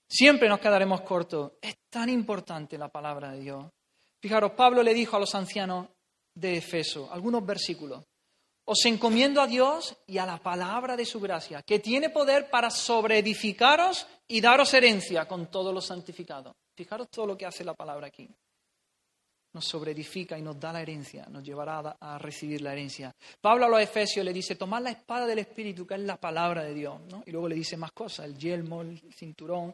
Siempre 0.05 0.49
nos 0.49 0.59
quedaremos 0.59 0.99
cortos. 0.99 1.53
Es 1.61 1.77
tan 1.89 2.09
importante 2.09 2.77
la 2.77 2.89
palabra 2.89 3.31
de 3.31 3.39
Dios. 3.39 3.67
Fijaros, 4.21 4.51
Pablo 4.51 4.83
le 4.83 4.93
dijo 4.93 5.15
a 5.15 5.19
los 5.21 5.33
ancianos 5.33 5.87
de 6.33 6.57
Efeso, 6.57 7.09
algunos 7.09 7.45
versículos, 7.45 8.03
os 8.65 8.85
encomiendo 8.85 9.41
a 9.41 9.47
Dios 9.47 9.95
y 10.07 10.17
a 10.17 10.25
la 10.25 10.39
palabra 10.39 10.97
de 10.97 11.05
su 11.05 11.21
gracia, 11.21 11.63
que 11.63 11.79
tiene 11.79 12.09
poder 12.09 12.49
para 12.49 12.69
sobreedificaros 12.69 14.05
y 14.27 14.41
daros 14.41 14.73
herencia 14.73 15.25
con 15.25 15.49
todos 15.49 15.73
los 15.73 15.85
santificados. 15.85 16.53
Fijaros 16.75 17.07
todo 17.09 17.27
lo 17.27 17.37
que 17.37 17.45
hace 17.45 17.63
la 17.63 17.75
palabra 17.75 18.07
aquí 18.07 18.29
nos 19.55 19.65
sobreedifica 19.65 20.37
y 20.37 20.41
nos 20.41 20.59
da 20.59 20.73
la 20.73 20.81
herencia, 20.81 21.25
nos 21.29 21.41
llevará 21.41 21.95
a, 21.97 22.17
recibir 22.17 22.61
la 22.61 22.73
herencia. 22.73 23.15
Pablo 23.39 23.65
a 23.65 23.69
los 23.69 23.79
Efesios 23.79 24.25
le 24.25 24.33
dice, 24.33 24.55
tomad 24.55 24.83
la 24.83 24.91
espada 24.91 25.25
del 25.25 25.39
Espíritu, 25.39 25.87
que 25.87 25.93
es 25.93 26.01
la 26.01 26.17
palabra 26.17 26.61
de 26.61 26.73
Dios, 26.73 26.99
¿no? 27.09 27.23
y 27.25 27.31
luego 27.31 27.47
le 27.47 27.55
dice 27.55 27.77
más 27.77 27.93
cosas, 27.93 28.25
el 28.25 28.37
yelmo, 28.37 28.81
el 28.81 28.99
cinturón. 29.13 29.73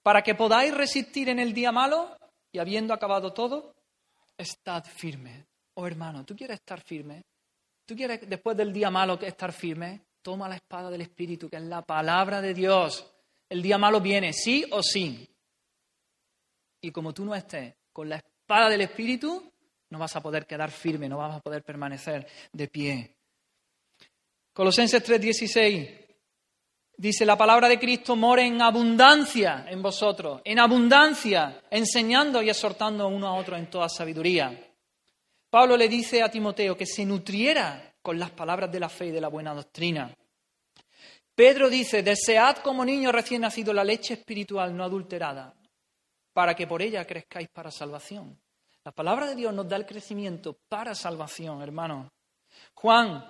para 0.00 0.22
que 0.22 0.36
podáis 0.36 0.72
resistir 0.72 1.28
en 1.28 1.40
el 1.40 1.52
día 1.52 1.72
malo 1.72 2.16
y 2.52 2.60
habiendo 2.60 2.94
acabado 2.94 3.32
todo, 3.32 3.74
estad 4.38 4.84
firme. 4.84 5.44
Oh 5.74 5.88
hermano, 5.88 6.24
¿tú 6.24 6.36
quieres 6.36 6.60
estar 6.60 6.80
firme? 6.80 7.24
¿Tú 7.84 7.96
quieres 7.96 8.20
después 8.28 8.56
del 8.56 8.72
día 8.72 8.90
malo 8.92 9.18
estar 9.20 9.52
firme? 9.52 10.02
Toma 10.22 10.48
la 10.48 10.54
espada 10.54 10.88
del 10.88 11.00
Espíritu, 11.00 11.48
que 11.48 11.56
es 11.56 11.62
la 11.62 11.82
palabra 11.82 12.40
de 12.40 12.54
Dios. 12.54 13.04
El 13.48 13.60
día 13.60 13.76
malo 13.76 14.00
viene, 14.00 14.32
sí 14.32 14.64
o 14.70 14.84
sí. 14.84 15.28
Y 16.80 16.92
como 16.92 17.12
tú 17.12 17.24
no 17.24 17.34
estés 17.34 17.74
con 17.92 18.08
la 18.08 18.16
espada 18.16 18.35
del 18.46 18.80
Espíritu, 18.80 19.52
no 19.90 19.98
vas 19.98 20.14
a 20.14 20.22
poder 20.22 20.46
quedar 20.46 20.70
firme, 20.70 21.08
no 21.08 21.18
vas 21.18 21.36
a 21.36 21.40
poder 21.40 21.62
permanecer 21.64 22.26
de 22.52 22.68
pie. 22.68 23.16
Colosenses 24.52 25.02
3:16 25.02 26.06
dice, 26.96 27.26
la 27.26 27.36
palabra 27.36 27.68
de 27.68 27.78
Cristo 27.78 28.16
mora 28.16 28.42
en 28.42 28.62
abundancia 28.62 29.66
en 29.68 29.82
vosotros, 29.82 30.40
en 30.44 30.60
abundancia, 30.60 31.62
enseñando 31.70 32.40
y 32.40 32.48
exhortando 32.48 33.08
uno 33.08 33.26
a 33.26 33.34
otro 33.34 33.56
en 33.56 33.68
toda 33.68 33.88
sabiduría. 33.88 34.58
Pablo 35.50 35.76
le 35.76 35.88
dice 35.88 36.22
a 36.22 36.30
Timoteo 36.30 36.76
que 36.76 36.86
se 36.86 37.04
nutriera 37.04 37.94
con 38.00 38.18
las 38.18 38.30
palabras 38.30 38.70
de 38.70 38.80
la 38.80 38.88
fe 38.88 39.06
y 39.06 39.10
de 39.10 39.20
la 39.20 39.28
buena 39.28 39.54
doctrina. 39.54 40.16
Pedro 41.34 41.68
dice, 41.68 42.02
desead 42.02 42.58
como 42.58 42.84
niño 42.84 43.12
recién 43.12 43.42
nacido 43.42 43.72
la 43.74 43.84
leche 43.84 44.14
espiritual 44.14 44.74
no 44.74 44.84
adulterada, 44.84 45.54
para 46.36 46.54
que 46.54 46.66
por 46.66 46.82
ella 46.82 47.06
crezcáis 47.06 47.48
para 47.48 47.70
salvación. 47.70 48.38
La 48.84 48.92
palabra 48.92 49.26
de 49.26 49.34
Dios 49.34 49.54
nos 49.54 49.66
da 49.66 49.76
el 49.76 49.86
crecimiento 49.86 50.58
para 50.68 50.94
salvación, 50.94 51.62
hermano. 51.62 52.12
Juan 52.74 53.24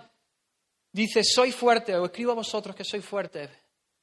dice, 0.91 1.23
soy 1.23 1.53
fuerte, 1.53 1.95
o 1.95 2.07
escribo 2.07 2.33
a 2.33 2.35
vosotros 2.35 2.75
que 2.75 2.83
soy 2.83 3.03
fuerte, 3.03 3.49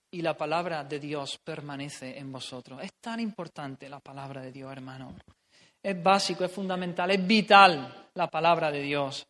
y 0.09 0.21
la 0.21 0.37
palabra 0.37 0.85
de 0.85 1.01
Dios 1.01 1.37
permanece 1.43 2.17
en 2.17 2.31
vosotros. 2.31 2.81
Es 2.81 2.93
tan 3.01 3.19
importante 3.19 3.89
la 3.89 3.99
palabra 3.99 4.41
de 4.41 4.53
Dios, 4.53 4.71
hermano. 4.71 5.13
Es 5.83 6.01
básico, 6.01 6.45
es 6.45 6.51
fundamental, 6.53 7.11
es 7.11 7.27
vital 7.27 8.09
la 8.13 8.29
palabra 8.29 8.71
de 8.71 8.83
Dios. 8.83 9.27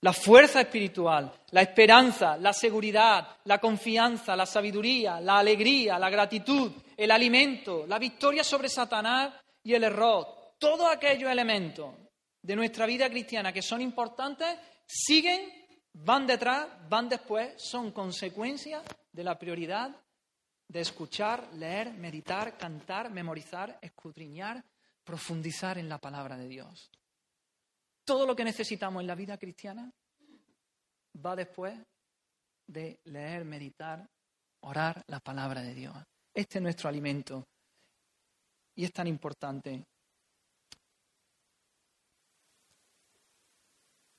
La 0.00 0.12
fuerza 0.12 0.60
espiritual, 0.60 1.32
la 1.50 1.62
esperanza, 1.62 2.36
la 2.36 2.52
seguridad, 2.52 3.36
la 3.44 3.58
confianza, 3.58 4.36
la 4.36 4.46
sabiduría, 4.46 5.20
la 5.20 5.38
alegría, 5.38 5.98
la 5.98 6.08
gratitud, 6.08 6.70
el 6.96 7.10
alimento, 7.10 7.84
la 7.86 7.98
victoria 7.98 8.44
sobre 8.44 8.68
Satanás 8.68 9.34
y 9.62 9.74
el 9.74 9.82
error. 9.82 10.54
Todos 10.58 10.88
aquellos 10.88 11.30
elementos 11.30 11.94
de 12.40 12.54
nuestra 12.54 12.86
vida 12.86 13.10
cristiana 13.10 13.52
que 13.52 13.62
son 13.62 13.80
importantes 13.80 14.56
siguen, 14.86 15.40
van 15.92 16.26
detrás, 16.26 16.68
van 16.88 17.08
después, 17.08 17.54
son 17.56 17.90
consecuencia 17.90 18.82
de 19.10 19.24
la 19.24 19.36
prioridad 19.36 19.90
de 20.68 20.80
escuchar, 20.80 21.48
leer, 21.54 21.92
meditar, 21.92 22.56
cantar, 22.56 23.10
memorizar, 23.10 23.78
escudriñar, 23.82 24.62
profundizar 25.02 25.78
en 25.78 25.88
la 25.88 25.98
palabra 25.98 26.36
de 26.36 26.46
Dios. 26.46 26.90
Todo 28.08 28.24
lo 28.24 28.34
que 28.34 28.42
necesitamos 28.42 29.02
en 29.02 29.06
la 29.06 29.14
vida 29.14 29.36
cristiana 29.36 29.92
va 31.26 31.36
después 31.36 31.78
de 32.66 33.00
leer, 33.04 33.44
meditar, 33.44 34.08
orar 34.60 35.04
la 35.08 35.20
palabra 35.20 35.60
de 35.60 35.74
Dios. 35.74 35.94
Este 36.32 36.56
es 36.56 36.62
nuestro 36.62 36.88
alimento 36.88 37.46
y 38.76 38.84
es 38.86 38.92
tan 38.94 39.08
importante. 39.08 39.84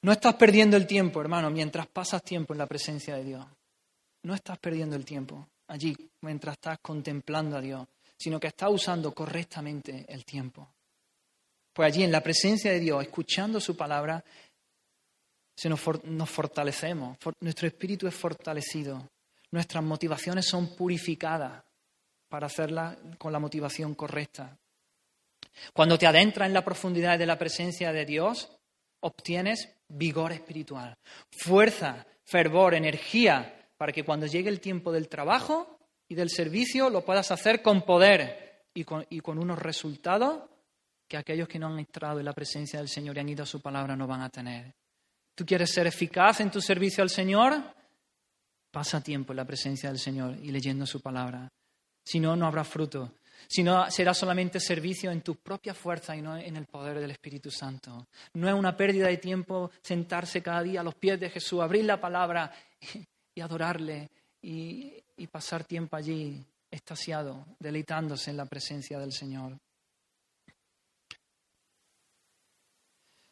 No 0.04 0.12
estás 0.12 0.36
perdiendo 0.36 0.78
el 0.78 0.86
tiempo, 0.86 1.20
hermano, 1.20 1.50
mientras 1.50 1.88
pasas 1.88 2.22
tiempo 2.22 2.54
en 2.54 2.60
la 2.60 2.68
presencia 2.68 3.16
de 3.16 3.24
Dios. 3.24 3.48
No 4.22 4.36
estás 4.36 4.60
perdiendo 4.60 4.96
el 4.96 5.04
tiempo 5.04 5.48
allí 5.66 5.98
mientras 6.22 6.58
estás 6.58 6.78
contemplando 6.80 7.58
a 7.58 7.62
Dios, 7.62 7.88
sino 8.20 8.40
que 8.40 8.50
estás 8.50 8.70
usando 8.70 9.16
correctamente 9.16 10.06
el 10.08 10.26
tiempo. 10.26 10.76
Pues 11.74 11.88
allí 11.88 12.04
en 12.04 12.12
la 12.12 12.22
presencia 12.22 12.72
de 12.72 12.80
Dios, 12.80 13.04
escuchando 13.04 13.60
su 13.60 13.76
palabra, 13.78 14.24
se 15.56 15.68
nos, 15.70 15.82
fortalecemos, 16.30 17.18
nuestro 17.42 17.68
espíritu 17.68 18.08
es 18.08 18.16
fortalecido, 18.16 19.10
nuestras 19.52 19.84
motivaciones 19.84 20.46
son 20.48 20.76
purificadas 20.76 21.64
para 22.30 22.48
hacerlas 22.48 22.98
con 23.18 23.34
la 23.34 23.40
motivación 23.40 23.94
correcta. 23.94 24.58
Cuando 25.74 25.98
te 25.98 26.08
adentras 26.08 26.48
en 26.48 26.54
la 26.54 26.64
profundidad 26.64 27.20
de 27.20 27.26
la 27.26 27.38
presencia 27.38 27.92
de 27.92 28.06
Dios, 28.06 28.50
obtienes 29.02 29.70
vigor 29.90 30.32
espiritual, 30.32 30.98
fuerza, 31.30 32.06
fervor, 32.24 32.74
energía, 32.74 33.68
para 33.76 33.92
que 33.92 34.06
cuando 34.06 34.28
llegue 34.28 34.50
el 34.50 34.62
tiempo 34.62 34.94
del 34.94 35.10
trabajo 35.10 35.78
y 36.08 36.16
del 36.16 36.30
servicio 36.30 36.90
lo 36.90 37.04
puedas 37.04 37.32
hacer 37.32 37.62
con 37.62 37.82
poder 37.82 38.64
y 38.74 38.84
con 38.84 39.40
unos 39.40 39.60
resultados 39.60 40.49
que 41.10 41.18
aquellos 41.18 41.48
que 41.48 41.58
no 41.58 41.68
han 41.68 41.80
entrado 41.80 42.20
en 42.20 42.26
la 42.26 42.34
presencia 42.34 42.80
del 42.80 42.88
Señor 42.88 43.18
y 43.18 43.20
han 43.20 43.30
ido 43.30 43.44
a 43.44 43.48
su 43.48 43.60
palabra 43.60 43.96
no 43.96 44.06
van 44.06 44.22
a 44.22 44.30
tener. 44.30 44.76
¿Tú 45.34 45.44
quieres 45.44 45.74
ser 45.74 45.88
eficaz 45.88 46.40
en 46.40 46.52
tu 46.52 46.62
servicio 46.62 47.02
al 47.02 47.10
Señor? 47.10 47.64
Pasa 48.72 49.02
tiempo 49.02 49.34
en 49.34 49.38
la 49.38 49.46
presencia 49.46 49.90
del 49.90 49.98
Señor 49.98 50.38
y 50.38 50.52
leyendo 50.52 50.86
su 50.86 51.02
palabra. 51.02 51.52
Si 52.06 52.20
no, 52.20 52.36
no 52.36 52.46
habrá 52.46 52.64
fruto. 52.64 53.16
Si 53.48 53.64
no, 53.64 53.90
será 53.90 54.14
solamente 54.14 54.60
servicio 54.60 55.10
en 55.10 55.22
tu 55.22 55.36
propia 55.38 55.74
fuerza 55.74 56.16
y 56.16 56.22
no 56.22 56.38
en 56.38 56.56
el 56.56 56.68
poder 56.68 57.00
del 57.00 57.12
Espíritu 57.12 57.50
Santo. 57.50 58.08
No 58.34 58.48
es 58.48 58.54
una 58.54 58.78
pérdida 58.78 59.08
de 59.08 59.18
tiempo 59.18 59.72
sentarse 59.82 60.44
cada 60.44 60.62
día 60.62 60.82
a 60.82 60.84
los 60.84 60.96
pies 60.96 61.20
de 61.20 61.32
Jesús, 61.32 61.62
abrir 61.62 61.86
la 61.86 62.00
palabra 62.00 62.52
y 63.34 63.42
adorarle 63.42 64.12
y, 64.42 64.94
y 65.18 65.28
pasar 65.28 65.64
tiempo 65.64 65.96
allí 65.96 66.46
extasiado, 66.70 67.48
deleitándose 67.58 68.30
en 68.30 68.38
la 68.38 68.46
presencia 68.46 69.00
del 69.00 69.12
Señor. 69.12 69.58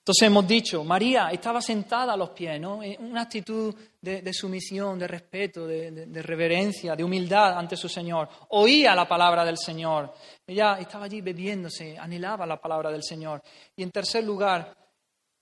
Entonces 0.08 0.28
hemos 0.28 0.48
dicho, 0.48 0.86
María 0.86 1.28
estaba 1.34 1.62
sentada 1.62 2.14
a 2.14 2.16
los 2.16 2.30
pies, 2.30 2.62
¿no? 2.62 2.80
Una 3.00 3.24
actitud 3.24 3.76
de, 4.00 4.32
sumisión, 4.32 4.98
de 4.98 5.06
respeto, 5.06 5.68
de, 5.68 6.22
reverencia, 6.22 6.96
de 6.96 7.04
humildad 7.04 7.58
ante 7.58 7.76
su 7.76 7.90
Señor. 7.90 8.30
Oía 8.52 8.96
la 8.96 9.06
palabra 9.06 9.44
del 9.44 9.58
Señor. 9.58 10.14
Ella 10.48 10.78
estaba 10.80 11.04
allí 11.04 11.20
bebiéndose, 11.20 11.98
anhelaba 11.98 12.46
la 12.46 12.56
palabra 12.56 12.90
del 12.90 13.04
Señor. 13.04 13.44
Y 13.76 13.84
en 13.84 13.92
tercer 13.92 14.24
lugar, 14.24 14.74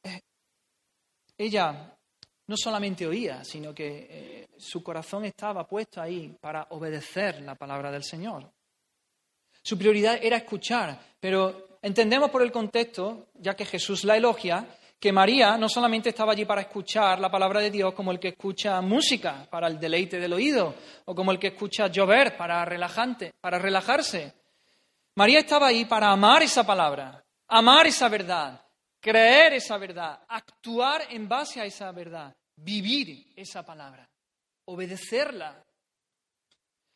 eh, 0.02 0.22
ella 1.38 1.96
no 2.48 2.58
solamente 2.58 3.06
oía, 3.06 3.44
sino 3.44 3.72
que 3.72 4.08
eh, 4.10 4.48
su 4.58 4.82
corazón 4.82 5.26
estaba 5.26 5.68
puesto 5.68 6.02
ahí 6.02 6.36
para 6.42 6.66
obedecer 6.72 7.40
la 7.44 7.54
palabra 7.54 7.92
del 7.92 8.04
Señor. 8.04 8.52
Su 9.66 9.78
prioridad 9.78 10.20
era 10.22 10.38
escuchar, 10.38 11.00
pero 11.20 11.66
Entendemos 11.86 12.32
por 12.32 12.42
el 12.42 12.52
contexto, 12.52 13.28
ya 13.36 13.54
que 13.56 13.64
Jesús 13.64 14.06
la 14.06 14.18
elogia, 14.18 14.66
que 15.00 15.12
María 15.12 15.56
no 15.56 15.70
solamente 15.70 16.10
estaba 16.10 16.32
allí 16.32 16.44
para 16.44 16.62
escuchar 16.62 17.20
la 17.20 17.30
palabra 17.30 17.60
de 17.60 17.70
Dios 17.70 17.94
como 17.94 18.12
el 18.12 18.20
que 18.20 18.30
escucha 18.30 18.82
música 18.82 19.48
para 19.52 19.68
el 19.68 19.80
deleite 19.80 20.20
del 20.20 20.34
oído 20.34 20.74
o 21.06 21.14
como 21.14 21.32
el 21.32 21.38
que 21.38 21.50
escucha 21.50 21.86
llover 21.86 22.36
para, 22.36 22.66
relajante, 22.66 23.36
para 23.40 23.60
relajarse. 23.60 24.34
María 25.14 25.42
estaba 25.42 25.68
ahí 25.68 25.86
para 25.86 26.10
amar 26.10 26.42
esa 26.42 26.66
palabra, 26.66 27.24
amar 27.50 27.86
esa 27.86 28.10
verdad, 28.10 28.60
creer 29.00 29.54
esa 29.54 29.78
verdad, 29.78 30.22
actuar 30.28 31.04
en 31.12 31.30
base 31.30 31.62
a 31.62 31.66
esa 31.66 31.92
verdad, 31.92 32.36
vivir 32.56 33.32
esa 33.36 33.64
palabra, 33.64 34.10
obedecerla. 34.66 35.64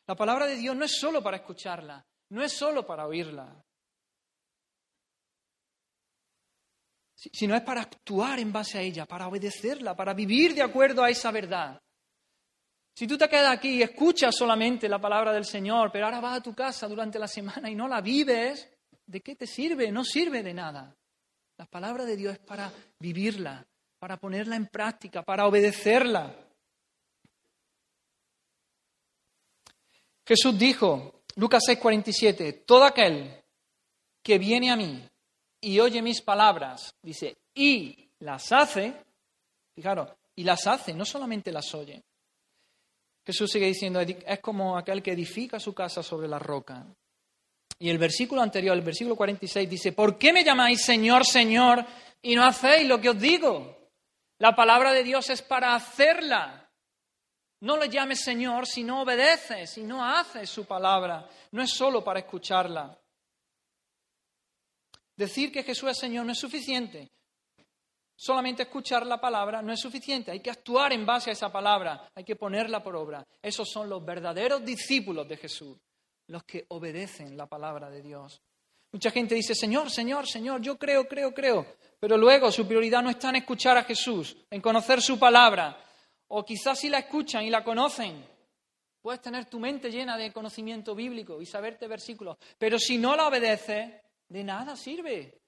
La 0.08 0.16
palabra 0.16 0.46
de 0.46 0.56
Dios 0.56 0.74
no 0.74 0.84
es 0.84 0.98
solo 0.98 1.22
para 1.22 1.36
escucharla, 1.36 2.04
no 2.30 2.42
es 2.42 2.52
solo 2.52 2.86
para 2.86 3.06
oírla. 3.06 3.62
sino 7.32 7.54
es 7.54 7.60
para 7.60 7.82
actuar 7.82 8.38
en 8.38 8.50
base 8.50 8.78
a 8.78 8.80
ella, 8.80 9.04
para 9.04 9.28
obedecerla, 9.28 9.94
para 9.94 10.14
vivir 10.14 10.54
de 10.54 10.62
acuerdo 10.62 11.04
a 11.04 11.10
esa 11.10 11.30
verdad. 11.30 11.78
Si 12.94 13.06
tú 13.06 13.18
te 13.18 13.28
quedas 13.28 13.52
aquí 13.52 13.76
y 13.76 13.82
escuchas 13.82 14.34
solamente 14.34 14.88
la 14.88 14.98
palabra 14.98 15.32
del 15.32 15.44
Señor, 15.44 15.90
pero 15.92 16.06
ahora 16.06 16.20
vas 16.20 16.38
a 16.38 16.42
tu 16.42 16.54
casa 16.54 16.88
durante 16.88 17.18
la 17.18 17.28
semana 17.28 17.70
y 17.70 17.74
no 17.74 17.88
la 17.88 18.00
vives, 18.00 18.70
¿de 19.06 19.20
qué 19.20 19.36
te 19.36 19.46
sirve? 19.46 19.92
No 19.92 20.02
sirve 20.02 20.42
de 20.42 20.54
nada. 20.54 20.96
La 21.58 21.66
palabra 21.66 22.06
de 22.06 22.16
Dios 22.16 22.32
es 22.32 22.38
para 22.38 22.72
vivirla, 22.98 23.66
para 23.98 24.16
ponerla 24.18 24.56
en 24.56 24.68
práctica, 24.68 25.22
para 25.22 25.46
obedecerla. 25.46 26.34
Jesús 30.26 30.58
dijo, 30.58 31.19
Lucas 31.40 31.62
6:47, 31.66 32.64
todo 32.66 32.84
aquel 32.84 33.42
que 34.22 34.36
viene 34.36 34.70
a 34.70 34.76
mí 34.76 35.02
y 35.62 35.80
oye 35.80 36.02
mis 36.02 36.20
palabras, 36.20 36.94
dice, 37.02 37.38
y 37.54 38.10
las 38.18 38.52
hace, 38.52 38.92
fijaros, 39.74 40.10
y 40.36 40.44
las 40.44 40.66
hace, 40.66 40.92
no 40.92 41.06
solamente 41.06 41.50
las 41.50 41.74
oye. 41.74 42.02
Jesús 43.24 43.50
sigue 43.50 43.68
diciendo, 43.68 44.00
es 44.00 44.40
como 44.40 44.76
aquel 44.76 45.02
que 45.02 45.12
edifica 45.12 45.58
su 45.58 45.72
casa 45.72 46.02
sobre 46.02 46.28
la 46.28 46.38
roca. 46.38 46.86
Y 47.78 47.88
el 47.88 47.96
versículo 47.96 48.42
anterior, 48.42 48.76
el 48.76 48.82
versículo 48.82 49.16
46, 49.16 49.70
dice, 49.70 49.92
¿por 49.92 50.18
qué 50.18 50.34
me 50.34 50.44
llamáis 50.44 50.84
Señor, 50.84 51.24
Señor, 51.24 51.86
y 52.20 52.34
no 52.34 52.44
hacéis 52.44 52.86
lo 52.86 53.00
que 53.00 53.08
os 53.08 53.18
digo? 53.18 53.88
La 54.40 54.54
palabra 54.54 54.92
de 54.92 55.04
Dios 55.04 55.30
es 55.30 55.40
para 55.40 55.74
hacerla. 55.74 56.59
No 57.60 57.76
le 57.76 57.88
llames 57.88 58.20
Señor 58.20 58.66
si 58.66 58.82
no 58.82 59.02
obedeces, 59.02 59.70
si 59.70 59.82
no 59.82 60.04
haces 60.04 60.48
su 60.48 60.64
palabra. 60.64 61.28
No 61.52 61.62
es 61.62 61.70
solo 61.70 62.02
para 62.02 62.20
escucharla. 62.20 62.98
Decir 65.14 65.52
que 65.52 65.62
Jesús 65.62 65.90
es 65.90 65.98
Señor 65.98 66.24
no 66.24 66.32
es 66.32 66.38
suficiente. 66.38 67.10
Solamente 68.16 68.62
escuchar 68.62 69.06
la 69.06 69.20
palabra 69.20 69.62
no 69.62 69.72
es 69.72 69.80
suficiente. 69.80 70.30
Hay 70.30 70.40
que 70.40 70.50
actuar 70.50 70.92
en 70.92 71.04
base 71.04 71.30
a 71.30 71.32
esa 71.32 71.50
palabra. 71.50 72.10
Hay 72.14 72.24
que 72.24 72.36
ponerla 72.36 72.82
por 72.82 72.96
obra. 72.96 73.26
Esos 73.42 73.68
son 73.70 73.88
los 73.88 74.04
verdaderos 74.04 74.64
discípulos 74.64 75.28
de 75.28 75.36
Jesús, 75.36 75.78
los 76.26 76.44
que 76.44 76.64
obedecen 76.68 77.36
la 77.36 77.46
palabra 77.46 77.90
de 77.90 78.02
Dios. 78.02 78.42
Mucha 78.92 79.10
gente 79.10 79.34
dice, 79.34 79.54
Señor, 79.54 79.90
Señor, 79.90 80.26
Señor, 80.26 80.60
yo 80.60 80.76
creo, 80.76 81.06
creo, 81.06 81.32
creo. 81.32 81.66
Pero 81.98 82.16
luego 82.16 82.50
su 82.50 82.66
prioridad 82.66 83.02
no 83.02 83.10
está 83.10 83.28
en 83.28 83.36
escuchar 83.36 83.76
a 83.76 83.84
Jesús, 83.84 84.36
en 84.50 84.60
conocer 84.60 85.00
su 85.00 85.18
palabra, 85.18 85.82
o 86.32 86.44
quizás 86.44 86.78
si 86.78 86.88
la 86.88 86.98
escuchan 86.98 87.44
y 87.44 87.50
la 87.50 87.64
conocen, 87.64 88.24
puedes 89.00 89.20
tener 89.20 89.46
tu 89.46 89.58
mente 89.58 89.90
llena 89.90 90.16
de 90.16 90.32
conocimiento 90.32 90.94
bíblico 90.94 91.40
y 91.42 91.46
saberte 91.46 91.88
versículos, 91.88 92.36
pero 92.58 92.78
si 92.78 92.98
no 92.98 93.16
la 93.16 93.26
obedeces, 93.26 93.94
de 94.28 94.44
nada 94.44 94.76
sirve. 94.76 95.40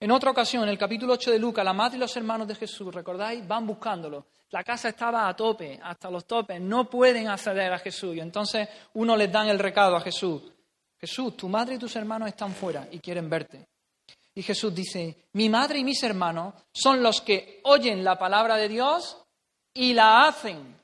En 0.00 0.10
otra 0.10 0.30
ocasión, 0.30 0.64
en 0.64 0.70
el 0.70 0.78
capítulo 0.78 1.14
8 1.14 1.30
de 1.30 1.38
Lucas, 1.38 1.64
la 1.64 1.72
madre 1.72 1.96
y 1.96 2.00
los 2.00 2.16
hermanos 2.16 2.48
de 2.48 2.56
Jesús, 2.56 2.92
¿recordáis? 2.92 3.46
Van 3.46 3.66
buscándolo. 3.66 4.26
La 4.50 4.62
casa 4.64 4.88
estaba 4.88 5.28
a 5.28 5.34
tope, 5.34 5.78
hasta 5.82 6.10
los 6.10 6.26
topes, 6.26 6.60
no 6.60 6.90
pueden 6.90 7.28
acceder 7.28 7.72
a 7.72 7.78
Jesús. 7.78 8.16
Y 8.16 8.20
entonces 8.20 8.68
uno 8.94 9.16
les 9.16 9.30
dan 9.30 9.48
el 9.48 9.58
recado 9.58 9.96
a 9.96 10.00
Jesús. 10.00 10.42
Jesús, 10.98 11.36
tu 11.36 11.48
madre 11.48 11.76
y 11.76 11.78
tus 11.78 11.94
hermanos 11.94 12.28
están 12.28 12.52
fuera 12.52 12.88
y 12.90 12.98
quieren 12.98 13.30
verte. 13.30 13.68
Y 14.36 14.42
Jesús 14.42 14.74
dice, 14.74 15.28
mi 15.32 15.48
madre 15.48 15.78
y 15.78 15.84
mis 15.84 16.02
hermanos 16.02 16.54
son 16.70 17.02
los 17.02 17.22
que 17.22 17.60
oyen 17.64 18.04
la 18.04 18.18
palabra 18.18 18.56
de 18.56 18.68
Dios 18.68 19.24
y 19.72 19.94
la 19.94 20.26
hacen. 20.26 20.78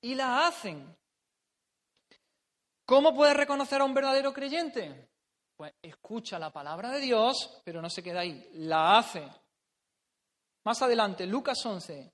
Y 0.00 0.16
la 0.16 0.48
hacen. 0.48 0.92
¿Cómo 2.84 3.14
puedes 3.14 3.36
reconocer 3.36 3.80
a 3.80 3.84
un 3.84 3.94
verdadero 3.94 4.32
creyente? 4.32 5.10
Pues 5.56 5.72
escucha 5.80 6.40
la 6.40 6.52
palabra 6.52 6.90
de 6.90 6.98
Dios, 6.98 7.62
pero 7.64 7.80
no 7.80 7.88
se 7.88 8.02
queda 8.02 8.20
ahí, 8.20 8.50
la 8.54 8.98
hace. 8.98 9.28
Más 10.64 10.82
adelante, 10.82 11.24
Lucas 11.24 11.64
11, 11.64 12.12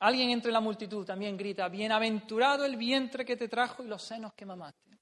alguien 0.00 0.30
entre 0.30 0.50
la 0.50 0.60
multitud 0.60 1.06
también 1.06 1.36
grita, 1.36 1.68
bienaventurado 1.68 2.64
el 2.64 2.76
vientre 2.76 3.24
que 3.24 3.36
te 3.36 3.48
trajo 3.48 3.84
y 3.84 3.86
los 3.86 4.02
senos 4.02 4.34
que 4.34 4.46
mamaste. 4.46 4.98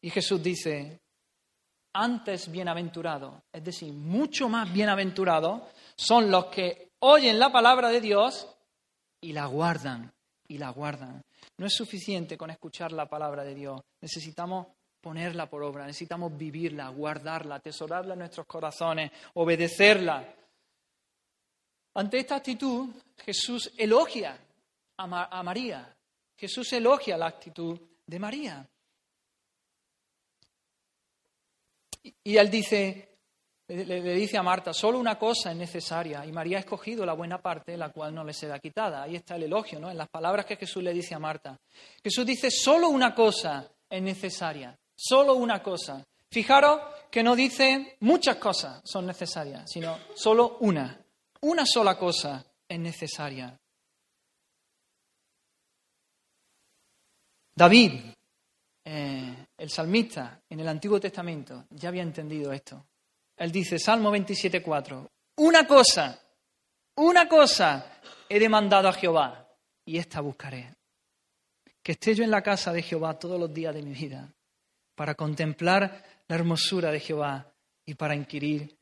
Y 0.00 0.10
Jesús 0.10 0.40
dice, 0.40 0.99
antes 1.92 2.50
bienaventurado, 2.50 3.42
es 3.52 3.64
decir, 3.64 3.92
mucho 3.92 4.48
más 4.48 4.72
bienaventurado, 4.72 5.68
son 5.96 6.30
los 6.30 6.46
que 6.46 6.90
oyen 7.00 7.38
la 7.38 7.50
palabra 7.50 7.88
de 7.88 8.00
Dios 8.00 8.48
y 9.20 9.32
la 9.32 9.46
guardan, 9.46 10.12
y 10.48 10.58
la 10.58 10.70
guardan. 10.70 11.22
No 11.58 11.66
es 11.66 11.74
suficiente 11.74 12.36
con 12.36 12.50
escuchar 12.50 12.92
la 12.92 13.06
palabra 13.06 13.44
de 13.44 13.54
Dios, 13.54 13.80
necesitamos 14.00 14.66
ponerla 15.00 15.48
por 15.48 15.62
obra, 15.62 15.86
necesitamos 15.86 16.36
vivirla, 16.36 16.88
guardarla, 16.88 17.56
atesorarla 17.56 18.12
en 18.14 18.20
nuestros 18.20 18.46
corazones, 18.46 19.10
obedecerla. 19.34 20.34
Ante 21.94 22.18
esta 22.18 22.36
actitud, 22.36 22.88
Jesús 23.24 23.72
elogia 23.76 24.38
a, 24.96 25.42
María, 25.42 25.96
Jesús 26.36 26.72
elogia 26.72 27.16
la 27.16 27.26
actitud 27.26 27.80
de 28.06 28.18
María. 28.18 28.68
Y 32.02 32.36
él 32.36 32.50
dice, 32.50 33.18
le, 33.68 34.14
dice 34.14 34.38
a 34.38 34.42
Marta, 34.42 34.72
solo 34.72 34.98
una 34.98 35.18
cosa 35.18 35.52
es 35.52 35.56
necesaria 35.56 36.24
y 36.26 36.32
María 36.32 36.56
ha 36.56 36.60
escogido 36.60 37.06
la 37.06 37.12
buena 37.12 37.40
parte, 37.40 37.76
la 37.76 37.90
cual 37.90 38.14
no 38.14 38.24
le 38.24 38.32
será 38.32 38.58
quitada. 38.58 39.02
Ahí 39.02 39.16
está 39.16 39.36
el 39.36 39.44
elogio, 39.44 39.78
¿no? 39.78 39.90
En 39.90 39.98
las 39.98 40.08
palabras 40.08 40.46
que 40.46 40.56
Jesús 40.56 40.82
le 40.82 40.92
dice 40.92 41.14
a 41.14 41.18
Marta. 41.18 41.58
Jesús 42.02 42.26
dice, 42.26 42.50
solo 42.50 42.88
una 42.88 43.14
cosa 43.14 43.70
es 43.88 44.02
necesaria, 44.02 44.76
solo 44.94 45.34
una 45.34 45.62
cosa. 45.62 46.04
Fijaros 46.30 46.80
que 47.10 47.22
no 47.22 47.34
dice 47.34 47.96
muchas 48.00 48.36
cosas 48.36 48.80
son 48.84 49.06
necesarias, 49.06 49.70
sino 49.70 49.98
solo 50.14 50.58
una. 50.60 51.04
Una 51.42 51.64
sola 51.66 51.98
cosa 51.98 52.44
es 52.68 52.78
necesaria. 52.78 53.58
David 57.54 57.92
eh, 58.84 59.46
el 59.60 59.68
salmista 59.68 60.40
en 60.48 60.60
el 60.60 60.68
Antiguo 60.68 60.98
Testamento 60.98 61.66
ya 61.68 61.90
había 61.90 62.02
entendido 62.02 62.50
esto. 62.50 62.86
Él 63.36 63.52
dice, 63.52 63.78
Salmo 63.78 64.10
27.4, 64.10 65.06
una 65.36 65.66
cosa, 65.66 66.18
una 66.96 67.28
cosa 67.28 68.00
he 68.26 68.38
demandado 68.38 68.88
a 68.88 68.92
Jehová 68.94 69.46
y 69.84 69.98
esta 69.98 70.22
buscaré. 70.22 70.74
Que 71.82 71.92
esté 71.92 72.14
yo 72.14 72.24
en 72.24 72.30
la 72.30 72.42
casa 72.42 72.72
de 72.72 72.82
Jehová 72.82 73.18
todos 73.18 73.38
los 73.38 73.52
días 73.52 73.74
de 73.74 73.82
mi 73.82 73.92
vida 73.92 74.32
para 74.94 75.14
contemplar 75.14 76.24
la 76.26 76.36
hermosura 76.36 76.90
de 76.90 77.00
Jehová 77.00 77.52
y 77.84 77.94
para 77.94 78.14
inquirir 78.14 78.78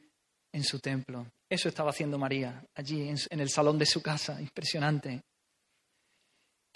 en 0.52 0.62
su 0.62 0.78
templo. 0.78 1.26
Eso 1.48 1.68
estaba 1.68 1.90
haciendo 1.90 2.18
María 2.18 2.64
allí 2.76 3.08
en 3.08 3.40
el 3.40 3.50
salón 3.50 3.78
de 3.78 3.86
su 3.86 4.00
casa, 4.00 4.40
impresionante. 4.40 5.22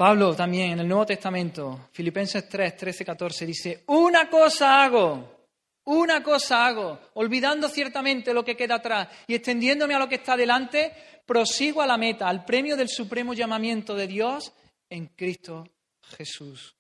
Pablo 0.03 0.35
también 0.35 0.73
en 0.73 0.81
el 0.81 0.89
Nuevo 0.89 1.07
Testamento, 1.07 1.89
Filipenses 1.93 2.49
3, 2.49 2.77
13, 2.77 3.05
14, 3.05 3.47
dice, 3.47 3.85
una 3.87 4.29
cosa 4.29 4.83
hago, 4.83 5.47
una 5.85 6.25
cosa 6.25 6.67
hago, 6.67 6.99
olvidando 7.15 7.69
ciertamente 7.69 8.35
lo 8.35 8.45
que 8.45 8.57
queda 8.57 8.75
atrás 8.75 9.07
y 9.29 9.37
extendiéndome 9.37 9.95
a 9.95 10.01
lo 10.01 10.09
que 10.09 10.17
está 10.17 10.37
delante, 10.37 10.93
prosigo 11.25 11.83
a 11.83 11.87
la 11.87 11.99
meta, 11.99 12.29
al 12.29 12.45
premio 12.45 12.77
del 12.77 12.89
supremo 12.89 13.33
llamamiento 13.33 13.95
de 13.95 14.09
Dios 14.09 14.53
en 14.91 15.07
Cristo 15.07 15.69
Jesús. 16.17 16.75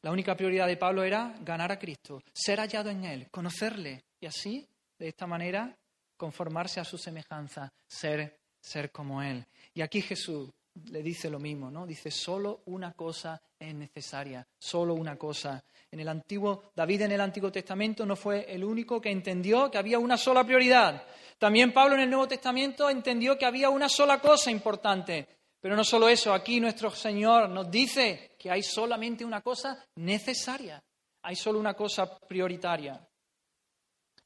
La 0.00 0.10
única 0.10 0.34
prioridad 0.34 0.66
de 0.66 0.78
Pablo 0.78 1.04
era 1.04 1.34
ganar 1.42 1.70
a 1.72 1.78
Cristo, 1.78 2.22
ser 2.32 2.58
hallado 2.60 2.88
en 2.88 3.04
Él, 3.04 3.28
conocerle 3.30 4.06
y 4.18 4.24
así, 4.24 4.66
de 4.98 5.08
esta 5.08 5.26
manera, 5.26 5.76
conformarse 6.16 6.80
a 6.80 6.84
su 6.84 6.96
semejanza, 6.96 7.70
ser, 7.86 8.38
ser 8.62 8.90
como 8.90 9.22
Él. 9.22 9.44
Y 9.74 9.82
aquí 9.82 10.00
Jesús 10.00 10.48
le 10.90 11.02
dice 11.02 11.30
lo 11.30 11.38
mismo, 11.38 11.70
¿no? 11.70 11.86
Dice, 11.86 12.10
solo 12.10 12.62
una 12.66 12.92
cosa 12.92 13.40
es 13.58 13.74
necesaria, 13.74 14.46
solo 14.58 14.94
una 14.94 15.16
cosa. 15.16 15.62
En 15.90 16.00
el 16.00 16.08
antiguo, 16.08 16.70
David 16.74 17.02
en 17.02 17.12
el 17.12 17.20
Antiguo 17.20 17.50
Testamento 17.50 18.04
no 18.04 18.16
fue 18.16 18.52
el 18.52 18.64
único 18.64 19.00
que 19.00 19.10
entendió 19.10 19.70
que 19.70 19.78
había 19.78 19.98
una 19.98 20.16
sola 20.16 20.44
prioridad. 20.44 21.04
También 21.38 21.72
Pablo 21.72 21.94
en 21.94 22.02
el 22.02 22.10
Nuevo 22.10 22.28
Testamento 22.28 22.90
entendió 22.90 23.38
que 23.38 23.46
había 23.46 23.70
una 23.70 23.88
sola 23.88 24.20
cosa 24.20 24.50
importante. 24.50 25.26
Pero 25.60 25.74
no 25.74 25.84
solo 25.84 26.08
eso, 26.08 26.32
aquí 26.32 26.60
nuestro 26.60 26.90
Señor 26.90 27.48
nos 27.48 27.70
dice 27.70 28.36
que 28.38 28.50
hay 28.50 28.62
solamente 28.62 29.24
una 29.24 29.40
cosa 29.40 29.84
necesaria, 29.96 30.82
hay 31.22 31.34
solo 31.34 31.58
una 31.58 31.74
cosa 31.74 32.18
prioritaria. 32.18 33.00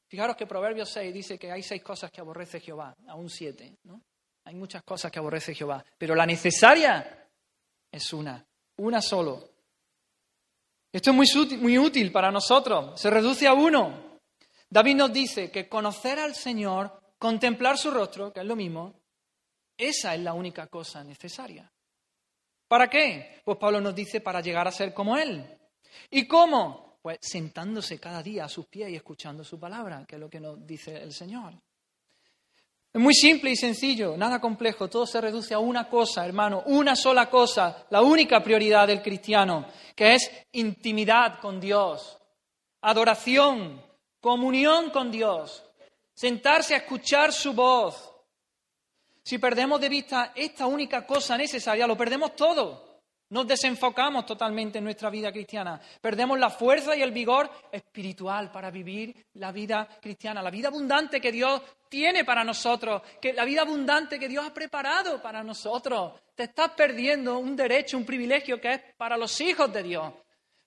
Fijaros 0.07 0.35
que 0.35 0.45
Proverbios 0.45 0.89
6 0.89 1.13
dice 1.13 1.39
que 1.39 1.51
hay 1.51 1.63
seis 1.63 1.81
cosas 1.81 2.11
que 2.11 2.19
aborrece 2.19 2.59
Jehová, 2.59 2.93
aún 3.07 3.29
siete, 3.29 3.77
¿no? 3.83 4.03
Hay 4.51 4.57
muchas 4.57 4.83
cosas 4.83 5.09
que 5.09 5.17
aborrece 5.17 5.55
Jehová, 5.55 5.81
pero 5.97 6.13
la 6.13 6.25
necesaria 6.25 7.25
es 7.89 8.11
una, 8.11 8.45
una 8.79 9.01
solo. 9.01 9.49
Esto 10.91 11.11
es 11.11 11.15
muy 11.15 11.25
útil, 11.33 11.57
muy 11.61 11.77
útil 11.77 12.11
para 12.11 12.29
nosotros, 12.31 12.99
se 12.99 13.09
reduce 13.09 13.47
a 13.47 13.53
uno. 13.53 14.19
David 14.69 14.95
nos 14.97 15.13
dice 15.13 15.49
que 15.49 15.69
conocer 15.69 16.19
al 16.19 16.35
Señor, 16.35 17.13
contemplar 17.17 17.77
su 17.77 17.91
rostro, 17.91 18.33
que 18.33 18.41
es 18.41 18.45
lo 18.45 18.57
mismo, 18.57 18.93
esa 19.77 20.15
es 20.15 20.19
la 20.19 20.33
única 20.33 20.67
cosa 20.67 21.01
necesaria. 21.01 21.71
¿Para 22.67 22.89
qué? 22.89 23.41
Pues 23.45 23.57
Pablo 23.57 23.79
nos 23.79 23.95
dice 23.95 24.19
para 24.19 24.41
llegar 24.41 24.67
a 24.67 24.71
ser 24.73 24.93
como 24.93 25.17
Él. 25.17 25.45
¿Y 26.09 26.27
cómo? 26.27 26.97
Pues 27.01 27.19
sentándose 27.21 28.01
cada 28.01 28.21
día 28.21 28.43
a 28.43 28.49
sus 28.49 28.65
pies 28.65 28.89
y 28.89 28.97
escuchando 28.97 29.45
su 29.45 29.57
palabra, 29.57 30.03
que 30.05 30.15
es 30.15 30.19
lo 30.19 30.29
que 30.29 30.41
nos 30.41 30.67
dice 30.67 31.01
el 31.01 31.13
Señor. 31.13 31.53
Es 32.93 32.99
muy 32.99 33.13
simple 33.13 33.51
y 33.51 33.55
sencillo, 33.55 34.17
nada 34.17 34.41
complejo, 34.41 34.89
todo 34.89 35.05
se 35.07 35.21
reduce 35.21 35.53
a 35.53 35.59
una 35.59 35.87
cosa, 35.87 36.25
hermano, 36.25 36.63
una 36.65 36.93
sola 36.93 37.29
cosa, 37.29 37.85
la 37.89 38.01
única 38.01 38.43
prioridad 38.43 38.85
del 38.85 39.01
cristiano, 39.01 39.65
que 39.95 40.15
es 40.15 40.29
intimidad 40.51 41.39
con 41.39 41.61
Dios, 41.61 42.17
adoración, 42.81 43.81
comunión 44.19 44.89
con 44.89 45.09
Dios, 45.09 45.63
sentarse 46.13 46.73
a 46.73 46.79
escuchar 46.79 47.31
su 47.31 47.53
voz. 47.53 48.11
Si 49.23 49.37
perdemos 49.37 49.79
de 49.79 49.87
vista 49.87 50.33
esta 50.35 50.65
única 50.65 51.05
cosa 51.05 51.37
necesaria, 51.37 51.87
lo 51.87 51.95
perdemos 51.95 52.35
todo. 52.35 52.91
Nos 53.29 53.47
desenfocamos 53.47 54.25
totalmente 54.25 54.79
en 54.79 54.83
nuestra 54.83 55.09
vida 55.09 55.31
cristiana. 55.31 55.79
Perdemos 56.01 56.37
la 56.37 56.49
fuerza 56.49 56.97
y 56.97 57.01
el 57.01 57.11
vigor 57.11 57.49
espiritual 57.71 58.51
para 58.51 58.69
vivir 58.69 59.27
la 59.35 59.53
vida 59.53 59.87
cristiana, 60.01 60.41
la 60.41 60.51
vida 60.51 60.67
abundante 60.67 61.21
que 61.21 61.31
Dios 61.31 61.61
tiene 61.91 62.23
para 62.23 62.45
nosotros, 62.45 63.01
que 63.21 63.33
la 63.33 63.43
vida 63.43 63.63
abundante 63.63 64.17
que 64.17 64.29
Dios 64.29 64.47
ha 64.47 64.53
preparado 64.53 65.21
para 65.21 65.43
nosotros. 65.43 66.13
Te 66.33 66.43
estás 66.43 66.71
perdiendo 66.71 67.37
un 67.37 67.53
derecho, 67.53 67.97
un 67.97 68.05
privilegio 68.05 68.61
que 68.61 68.71
es 68.71 68.81
para 68.95 69.17
los 69.17 69.41
hijos 69.41 69.73
de 69.73 69.83
Dios. 69.83 70.13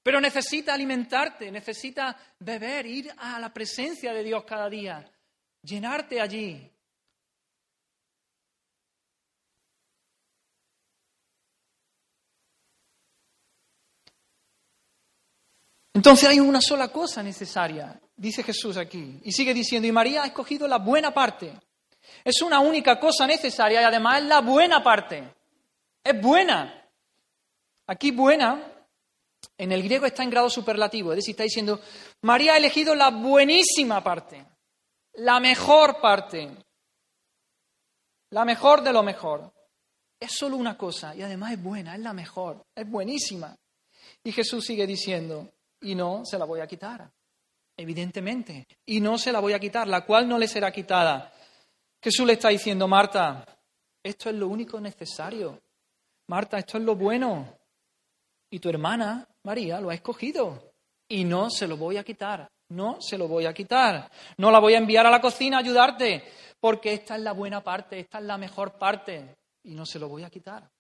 Pero 0.03 0.21
necesitas 0.21 0.75
alimentarte, 0.75 1.51
necesitas 1.51 2.15
beber, 2.39 2.85
ir 2.85 3.11
a 3.17 3.41
la 3.41 3.55
presencia 3.55 4.13
de 4.13 4.23
Dios 4.23 4.45
cada 4.45 4.69
día, 4.69 5.03
llenarte 5.63 6.21
allí. 6.21 6.71
Entonces 15.95 16.29
hay 16.29 16.39
una 16.39 16.61
sola 16.61 16.89
cosa 16.89 17.23
necesaria, 17.23 17.99
dice 18.17 18.43
Jesús 18.43 18.77
aquí. 18.77 19.21
Y 19.25 19.33
sigue 19.33 19.55
diciendo, 19.55 19.89
y 19.89 19.93
María 19.93 20.23
ha 20.23 20.27
escogido 20.27 20.67
la 20.69 20.79
buena 20.79 21.13
parte. 21.13 21.53
Es 22.23 22.43
una 22.43 22.61
única 22.61 22.99
cosa 22.99 23.27
necesaria 23.27 23.81
y 23.81 23.85
además 23.85 24.23
es 24.23 24.29
la 24.29 24.41
buena 24.41 24.83
parte. 24.83 25.35
Es 26.03 26.21
buena. 26.21 26.83
Aquí 27.87 28.11
buena, 28.11 28.75
en 29.59 29.73
el 29.73 29.83
griego 29.83 30.07
está 30.07 30.23
en 30.23 30.31
grado 30.31 30.49
superlativo, 30.49 31.13
es 31.13 31.17
decir, 31.17 31.33
está 31.33 31.43
diciendo, 31.43 31.81
María 32.23 32.55
ha 32.55 32.57
elegido 32.57 32.95
la 32.95 33.11
buenísima 33.11 34.03
parte, 34.03 34.45
la 35.15 35.39
mejor 35.39 36.01
parte, 36.01 36.51
la 38.31 38.45
mejor 38.45 38.83
de 38.83 38.93
lo 38.93 39.03
mejor. 39.03 39.53
Es 40.19 40.33
solo 40.33 40.57
una 40.57 40.79
cosa 40.79 41.15
y 41.15 41.23
además 41.23 41.53
es 41.53 41.63
buena, 41.63 41.95
es 41.95 42.01
la 42.01 42.15
mejor, 42.15 42.65
es 42.75 42.89
buenísima. 42.89 43.55
Y 44.23 44.33
Jesús 44.33 44.65
sigue 44.65 44.87
diciendo, 44.87 45.53
y 45.83 45.95
no 45.95 46.23
se 46.25 46.39
la 46.39 46.47
voy 46.47 46.61
a 46.61 46.67
quitar, 46.67 47.11
evidentemente, 47.77 48.67
y 48.87 49.01
no 49.01 49.19
se 49.19 49.33
la 49.33 49.41
voy 49.41 49.53
a 49.53 49.59
quitar, 49.59 49.89
la 49.89 50.05
cual 50.05 50.29
no 50.29 50.39
le 50.39 50.49
será 50.49 50.71
quitada. 50.71 51.33
Jesús 52.03 52.27
le 52.27 52.35
está 52.35 52.49
diciendo, 52.49 52.87
Marta, 52.87 53.47
esto 54.03 54.29
es 54.29 54.37
lo 54.37 54.49
único 54.49 54.81
necesario. 54.81 55.61
Marta, 56.29 56.59
esto 56.59 56.79
es 56.79 56.85
lo 56.85 56.95
bueno. 56.95 57.59
Y 58.51 58.59
tu 58.59 58.69
hermana, 58.69 59.27
María, 59.43 59.81
lo 59.81 59.91
ha 59.91 59.95
escogido. 59.95 60.75
Y 61.09 61.25
no 61.25 61.51
se 61.51 61.67
lo 61.67 61.77
voy 61.77 61.97
a 61.97 62.05
quitar. 62.05 62.49
No 62.69 62.99
se 63.01 63.19
lo 63.19 63.29
voy 63.29 63.47
a 63.47 63.55
quitar. 63.55 64.11
No 64.37 64.51
la 64.51 64.59
voy 64.59 64.75
a 64.75 64.79
enviar 64.79 65.07
a 65.07 65.11
la 65.11 65.21
cocina 65.21 65.57
a 65.57 65.61
ayudarte, 65.61 66.25
porque 66.61 66.93
esta 66.93 67.17
es 67.17 67.23
la 67.23 67.33
buena 67.33 67.63
parte, 67.63 67.99
esta 68.01 68.19
es 68.19 68.25
la 68.25 68.39
mejor 68.39 68.79
parte. 68.79 69.37
Y 69.63 69.75
no 69.75 69.87
se 69.87 69.99
lo 69.99 70.09
voy 70.09 70.25
a 70.25 70.31
quitar. 70.31 70.71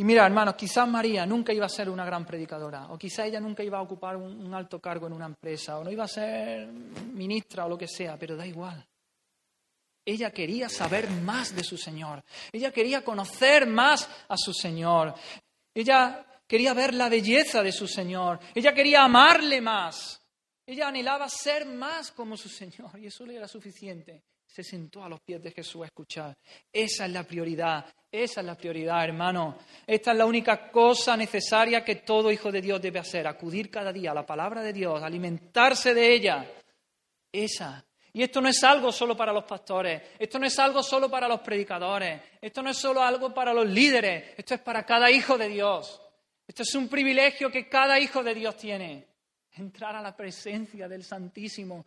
Y 0.00 0.04
mira, 0.04 0.24
hermanos, 0.24 0.54
quizás 0.54 0.88
María 0.88 1.26
nunca 1.26 1.52
iba 1.52 1.66
a 1.66 1.68
ser 1.68 1.90
una 1.90 2.06
gran 2.06 2.24
predicadora, 2.24 2.86
o 2.88 2.96
quizás 2.96 3.26
ella 3.26 3.38
nunca 3.38 3.62
iba 3.62 3.76
a 3.76 3.82
ocupar 3.82 4.16
un, 4.16 4.54
alto 4.54 4.80
cargo 4.80 5.06
en 5.06 5.12
una 5.12 5.26
empresa, 5.26 5.76
o 5.76 5.84
no 5.84 5.90
iba 5.90 6.04
a 6.04 6.08
ser 6.08 6.68
ministra 6.68 7.66
o 7.66 7.68
lo 7.68 7.76
que 7.76 7.86
sea, 7.86 8.16
pero 8.16 8.34
da 8.34 8.46
igual. 8.46 8.82
Ella 10.02 10.30
quería 10.30 10.70
saber 10.70 11.10
más 11.10 11.54
de 11.54 11.62
su 11.62 11.76
Señor. 11.76 12.24
Ella 12.50 12.72
quería 12.72 13.04
conocer 13.04 13.66
más 13.66 14.08
a 14.26 14.38
su 14.38 14.54
Señor. 14.54 15.12
Ella 15.74 16.24
quería 16.46 16.72
ver 16.72 16.94
la 16.94 17.10
belleza 17.10 17.62
de 17.62 17.70
su 17.70 17.86
Señor. 17.86 18.40
Ella 18.54 18.72
quería 18.72 19.04
amarle 19.04 19.60
más. 19.60 20.19
Ella 20.70 20.86
anhelaba 20.86 21.28
ser 21.28 21.66
más 21.66 22.12
como 22.12 22.36
su 22.36 22.48
Señor 22.48 22.96
y 22.96 23.06
eso 23.06 23.26
le 23.26 23.34
era 23.34 23.48
suficiente. 23.48 24.22
Se 24.46 24.62
sentó 24.62 25.02
a 25.02 25.08
los 25.08 25.18
pies 25.20 25.42
de 25.42 25.50
Jesús 25.50 25.82
a 25.82 25.86
escuchar. 25.86 26.38
Esa 26.72 27.06
es 27.06 27.10
la 27.10 27.24
prioridad, 27.24 27.92
esa 28.08 28.40
es 28.40 28.46
la 28.46 28.54
prioridad, 28.54 29.02
hermano. 29.02 29.58
Esta 29.84 30.12
es 30.12 30.16
la 30.16 30.26
única 30.26 30.70
cosa 30.70 31.16
necesaria 31.16 31.84
que 31.84 31.96
todo 31.96 32.30
hijo 32.30 32.52
de 32.52 32.60
Dios 32.60 32.80
debe 32.80 33.00
hacer, 33.00 33.26
acudir 33.26 33.68
cada 33.68 33.92
día 33.92 34.12
a 34.12 34.14
la 34.14 34.24
palabra 34.24 34.62
de 34.62 34.72
Dios, 34.72 35.02
alimentarse 35.02 35.92
de 35.92 36.14
ella. 36.14 36.48
Esa. 37.32 37.84
Y 38.12 38.22
esto 38.22 38.40
no 38.40 38.48
es 38.48 38.62
algo 38.62 38.92
solo 38.92 39.16
para 39.16 39.32
los 39.32 39.42
pastores, 39.42 40.00
esto 40.20 40.38
no 40.38 40.46
es 40.46 40.56
algo 40.60 40.84
solo 40.84 41.10
para 41.10 41.26
los 41.26 41.40
predicadores, 41.40 42.22
esto 42.40 42.62
no 42.62 42.70
es 42.70 42.76
solo 42.76 43.02
algo 43.02 43.34
para 43.34 43.52
los 43.52 43.66
líderes, 43.66 44.34
esto 44.36 44.54
es 44.54 44.60
para 44.60 44.86
cada 44.86 45.10
hijo 45.10 45.36
de 45.36 45.48
Dios. 45.48 46.00
Esto 46.46 46.62
es 46.62 46.72
un 46.76 46.88
privilegio 46.88 47.50
que 47.50 47.68
cada 47.68 47.98
hijo 47.98 48.22
de 48.22 48.34
Dios 48.34 48.56
tiene. 48.56 49.09
Entrar 49.52 49.96
a 49.96 50.02
la 50.02 50.16
presencia 50.16 50.88
del 50.88 51.02
Santísimo, 51.02 51.84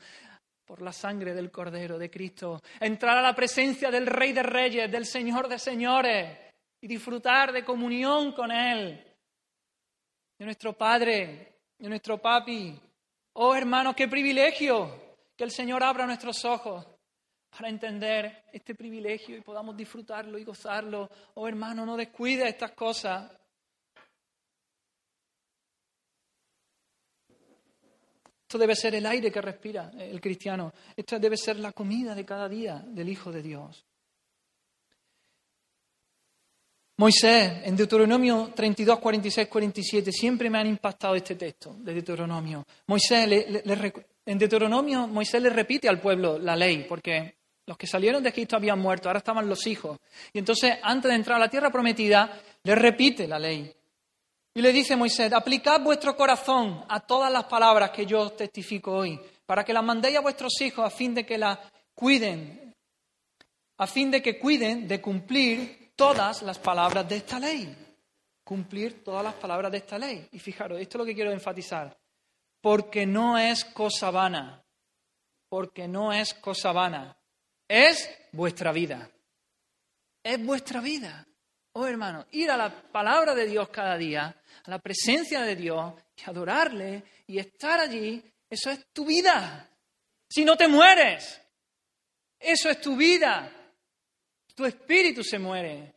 por 0.65 0.81
la 0.81 0.91
sangre 0.91 1.33
del 1.33 1.51
Cordero 1.51 1.97
de 1.97 2.09
Cristo, 2.09 2.61
entrar 2.79 3.17
a 3.17 3.21
la 3.21 3.35
presencia 3.35 3.91
del 3.91 4.07
Rey 4.07 4.31
de 4.31 4.43
Reyes, 4.43 4.91
del 4.91 5.05
Señor 5.05 5.47
de 5.47 5.59
Señores 5.59 6.37
y 6.81 6.87
disfrutar 6.87 7.51
de 7.51 7.63
comunión 7.63 8.31
con 8.31 8.51
Él, 8.51 9.03
de 10.37 10.45
nuestro 10.45 10.73
Padre, 10.73 11.59
de 11.77 11.89
nuestro 11.89 12.17
Papi. 12.21 12.79
Oh 13.33 13.55
hermanos, 13.55 13.95
qué 13.95 14.07
privilegio 14.07 15.17
que 15.35 15.43
el 15.43 15.51
Señor 15.51 15.83
abra 15.83 16.05
nuestros 16.05 16.43
ojos 16.45 16.85
para 17.49 17.69
entender 17.69 18.45
este 18.51 18.73
privilegio 18.73 19.37
y 19.37 19.41
podamos 19.41 19.75
disfrutarlo 19.75 20.37
y 20.37 20.43
gozarlo. 20.43 21.09
Oh 21.35 21.47
hermano, 21.47 21.85
no 21.85 21.97
descuide 21.97 22.47
estas 22.47 22.71
cosas. 22.71 23.31
Esto 28.53 28.61
debe 28.61 28.75
ser 28.75 28.93
el 28.93 29.07
aire 29.07 29.31
que 29.31 29.41
respira 29.41 29.89
el 29.97 30.21
cristiano. 30.21 30.71
Esto 30.95 31.17
debe 31.17 31.35
ser 31.37 31.57
la 31.57 31.71
comida 31.71 32.13
de 32.13 32.23
cada 32.23 32.47
día 32.47 32.83
del 32.85 33.09
Hijo 33.09 33.31
de 33.31 33.41
Dios. 33.41 33.83
Moisés, 36.97 37.63
en 37.63 37.75
Deuteronomio 37.75 38.51
32, 38.55 38.99
46, 38.99 39.47
47, 39.47 40.11
siempre 40.11 40.51
me 40.51 40.59
han 40.59 40.67
impactado 40.67 41.15
este 41.15 41.33
texto 41.33 41.77
de 41.79 41.95
Deuteronomio. 41.95 42.63
Moisés, 42.85 43.27
en 44.23 44.37
Deuteronomio, 44.37 45.07
Moisés 45.07 45.41
le 45.41 45.49
repite 45.49 45.89
al 45.89 45.99
pueblo 45.99 46.37
la 46.37 46.55
ley, 46.55 46.85
porque 46.87 47.37
los 47.65 47.75
que 47.75 47.87
salieron 47.87 48.21
de 48.21 48.29
Egipto 48.29 48.55
habían 48.55 48.77
muerto, 48.77 49.09
ahora 49.09 49.17
estaban 49.17 49.49
los 49.49 49.65
hijos. 49.65 49.97
Y 50.31 50.37
entonces, 50.37 50.75
antes 50.83 51.09
de 51.09 51.15
entrar 51.15 51.37
a 51.37 51.45
la 51.45 51.49
tierra 51.49 51.71
prometida, 51.71 52.39
le 52.61 52.75
repite 52.75 53.27
la 53.27 53.39
ley. 53.39 53.73
Y 54.55 54.61
le 54.61 54.71
dice 54.71 54.95
Moisés, 54.95 55.33
aplicad 55.33 55.81
vuestro 55.81 56.15
corazón 56.15 56.85
a 56.87 56.99
todas 56.99 57.31
las 57.31 57.45
palabras 57.45 57.89
que 57.89 58.05
yo 58.05 58.29
testifico 58.31 58.91
hoy, 58.91 59.19
para 59.45 59.63
que 59.63 59.73
las 59.73 59.83
mandéis 59.83 60.17
a 60.17 60.21
vuestros 60.21 60.61
hijos 60.61 60.85
a 60.85 60.91
fin 60.91 61.15
de 61.15 61.25
que 61.25 61.39
las 61.39 61.57
cuiden, 61.95 62.75
a 63.77 63.87
fin 63.87 64.11
de 64.11 64.21
que 64.21 64.37
cuiden 64.37 64.87
de 64.87 65.01
cumplir 65.01 65.93
todas 65.95 66.43
las 66.43 66.59
palabras 66.59 67.07
de 67.09 67.17
esta 67.17 67.39
ley. 67.39 67.75
Cumplir 68.43 69.03
todas 69.03 69.23
las 69.23 69.33
palabras 69.35 69.71
de 69.71 69.79
esta 69.79 69.97
ley. 69.97 70.27
Y 70.33 70.39
fijaros, 70.39 70.79
esto 70.79 70.97
es 70.97 70.99
lo 70.99 71.05
que 71.05 71.15
quiero 71.15 71.31
enfatizar. 71.31 71.97
Porque 72.61 73.05
no 73.05 73.37
es 73.37 73.65
cosa 73.65 74.11
vana. 74.11 74.63
Porque 75.49 75.87
no 75.87 76.13
es 76.13 76.33
cosa 76.33 76.71
vana. 76.71 77.17
Es 77.67 78.09
vuestra 78.31 78.71
vida. 78.71 79.09
Es 80.21 80.43
vuestra 80.45 80.81
vida. 80.81 81.25
Oh 81.73 81.87
hermano, 81.87 82.25
ir 82.31 82.51
a 82.51 82.57
la 82.57 82.69
palabra 82.69 83.33
de 83.33 83.47
Dios 83.47 83.69
cada 83.69 83.97
día 83.97 84.35
a 84.63 84.71
la 84.71 84.79
presencia 84.79 85.41
de 85.41 85.55
Dios 85.55 85.93
y 86.15 86.29
adorarle 86.29 87.03
y 87.27 87.39
estar 87.39 87.79
allí, 87.79 88.23
eso 88.49 88.69
es 88.69 88.91
tu 88.93 89.05
vida. 89.05 89.69
Si 90.29 90.45
no 90.45 90.55
te 90.55 90.67
mueres, 90.67 91.41
eso 92.39 92.69
es 92.69 92.79
tu 92.81 92.95
vida. 92.95 93.51
Tu 94.55 94.65
espíritu 94.65 95.23
se 95.23 95.39
muere. 95.39 95.95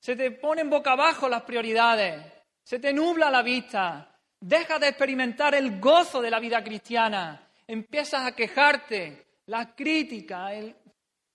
Se 0.00 0.16
te 0.16 0.30
ponen 0.32 0.70
boca 0.70 0.92
abajo 0.92 1.28
las 1.28 1.42
prioridades. 1.42 2.24
Se 2.62 2.78
te 2.78 2.92
nubla 2.92 3.30
la 3.30 3.42
vista. 3.42 4.14
Deja 4.40 4.78
de 4.78 4.88
experimentar 4.88 5.54
el 5.54 5.80
gozo 5.80 6.20
de 6.22 6.30
la 6.30 6.40
vida 6.40 6.62
cristiana. 6.62 7.50
Empiezas 7.66 8.26
a 8.26 8.34
quejarte, 8.34 9.26
la 9.46 9.74
crítica, 9.74 10.50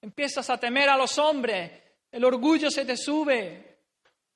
empiezas 0.02 0.50
a 0.50 0.60
temer 0.60 0.90
a 0.90 0.98
los 0.98 1.18
hombres, 1.18 1.72
el 2.12 2.24
orgullo 2.26 2.70
se 2.70 2.86
te 2.86 2.96
sube, 2.96 3.73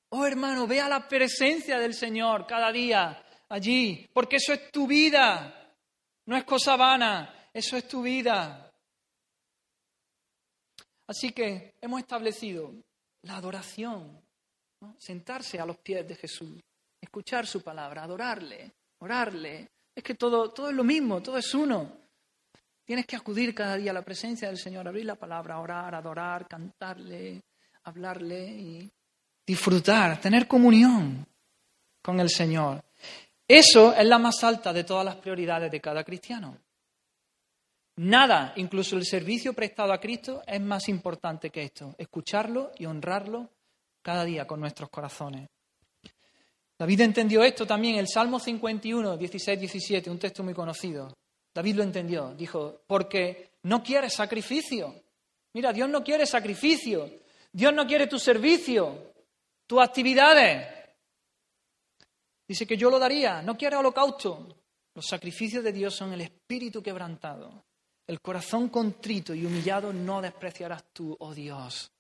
Oh 0.10 0.26
hermano, 0.26 0.68
ve 0.68 0.80
a 0.80 0.88
la 0.88 1.08
presencia 1.08 1.80
del 1.80 1.94
Señor 1.94 2.48
cada 2.48 2.72
día 2.72 3.24
allí, 3.50 4.08
porque 4.14 4.38
eso 4.38 4.54
es 4.54 4.72
tu 4.72 4.88
vida, 4.88 5.76
no 6.26 6.38
es 6.38 6.46
cosa 6.46 6.78
vana, 6.78 7.50
eso 7.54 7.76
es 7.76 7.88
tu 7.88 8.02
vida. 8.02 8.72
Así 11.08 11.32
que 11.32 11.76
hemos 11.82 12.00
establecido 12.00 12.74
la 13.24 13.38
adoración, 13.38 14.22
sentarse 14.98 15.60
a 15.60 15.66
los 15.66 15.78
pies 15.78 16.08
de 16.08 16.16
Jesús, 16.16 16.60
escuchar 17.02 17.46
su 17.46 17.62
palabra, 17.62 18.04
adorarle, 18.04 18.74
orarle. 19.00 19.70
Es 19.96 20.04
que 20.04 20.16
todo, 20.16 20.52
todo 20.52 20.70
es 20.70 20.76
lo 20.76 20.84
mismo, 20.84 21.22
todo 21.22 21.38
es 21.38 21.54
uno. 21.54 22.08
Tienes 22.86 23.06
que 23.06 23.16
acudir 23.16 23.54
cada 23.54 23.76
día 23.76 23.92
a 23.92 23.94
la 23.94 24.06
presencia 24.06 24.48
del 24.48 24.58
Señor, 24.58 24.88
abrir 24.88 25.06
la 25.06 25.16
palabra, 25.16 25.60
orar, 25.60 25.94
adorar, 25.96 26.48
cantarle, 26.48 27.44
hablarle 27.84 28.48
y 28.48 28.92
disfrutar, 29.48 30.20
tener 30.20 30.46
comunión 30.46 31.26
con 32.02 32.20
el 32.20 32.30
Señor. 32.30 32.84
Eso 33.48 33.94
es 33.94 34.06
la 34.06 34.20
más 34.20 34.44
alta 34.44 34.74
de 34.74 34.84
todas 34.84 35.06
las 35.06 35.16
prioridades 35.16 35.72
de 35.72 35.80
cada 35.80 36.04
cristiano. 36.04 36.58
Nada, 37.96 38.54
incluso 38.58 38.98
el 38.98 39.06
servicio 39.06 39.54
prestado 39.54 39.94
a 39.94 40.00
Cristo, 40.00 40.44
es 40.46 40.62
más 40.62 40.90
importante 40.90 41.50
que 41.50 41.64
esto, 41.64 41.96
escucharlo 41.98 42.72
y 42.78 42.86
honrarlo 42.86 43.50
cada 44.02 44.26
día 44.26 44.46
con 44.46 44.60
nuestros 44.60 44.90
corazones. 44.90 45.50
David 46.78 47.02
entendió 47.02 47.44
esto 47.44 47.66
también, 47.66 47.96
el 47.96 48.08
Salmo 48.08 48.40
51, 48.40 49.18
16, 49.18 49.60
17, 49.60 50.10
un 50.12 50.20
texto 50.20 50.44
muy 50.44 50.54
conocido. 50.54 51.12
David 51.56 51.78
lo 51.78 51.84
entendió, 51.84 52.36
dijo, 52.36 52.82
porque 52.86 53.54
no 53.64 53.82
quiere 53.82 54.12
sacrificio. 54.12 54.94
Mira, 55.54 55.74
Dios 55.74 55.90
no 55.90 56.04
quiere 56.04 56.28
sacrificio, 56.28 57.10
Dios 57.52 57.74
no 57.74 57.88
quiere 57.88 58.06
tu 58.06 58.20
servicio, 58.20 59.14
tus 59.68 59.82
actividades. 59.82 60.76
Dice 62.48 62.66
que 62.66 62.78
yo 62.78 62.90
lo 62.90 62.98
daría, 62.98 63.42
no 63.42 63.58
quiere 63.58 63.76
holocausto. 63.76 64.48
Los 64.96 65.06
sacrificios 65.06 65.64
de 65.64 65.74
Dios 65.74 65.94
son 65.94 66.14
el 66.14 66.22
espíritu 66.22 66.82
quebrantado. 66.82 67.66
El 68.08 68.22
corazón 68.22 68.70
contrito 68.70 69.36
y 69.36 69.46
humillado 69.46 69.92
no 69.92 70.22
despreciarás 70.22 70.86
tú, 70.94 71.16
oh 71.20 71.34
Dios. 71.34 71.92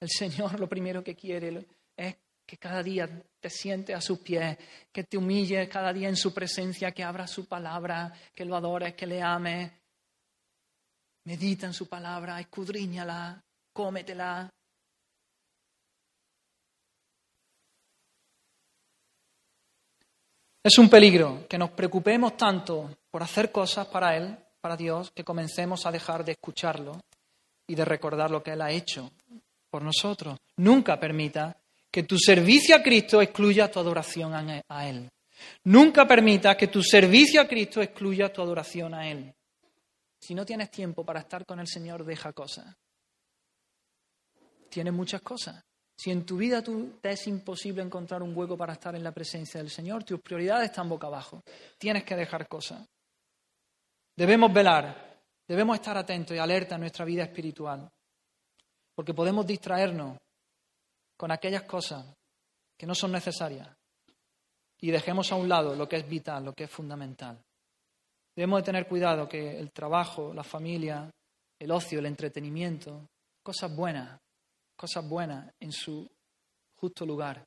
El 0.00 0.08
Señor 0.08 0.58
lo 0.58 0.66
primero 0.66 1.04
que 1.04 1.14
quiere 1.14 1.66
es 1.94 2.16
que 2.46 2.56
cada 2.56 2.82
día 2.82 3.22
te 3.38 3.50
sientes 3.50 3.94
a 3.94 4.00
sus 4.00 4.20
pies, 4.20 4.56
que 4.90 5.04
te 5.04 5.18
humilles 5.18 5.68
cada 5.68 5.92
día 5.92 6.08
en 6.08 6.16
su 6.16 6.32
presencia, 6.32 6.90
que 6.90 7.04
abras 7.04 7.30
su 7.30 7.46
palabra, 7.46 8.12
que 8.34 8.46
lo 8.46 8.56
adores, 8.56 8.94
que 8.94 9.06
le 9.06 9.20
ames. 9.22 9.70
Medita 11.26 11.66
en 11.66 11.74
su 11.74 11.86
palabra, 11.86 12.40
escudriñala, 12.40 13.44
cómetela. 13.74 14.50
Es 20.62 20.76
un 20.76 20.90
peligro 20.90 21.46
que 21.48 21.56
nos 21.56 21.70
preocupemos 21.70 22.36
tanto 22.36 22.90
por 23.10 23.22
hacer 23.22 23.50
cosas 23.50 23.86
para 23.86 24.14
Él, 24.14 24.36
para 24.60 24.76
Dios, 24.76 25.10
que 25.10 25.24
comencemos 25.24 25.86
a 25.86 25.90
dejar 25.90 26.22
de 26.22 26.32
escucharlo 26.32 27.00
y 27.66 27.74
de 27.74 27.84
recordar 27.84 28.30
lo 28.30 28.42
que 28.42 28.52
Él 28.52 28.60
ha 28.60 28.70
hecho 28.70 29.10
por 29.70 29.80
nosotros. 29.80 30.38
Nunca 30.56 31.00
permita 31.00 31.56
que 31.90 32.02
tu 32.02 32.18
servicio 32.18 32.76
a 32.76 32.82
Cristo 32.82 33.22
excluya 33.22 33.70
tu 33.70 33.80
adoración 33.80 34.34
a 34.68 34.86
Él. 34.86 35.08
Nunca 35.64 36.06
permita 36.06 36.54
que 36.58 36.68
tu 36.68 36.82
servicio 36.82 37.40
a 37.40 37.48
Cristo 37.48 37.80
excluya 37.80 38.30
tu 38.30 38.42
adoración 38.42 38.92
a 38.92 39.10
Él. 39.10 39.34
Si 40.20 40.34
no 40.34 40.44
tienes 40.44 40.70
tiempo 40.70 41.04
para 41.04 41.20
estar 41.20 41.46
con 41.46 41.58
el 41.58 41.66
Señor, 41.68 42.04
deja 42.04 42.34
cosas. 42.34 42.76
Tienes 44.68 44.92
muchas 44.92 45.22
cosas. 45.22 45.64
Si 46.00 46.10
en 46.10 46.24
tu 46.24 46.38
vida 46.38 46.62
tú, 46.62 46.98
te 46.98 47.10
es 47.10 47.26
imposible 47.26 47.82
encontrar 47.82 48.22
un 48.22 48.34
hueco 48.34 48.56
para 48.56 48.72
estar 48.72 48.96
en 48.96 49.04
la 49.04 49.12
presencia 49.12 49.60
del 49.60 49.68
Señor, 49.68 50.02
tus 50.02 50.18
prioridades 50.22 50.70
están 50.70 50.88
boca 50.88 51.08
abajo. 51.08 51.42
Tienes 51.76 52.04
que 52.04 52.16
dejar 52.16 52.48
cosas. 52.48 52.88
Debemos 54.16 54.50
velar, 54.50 55.20
debemos 55.46 55.76
estar 55.76 55.98
atentos 55.98 56.34
y 56.34 56.40
alerta 56.40 56.76
en 56.76 56.80
nuestra 56.80 57.04
vida 57.04 57.24
espiritual, 57.24 57.86
porque 58.94 59.12
podemos 59.12 59.46
distraernos 59.46 60.16
con 61.18 61.32
aquellas 61.32 61.64
cosas 61.64 62.06
que 62.78 62.86
no 62.86 62.94
son 62.94 63.12
necesarias 63.12 63.68
y 64.80 64.90
dejemos 64.90 65.30
a 65.32 65.36
un 65.36 65.50
lado 65.50 65.76
lo 65.76 65.86
que 65.86 65.96
es 65.96 66.08
vital, 66.08 66.46
lo 66.46 66.54
que 66.54 66.64
es 66.64 66.70
fundamental. 66.70 67.38
Debemos 68.34 68.60
de 68.60 68.64
tener 68.64 68.88
cuidado 68.88 69.28
que 69.28 69.58
el 69.58 69.70
trabajo, 69.70 70.32
la 70.32 70.44
familia, 70.44 71.10
el 71.58 71.70
ocio, 71.70 71.98
el 71.98 72.06
entretenimiento, 72.06 73.06
cosas 73.42 73.76
buenas, 73.76 74.18
cosas 74.80 75.06
buenas 75.06 75.52
en 75.60 75.72
su 75.72 76.10
justo 76.76 77.04
lugar, 77.04 77.46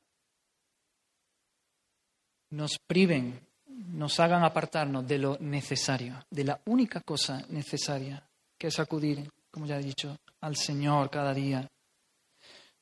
nos 2.51 2.77
priven, 2.85 3.39
nos 3.65 4.19
hagan 4.19 4.43
apartarnos 4.43 5.07
de 5.07 5.17
lo 5.17 5.39
necesario, 5.39 6.23
de 6.29 6.43
la 6.43 6.61
única 6.65 7.01
cosa 7.01 7.43
necesaria, 7.49 8.23
que 8.55 8.67
es 8.67 8.79
acudir, 8.79 9.27
como 9.49 9.65
ya 9.65 9.79
he 9.79 9.83
dicho, 9.83 10.15
al 10.41 10.55
Señor 10.55 11.09
cada 11.09 11.33
día. 11.33 11.67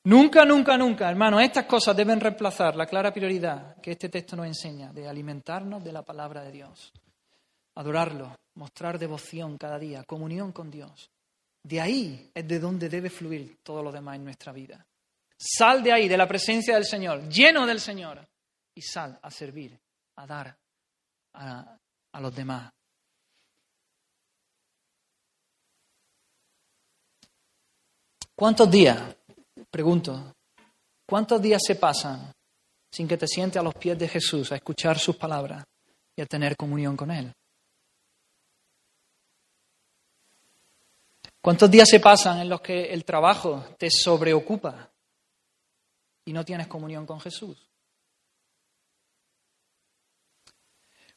Nunca, 0.04 0.44
nunca, 0.44 0.76
nunca, 0.76 1.08
hermano, 1.08 1.40
estas 1.40 1.64
cosas 1.64 1.96
deben 1.96 2.20
reemplazar 2.20 2.76
la 2.76 2.84
clara 2.84 3.10
prioridad 3.10 3.80
que 3.80 3.92
este 3.92 4.10
texto 4.10 4.36
nos 4.36 4.44
enseña, 4.44 4.92
de 4.92 5.08
alimentarnos 5.08 5.82
de 5.82 5.92
la 5.92 6.02
palabra 6.02 6.42
de 6.42 6.52
Dios, 6.52 6.92
adorarlo, 7.76 8.36
mostrar 8.56 8.98
devoción 8.98 9.56
cada 9.56 9.78
día, 9.78 10.04
comunión 10.04 10.52
con 10.52 10.70
Dios. 10.70 11.10
De 11.62 11.80
ahí 11.80 12.30
es 12.34 12.46
de 12.46 12.58
donde 12.58 12.88
debe 12.88 13.08
fluir 13.08 13.58
todo 13.62 13.82
lo 13.82 13.92
demás 13.92 14.16
en 14.16 14.24
nuestra 14.24 14.52
vida. 14.52 14.84
Sal 15.38 15.82
de 15.82 15.92
ahí, 15.92 16.08
de 16.08 16.16
la 16.16 16.26
presencia 16.26 16.74
del 16.74 16.84
Señor, 16.84 17.28
lleno 17.28 17.66
del 17.66 17.80
Señor, 17.80 18.26
y 18.74 18.82
sal 18.82 19.18
a 19.22 19.30
servir, 19.30 19.78
a 20.16 20.26
dar 20.26 20.56
a, 21.34 21.78
los 22.20 22.34
demás. 22.34 22.70
¿Cuántos 28.34 28.70
días, 28.70 29.16
pregunto, 29.70 30.34
cuántos 31.06 31.40
días 31.40 31.62
se 31.64 31.76
pasan 31.76 32.32
sin 32.90 33.06
que 33.06 33.16
te 33.16 33.26
sientes 33.26 33.58
a 33.58 33.62
los 33.62 33.74
pies 33.74 33.98
de 33.98 34.08
Jesús 34.08 34.50
a 34.52 34.56
escuchar 34.56 34.98
sus 34.98 35.16
palabras 35.16 35.64
y 36.16 36.22
a 36.22 36.26
tener 36.26 36.56
comunión 36.56 36.96
con 36.96 37.10
Él? 37.10 37.32
¿Cuántos 41.42 41.68
días 41.68 41.88
se 41.88 41.98
pasan 41.98 42.38
en 42.38 42.48
los 42.48 42.60
que 42.60 42.84
el 42.92 43.04
trabajo 43.04 43.74
te 43.76 43.90
sobreocupa 43.90 44.92
y 46.24 46.32
no 46.32 46.44
tienes 46.44 46.68
comunión 46.68 47.04
con 47.04 47.20
Jesús? 47.20 47.68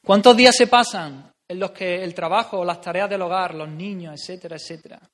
¿Cuántos 0.04 0.36
días 0.36 0.56
se 0.56 0.66
pasan 0.66 1.32
en 1.48 1.60
los 1.60 1.70
que 1.70 2.04
el 2.04 2.16
trabajo, 2.16 2.66
las 2.66 2.82
tareas 2.82 3.08
del 3.08 3.22
hogar, 3.22 3.54
los 3.54 3.70
niños, 3.70 4.20
etcétera, 4.20 4.56
etcétera, 4.56 5.12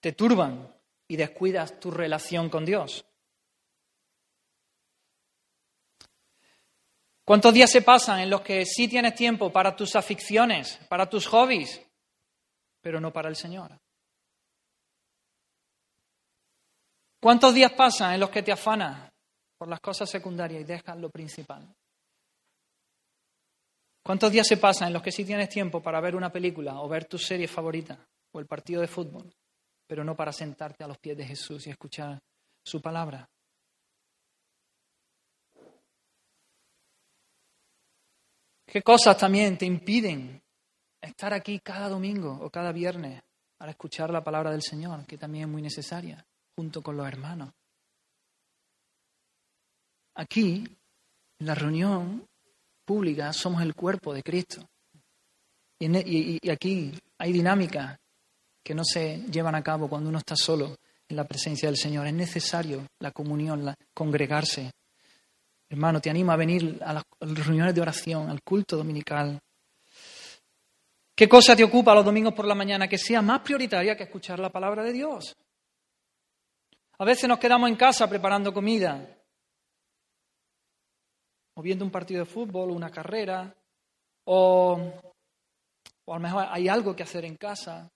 te 0.00 0.12
turban 0.12 0.70
y 1.08 1.16
descuidas 1.16 1.80
tu 1.80 1.90
relación 1.90 2.50
con 2.50 2.66
Dios? 2.66 3.06
¿Cuántos 7.24 7.54
días 7.54 7.70
se 7.70 7.80
pasan 7.80 8.20
en 8.20 8.28
los 8.28 8.42
que 8.42 8.66
sí 8.66 8.86
tienes 8.86 9.14
tiempo 9.14 9.50
para 9.50 9.74
tus 9.74 9.96
aficiones, 9.96 10.78
para 10.90 11.08
tus 11.08 11.26
hobbies, 11.26 11.80
pero 12.82 13.00
no 13.00 13.14
para 13.14 13.30
el 13.30 13.36
Señor? 13.36 13.80
¿Cuántos 17.20 17.52
días 17.52 17.72
pasan 17.72 18.14
en 18.14 18.20
los 18.20 18.30
que 18.30 18.42
te 18.42 18.50
afanas 18.50 19.12
por 19.58 19.68
las 19.68 19.80
cosas 19.80 20.08
secundarias 20.08 20.62
y 20.62 20.64
dejas 20.64 20.96
lo 20.96 21.10
principal? 21.10 21.70
¿Cuántos 24.02 24.32
días 24.32 24.46
se 24.46 24.56
pasan 24.56 24.88
en 24.88 24.94
los 24.94 25.02
que 25.02 25.12
sí 25.12 25.26
tienes 25.26 25.50
tiempo 25.50 25.82
para 25.82 26.00
ver 26.00 26.16
una 26.16 26.32
película 26.32 26.80
o 26.80 26.88
ver 26.88 27.04
tu 27.04 27.18
serie 27.18 27.46
favorita 27.46 27.98
o 28.32 28.40
el 28.40 28.46
partido 28.46 28.80
de 28.80 28.88
fútbol, 28.88 29.30
pero 29.86 30.02
no 30.02 30.16
para 30.16 30.32
sentarte 30.32 30.82
a 30.82 30.88
los 30.88 30.96
pies 30.96 31.18
de 31.18 31.26
Jesús 31.26 31.66
y 31.66 31.70
escuchar 31.70 32.18
su 32.64 32.80
palabra? 32.80 33.28
¿Qué 38.64 38.82
cosas 38.82 39.18
también 39.18 39.58
te 39.58 39.66
impiden 39.66 40.40
estar 41.02 41.34
aquí 41.34 41.60
cada 41.60 41.88
domingo 41.88 42.38
o 42.40 42.48
cada 42.48 42.72
viernes 42.72 43.20
para 43.58 43.72
escuchar 43.72 44.10
la 44.10 44.24
palabra 44.24 44.52
del 44.52 44.62
Señor, 44.62 45.04
que 45.06 45.18
también 45.18 45.44
es 45.44 45.50
muy 45.50 45.60
necesaria? 45.60 46.24
Junto 46.56 46.82
con 46.82 46.96
los 46.96 47.06
hermanos. 47.06 47.52
Aquí, 50.14 50.64
en 51.38 51.46
la 51.46 51.54
reunión 51.54 52.26
pública, 52.84 53.32
somos 53.32 53.62
el 53.62 53.74
cuerpo 53.74 54.12
de 54.12 54.22
Cristo. 54.22 54.68
Y, 55.78 56.38
y 56.46 56.50
aquí 56.50 56.92
hay 57.18 57.32
dinámicas 57.32 57.98
que 58.62 58.74
no 58.74 58.84
se 58.84 59.24
llevan 59.30 59.54
a 59.54 59.62
cabo 59.62 59.88
cuando 59.88 60.08
uno 60.08 60.18
está 60.18 60.36
solo 60.36 60.76
en 61.08 61.16
la 61.16 61.24
presencia 61.24 61.68
del 61.68 61.76
Señor. 61.76 62.06
Es 62.06 62.14
necesario 62.14 62.86
la 62.98 63.10
comunión, 63.10 63.64
la, 63.64 63.74
congregarse. 63.94 64.70
Hermano, 65.68 66.00
te 66.00 66.10
animo 66.10 66.32
a 66.32 66.36
venir 66.36 66.80
a 66.84 66.92
las 66.92 67.04
reuniones 67.20 67.74
de 67.74 67.80
oración, 67.80 68.28
al 68.28 68.42
culto 68.42 68.76
dominical. 68.76 69.38
¿Qué 71.14 71.28
cosa 71.28 71.54
te 71.54 71.64
ocupa 71.64 71.94
los 71.94 72.04
domingos 72.04 72.34
por 72.34 72.46
la 72.46 72.54
mañana 72.54 72.88
que 72.88 72.98
sea 72.98 73.22
más 73.22 73.40
prioritaria 73.40 73.96
que 73.96 74.04
escuchar 74.04 74.38
la 74.38 74.50
palabra 74.50 74.82
de 74.82 74.92
Dios? 74.92 75.36
A 77.00 77.04
veces 77.06 77.26
nos 77.26 77.38
quedamos 77.38 77.70
en 77.70 77.76
casa 77.76 78.06
preparando 78.10 78.52
comida, 78.52 79.16
o 81.54 81.62
viendo 81.62 81.82
un 81.82 81.90
partido 81.90 82.20
de 82.20 82.30
fútbol, 82.30 82.70
una 82.70 82.90
carrera, 82.90 83.56
o, 84.24 84.76
a 86.06 86.12
lo 86.12 86.20
mejor 86.20 86.44
hay 86.50 86.68
algo 86.68 86.94
que 86.94 87.02
hacer 87.02 87.24
en 87.24 87.36
casa, 87.36 87.90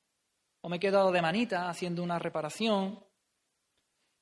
o 0.62 0.70
me 0.70 0.76
he 0.76 0.80
quedado 0.80 1.12
de 1.12 1.20
manita 1.20 1.68
haciendo 1.68 2.02
una 2.02 2.18
reparación. 2.18 2.98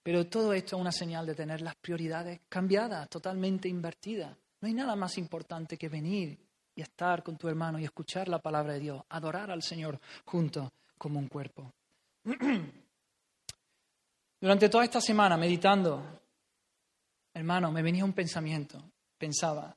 Pero 0.03 0.27
todo 0.27 0.53
esto 0.53 0.75
es 0.75 0.81
una 0.81 0.91
señal 0.91 1.27
de 1.27 1.37
tener 1.37 1.61
las 1.61 1.77
prioridades 1.77 2.41
cambiadas, 2.49 3.09
totalmente 3.09 3.69
invertidas. 3.69 4.37
No 4.61 4.67
hay 4.67 4.75
nada 4.75 4.97
más 4.97 5.17
importante 5.17 5.77
que 5.79 5.89
venir 5.89 6.37
y 6.75 6.83
estar 6.83 7.23
con 7.23 7.37
tu 7.37 7.47
hermano 7.47 7.79
y 7.79 7.85
escuchar 7.85 8.27
la 8.27 8.41
palabra 8.41 8.73
de 8.73 8.81
Dios, 8.81 9.05
adorar 9.11 9.53
al 9.53 9.63
Señor 9.63 10.01
juntos 10.25 10.73
como 10.99 11.21
un 11.21 11.29
cuerpo. 11.29 11.73
Durante 14.43 14.69
toda 14.69 14.83
esta 14.83 15.01
semana, 15.01 15.37
meditando, 15.37 16.21
hermano, 17.33 17.71
me 17.71 17.81
venía 17.81 18.05
un 18.05 18.13
pensamiento. 18.13 18.77
Pensaba. 19.17 19.73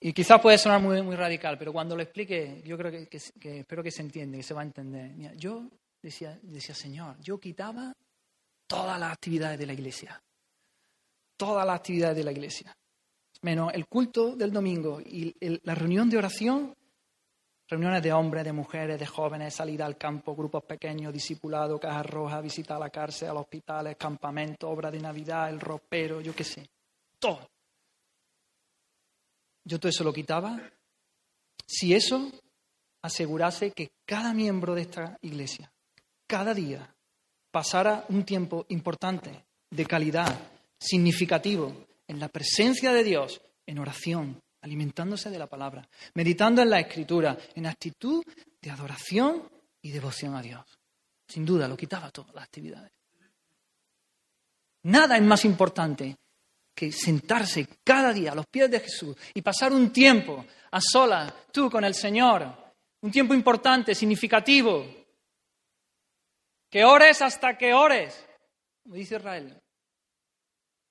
Y 0.00 0.12
quizás 0.12 0.40
puede 0.40 0.58
sonar 0.58 0.80
muy, 0.82 1.14
radical, 1.14 1.56
pero 1.58 1.72
cuando 1.72 1.94
lo 1.94 2.02
explique, 2.02 2.60
yo 2.66 2.76
creo 2.76 2.90
que, 2.90 3.18
espero 3.18 3.84
que 3.84 3.92
se 3.92 4.02
entienda, 4.02 4.36
que 4.36 4.42
se 4.42 4.52
va 4.52 4.62
a 4.62 4.64
entender. 4.64 5.36
yo 5.36 5.70
decía, 6.02 6.40
decía, 6.42 6.74
Señor, 6.74 7.20
yo 7.20 7.38
quitaba 7.38 7.94
todas 8.66 8.98
las 8.98 9.12
actividades 9.12 9.60
de 9.60 9.66
la 9.66 9.74
iglesia. 9.74 10.20
Todas 11.36 11.64
las 11.64 11.76
actividades 11.76 12.16
de 12.16 12.24
la 12.24 12.32
iglesia. 12.32 12.76
Menos 13.42 13.72
el 13.74 13.86
culto 13.86 14.34
del 14.34 14.50
domingo 14.50 15.00
y 15.00 15.36
la 15.62 15.76
reunión 15.76 16.10
de 16.10 16.18
oración 16.18 16.74
Reuniones 17.68 18.02
de 18.02 18.12
hombres, 18.12 18.44
de 18.44 18.52
mujeres, 18.52 18.98
de 18.98 19.06
jóvenes, 19.06 19.54
salida 19.54 19.86
al 19.86 19.96
campo, 19.96 20.36
grupos 20.36 20.64
pequeños, 20.64 21.12
discipulado, 21.12 21.80
cajas 21.80 22.06
rojas, 22.06 22.42
visita 22.42 22.76
a 22.76 22.78
la 22.78 22.90
cárcel, 22.90 23.30
a 23.30 23.32
los 23.32 23.42
hospitales, 23.42 23.96
campamentos, 23.96 24.70
obra 24.70 24.90
de 24.90 25.00
Navidad, 25.00 25.48
el 25.48 25.60
ropero, 25.60 26.20
yo 26.20 26.34
qué 26.34 26.44
sé. 26.44 26.68
Todo. 27.18 27.48
Yo 29.64 29.80
todo 29.80 29.88
eso 29.88 30.04
lo 30.04 30.12
quitaba 30.12 30.60
si 31.66 31.94
eso 31.94 32.30
asegurase 33.02 33.72
que 33.72 33.90
cada 34.06 34.32
miembro 34.32 34.74
de 34.74 34.82
esta 34.82 35.18
iglesia, 35.22 35.72
cada 36.26 36.54
día, 36.54 36.94
pasara 37.50 38.04
un 38.08 38.24
tiempo 38.24 38.66
importante 38.68 39.44
de 39.70 39.86
calidad, 39.86 40.38
significativo, 40.78 41.86
en 42.06 42.20
la 42.20 42.28
presencia 42.28 42.92
de 42.92 43.02
Dios, 43.02 43.40
en 43.66 43.78
oración, 43.78 44.40
alimentándose 44.62 45.30
de 45.30 45.38
la 45.38 45.46
palabra, 45.46 45.88
meditando 46.14 46.62
en 46.62 46.70
la 46.70 46.80
escritura, 46.80 47.36
en 47.54 47.66
actitud 47.66 48.24
de 48.60 48.70
adoración 48.70 49.48
y 49.82 49.90
devoción 49.90 50.34
a 50.34 50.42
Dios. 50.42 50.64
Sin 51.28 51.44
duda, 51.44 51.68
lo 51.68 51.76
quitaba 51.76 52.10
todas 52.10 52.34
las 52.34 52.44
actividades. 52.44 52.92
Nada 54.84 55.16
es 55.16 55.22
más 55.22 55.44
importante 55.44 56.16
que 56.74 56.92
sentarse 56.92 57.66
cada 57.82 58.12
día 58.12 58.32
a 58.32 58.34
los 58.34 58.46
pies 58.46 58.70
de 58.70 58.80
Jesús 58.80 59.16
y 59.34 59.42
pasar 59.42 59.72
un 59.72 59.92
tiempo 59.92 60.44
a 60.70 60.80
solas, 60.80 61.32
tú 61.50 61.70
con 61.70 61.84
el 61.84 61.94
Señor, 61.94 62.46
un 63.00 63.10
tiempo 63.10 63.34
importante, 63.34 63.94
significativo, 63.94 64.84
que 66.70 66.84
ores 66.84 67.22
hasta 67.22 67.56
que 67.56 67.72
ores, 67.72 68.26
como 68.82 68.96
dice 68.96 69.16
Israel, 69.16 69.60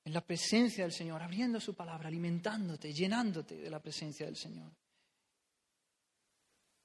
en 0.06 0.14
la 0.14 0.22
presencia 0.22 0.84
del 0.84 0.94
Señor, 0.94 1.22
abriendo 1.22 1.60
su 1.60 1.74
palabra, 1.74 2.08
alimentándote, 2.08 2.94
llenándote 2.94 3.58
de 3.58 3.70
la 3.70 3.80
presencia 3.80 4.28
del 4.28 4.36
Señor. 4.36 4.72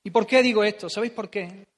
¿Y 0.03 0.11
por 0.11 0.27
qué 0.27 0.43
digo 0.43 0.65
esto? 0.65 0.89
¿Sabéis 0.89 1.13
por 1.13 1.29
qué? 1.29 1.69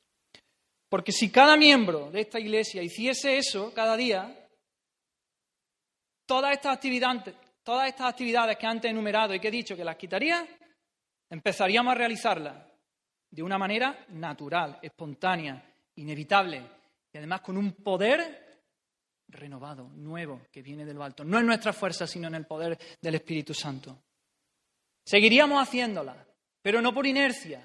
Porque 0.88 1.10
si 1.10 1.30
cada 1.30 1.56
miembro 1.56 2.10
de 2.12 2.20
esta 2.20 2.38
iglesia 2.38 2.82
hiciese 2.82 3.36
eso 3.36 3.74
cada 3.74 3.96
día, 3.96 4.48
todas 6.26 6.52
estas 6.52 6.76
actividades, 6.76 7.34
todas 7.64 7.88
estas 7.88 8.10
actividades 8.10 8.56
que 8.56 8.66
antes 8.66 8.88
he 8.88 8.92
enumerado 8.92 9.34
y 9.34 9.40
que 9.40 9.48
he 9.48 9.52
dicho 9.52 9.74
que 9.74 9.84
las 9.84 9.96
quitaría, 9.96 10.46
empezaríamos 11.28 11.92
a 11.92 11.96
realizarlas 11.96 12.66
de 13.30 13.42
una 13.42 13.58
manera 13.58 14.04
natural, 14.10 14.78
espontánea, 14.80 15.64
inevitable 15.96 16.62
y 17.12 17.18
además 17.18 17.40
con 17.40 17.56
un 17.56 17.72
poder 17.72 18.51
renovado, 19.32 19.88
nuevo, 19.94 20.42
que 20.52 20.62
viene 20.62 20.84
de 20.84 20.94
lo 20.94 21.02
alto. 21.02 21.24
No 21.24 21.38
en 21.38 21.46
nuestra 21.46 21.72
fuerza, 21.72 22.06
sino 22.06 22.28
en 22.28 22.34
el 22.34 22.46
poder 22.46 22.78
del 23.00 23.14
Espíritu 23.14 23.54
Santo. 23.54 23.98
Seguiríamos 25.04 25.60
haciéndola, 25.60 26.24
pero 26.60 26.80
no 26.80 26.94
por 26.94 27.06
inercia. 27.06 27.62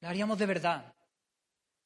La 0.00 0.10
haríamos 0.10 0.38
de 0.38 0.46
verdad. 0.46 0.94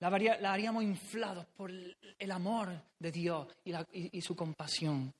La, 0.00 0.52
haríamos 0.52 0.82
inflados 0.82 1.46
por 1.46 1.70
el 1.70 2.30
amor 2.30 2.70
de 2.98 3.12
Dios 3.12 3.48
y, 3.64 4.18
y 4.18 4.20
su 4.20 4.34
compasión. 4.34 5.12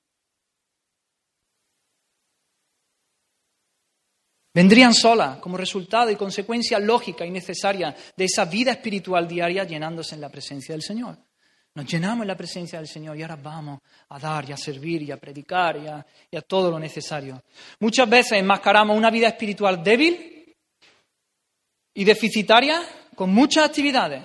Vendrían 4.55 4.95
solas 4.95 5.39
como 5.39 5.57
resultado 5.57 6.11
y 6.11 6.17
consecuencia 6.17 6.81
lógica 6.81 7.25
y 7.25 7.31
necesaria 7.31 7.95
de 8.17 8.25
esa 8.25 8.45
vida 8.45 8.73
espiritual 8.73 9.29
diaria 9.29 9.65
llenándose 9.65 10.15
en 10.17 10.21
la 10.21 10.31
presencia 10.31 10.75
del 10.75 10.83
Señor. 10.83 11.17
Nos 11.79 11.87
llenamos 11.87 12.23
en 12.23 12.29
la 12.29 12.37
presencia 12.37 12.81
del 12.81 12.89
Señor 12.89 13.17
y 13.17 13.23
ahora 13.23 13.37
vamos 13.37 13.79
a 14.09 14.19
dar 14.19 14.51
y 14.51 14.53
a 14.53 14.57
servir 14.57 15.03
y 15.03 15.13
a 15.13 15.17
predicar 15.17 15.77
y 15.77 16.37
a, 16.37 16.43
todo 16.43 16.73
lo 16.73 16.79
necesario. 16.81 17.41
Muchas 17.79 18.11
veces 18.11 18.33
enmascaramos 18.33 18.99
una 18.99 19.13
vida 19.13 19.29
espiritual 19.29 19.81
débil 19.81 20.57
y 21.95 22.05
deficitaria 22.05 22.83
con 23.15 23.33
muchas 23.33 23.67
actividades, 23.67 24.25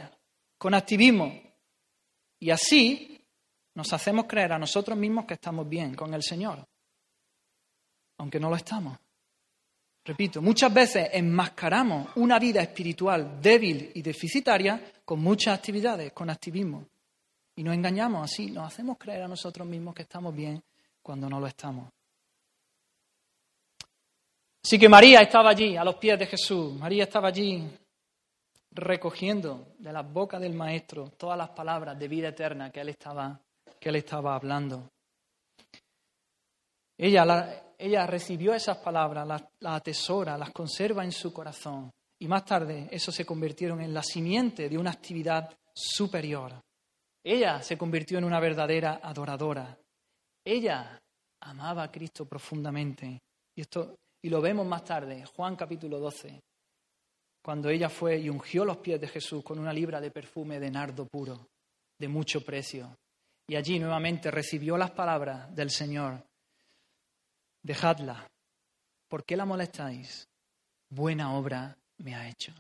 con 0.58 0.74
activismo. 0.74 1.32
Y 2.40 2.50
así 2.50 3.22
nos 3.76 3.94
hacemos 3.94 4.26
creer 4.26 4.54
a 4.54 4.58
nosotros 4.58 4.98
mismos 4.98 5.26
que 5.26 5.36
estamos 5.36 5.70
bien 5.70 5.94
con 5.94 6.12
el 6.16 6.24
Señor, 6.24 6.66
aunque 8.18 8.40
no 8.40 8.50
lo 8.50 8.56
estamos. 8.56 8.98
Repito, 10.04 10.42
muchas 10.42 10.74
veces 10.74 11.08
enmascaramos 11.14 12.10
una 12.16 12.40
vida 12.40 12.64
espiritual 12.64 13.40
débil 13.40 13.92
y 13.94 14.02
deficitaria 14.02 14.82
con 15.06 15.22
muchas 15.22 15.56
actividades, 15.56 16.12
con 16.14 16.32
activismo. 16.32 16.88
Y 17.56 17.64
nos 17.64 17.76
engañamos 17.76 18.24
así, 18.24 18.50
nos 18.50 18.68
hacemos 18.68 18.98
creer 18.98 19.24
a 19.24 19.28
nosotros 19.28 19.68
mismos 19.68 19.94
que 19.94 20.04
estamos 20.04 20.34
bien 20.34 20.62
cuando 21.02 21.30
no 21.30 21.40
lo 21.40 21.48
estamos. 21.48 21.90
Así 24.64 24.80
que 24.80 24.88
María 24.88 25.20
estaba 25.22 25.50
allí, 25.50 25.76
a 25.76 25.84
los 25.84 25.96
pies 25.96 26.18
de 26.18 26.26
Jesús. 26.26 26.74
María 26.74 27.04
estaba 27.04 27.28
allí 27.28 27.68
recogiendo 28.72 29.74
de 29.78 29.92
la 29.92 30.02
boca 30.02 30.40
del 30.40 30.54
Maestro 30.54 31.10
todas 31.10 31.38
las 31.38 31.50
palabras 31.50 32.00
de 32.00 32.08
vida 32.08 32.30
eterna 32.30 32.72
que 32.72 32.80
él 32.80 32.90
estaba, 32.90 33.40
que 33.80 33.90
él 33.90 33.98
estaba 33.98 34.36
hablando. 34.36 34.90
Ella, 36.98 37.74
ella 37.78 38.08
recibió 38.08 38.54
esas 38.54 38.78
palabras, 38.78 39.28
las, 39.28 39.44
las 39.60 39.76
atesora, 39.76 40.38
las 40.38 40.52
conserva 40.52 41.04
en 41.04 41.12
su 41.12 41.34
corazón. 41.34 41.92
Y 42.20 42.28
más 42.28 42.46
tarde 42.46 42.88
eso 42.90 43.12
se 43.12 43.26
convirtieron 43.26 43.82
en 43.82 43.94
la 43.94 44.02
simiente 44.02 44.70
de 44.70 44.78
una 44.78 44.92
actividad 44.92 45.50
superior. 45.74 46.54
Ella 47.24 47.62
se 47.62 47.78
convirtió 47.78 48.18
en 48.18 48.26
una 48.26 48.40
verdadera 48.40 49.00
adoradora. 49.02 49.78
Ella 50.44 51.02
amaba 51.40 51.84
a 51.84 51.92
Cristo 51.92 52.26
profundamente. 52.26 53.22
Y, 53.56 53.62
esto, 53.62 53.98
y 54.22 54.30
lo 54.30 54.42
vemos 54.42 54.66
más 54.66 54.84
tarde, 54.84 55.26
Juan 55.26 55.56
capítulo 55.56 56.00
12, 56.00 56.42
cuando 57.42 57.70
ella 57.70 57.90
fue 57.90 58.18
y 58.18 58.30
ungió 58.30 58.66
los 58.66 58.78
pies 58.78 59.00
de 59.00 59.08
Jesús 59.08 59.44
con 59.44 59.60
una 59.60 59.72
libra 59.72 60.02
de 60.02 60.12
perfume 60.12 60.60
de 60.60 60.72
nardo 60.72 61.06
puro, 61.06 61.48
de 61.98 62.08
mucho 62.08 62.44
precio. 62.44 62.98
Y 63.48 63.56
allí 63.56 63.80
nuevamente 63.80 64.32
recibió 64.32 64.78
las 64.78 64.92
palabras 64.92 65.54
del 65.56 65.70
Señor. 65.70 66.26
Dejadla. 67.62 68.30
¿Por 69.08 69.24
qué 69.24 69.38
la 69.38 69.46
molestáis? 69.46 70.28
Buena 70.90 71.36
obra 71.36 71.78
me 71.98 72.16
ha 72.16 72.28
hecho. 72.28 72.54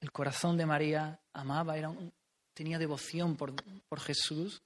El 0.00 0.10
corazón 0.10 0.56
de 0.56 0.66
María 0.66 1.20
amaba, 1.32 1.76
era 1.76 1.90
un, 1.90 2.12
tenía 2.52 2.78
devoción 2.78 3.36
por, 3.36 3.54
Jesús, 4.00 4.62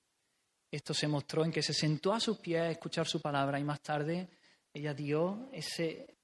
esto 0.70 0.94
se 0.94 1.08
mostró 1.08 1.44
en 1.44 1.52
que 1.52 1.62
se 1.62 1.72
sentó 1.72 2.12
a 2.12 2.20
sus 2.20 2.38
pies 2.38 2.60
a 2.60 2.70
escuchar 2.70 3.06
su 3.06 3.20
palabra 3.20 3.58
y 3.58 3.64
más 3.64 3.80
tarde 3.80 4.28
ella 4.72 4.92
dio 4.92 5.48
ese, 5.52 6.16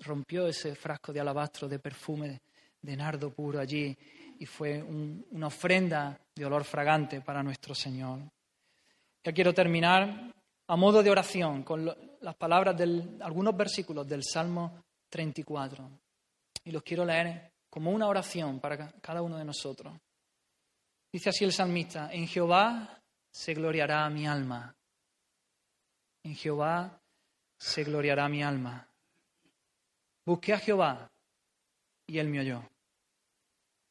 rompió 0.00 0.46
ese 0.46 0.74
frasco 0.74 1.12
de 1.12 1.20
alabastro 1.20 1.68
de 1.68 1.78
perfume 1.78 2.42
de 2.80 2.96
nardo 2.96 3.32
puro 3.32 3.60
allí 3.60 3.96
y 4.38 4.46
fue 4.46 4.82
una 4.82 5.46
ofrenda 5.46 6.20
de 6.34 6.44
olor 6.44 6.64
fragante 6.64 7.20
para 7.20 7.42
nuestro 7.42 7.74
Señor. 7.74 8.20
Ya 9.22 9.32
quiero 9.32 9.54
terminar 9.54 10.32
a 10.66 10.76
modo 10.76 11.02
de 11.02 11.10
oración 11.10 11.62
con 11.62 11.86
las 12.20 12.34
palabras 12.34 12.76
de 12.76 13.18
algunos 13.20 13.56
versículos 13.56 14.06
del 14.06 14.22
Salmo 14.22 14.84
34 15.08 15.88
y 16.64 16.70
los 16.72 16.82
quiero 16.82 17.04
leer 17.04 17.52
como 17.70 17.90
una 17.90 18.06
oración 18.06 18.60
para 18.60 18.92
cada 19.00 19.22
uno 19.22 19.38
de 19.38 19.44
nosotros. 19.44 19.94
Dice 21.14 21.28
así 21.28 21.44
el 21.44 21.52
salmista, 21.52 22.12
en 22.12 22.26
Jehová 22.26 23.00
se 23.30 23.54
gloriará 23.54 24.10
mi 24.10 24.26
alma. 24.26 24.74
En 26.24 26.34
Jehová 26.34 27.00
se 27.56 27.84
gloriará 27.84 28.28
mi 28.28 28.42
alma. 28.42 28.84
Busqué 30.26 30.54
a 30.54 30.58
Jehová 30.58 31.08
y 32.08 32.18
él 32.18 32.28
me 32.28 32.40
oyó 32.40 32.68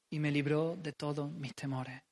y 0.10 0.20
me 0.20 0.32
libró 0.32 0.76
de 0.76 0.92
todos 0.92 1.32
mis 1.32 1.56
temores. 1.56 2.04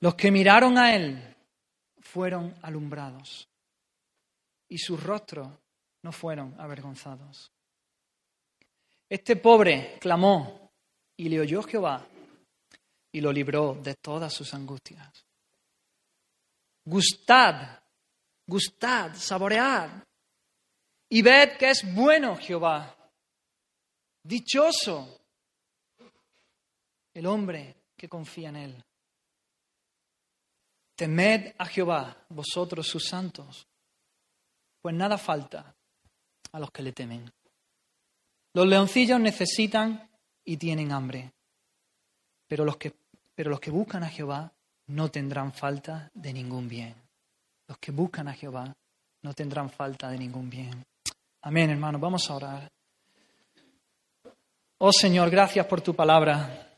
Los 0.00 0.16
que 0.16 0.32
miraron 0.32 0.76
a 0.76 0.96
él 0.96 1.36
fueron 2.00 2.52
alumbrados 2.62 3.48
y 4.66 4.76
sus 4.76 5.00
rostros 5.00 5.48
no 6.02 6.10
fueron 6.10 6.60
avergonzados. 6.60 7.52
Este 9.08 9.36
pobre 9.36 9.98
clamó 10.00 10.72
y 11.16 11.28
le 11.28 11.38
oyó 11.38 11.62
Jehová 11.62 12.09
y 13.12 13.20
lo 13.20 13.32
libró 13.32 13.74
de 13.74 13.94
todas 13.94 14.32
sus 14.32 14.52
angustias. 14.54 15.24
Gustad, 16.84 17.80
gustad, 18.46 19.14
saboread 19.14 19.90
y 21.08 21.22
ved 21.22 21.56
que 21.58 21.70
es 21.70 21.94
bueno 21.94 22.36
Jehová. 22.36 22.96
Dichoso 24.22 25.20
el 27.14 27.26
hombre 27.26 27.76
que 27.96 28.08
confía 28.08 28.50
en 28.50 28.56
él. 28.56 28.84
Temed 30.94 31.54
a 31.58 31.66
Jehová, 31.66 32.24
vosotros 32.28 32.86
sus 32.86 33.06
santos, 33.06 33.66
pues 34.80 34.94
nada 34.94 35.18
falta 35.18 35.74
a 36.52 36.58
los 36.58 36.70
que 36.70 36.82
le 36.82 36.92
temen. 36.92 37.32
Los 38.52 38.66
leoncillos 38.66 39.20
necesitan 39.20 40.10
y 40.44 40.56
tienen 40.56 40.92
hambre, 40.92 41.32
pero 42.50 42.64
los 42.64 42.76
que 42.76 42.92
pero 43.32 43.48
los 43.48 43.60
que 43.60 43.70
buscan 43.70 44.02
a 44.02 44.08
Jehová 44.08 44.52
no 44.88 45.08
tendrán 45.08 45.52
falta 45.52 46.10
de 46.12 46.32
ningún 46.32 46.68
bien. 46.68 46.94
Los 47.68 47.78
que 47.78 47.92
buscan 47.92 48.26
a 48.26 48.34
Jehová 48.34 48.74
no 49.22 49.32
tendrán 49.32 49.70
falta 49.70 50.10
de 50.10 50.18
ningún 50.18 50.50
bien. 50.50 50.84
Amén, 51.42 51.70
hermanos. 51.70 52.00
Vamos 52.00 52.28
a 52.28 52.34
orar. 52.34 52.68
Oh 54.78 54.92
Señor, 54.92 55.30
gracias 55.30 55.64
por 55.64 55.80
tu 55.80 55.94
palabra. 55.94 56.68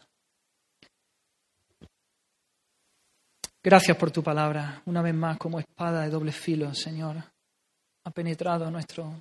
Gracias 3.63 3.97
por 3.97 4.11
tu 4.11 4.23
palabra. 4.23 4.83
Una 4.85 5.01
vez 5.01 5.15
más, 5.15 5.39
como 5.39 5.59
espada 5.59 6.03
de 6.03 6.11
doble 6.11 6.33
filo, 6.33 6.75
Señor, 6.75 7.17
ha 8.05 8.11
penetrado 8.11 8.71
nuestros 8.71 9.15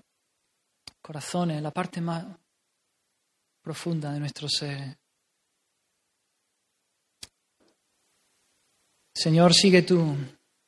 corazones, 1.01 1.61
la 1.61 1.71
parte 1.71 2.01
más 2.01 2.25
profunda 3.63 4.11
de 4.11 4.19
nuestro 4.19 4.49
ser. 4.49 5.00
Señor, 9.21 9.53
sigue 9.53 9.83
tú 9.83 10.17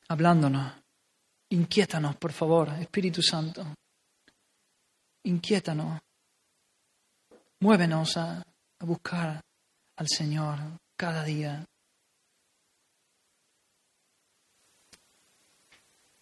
hablándonos. 0.06 0.72
Inquiétanos, 1.48 2.14
por 2.14 2.30
favor, 2.30 2.68
Espíritu 2.80 3.20
Santo. 3.20 3.66
Inquiétanos. 5.24 6.00
Muévenos 7.58 8.16
a, 8.16 8.44
buscar 8.78 9.40
al 9.96 10.06
Señor 10.08 10.58
cada 10.96 11.24
día. 11.24 11.64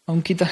Aún 0.07 0.23
quita, 0.23 0.49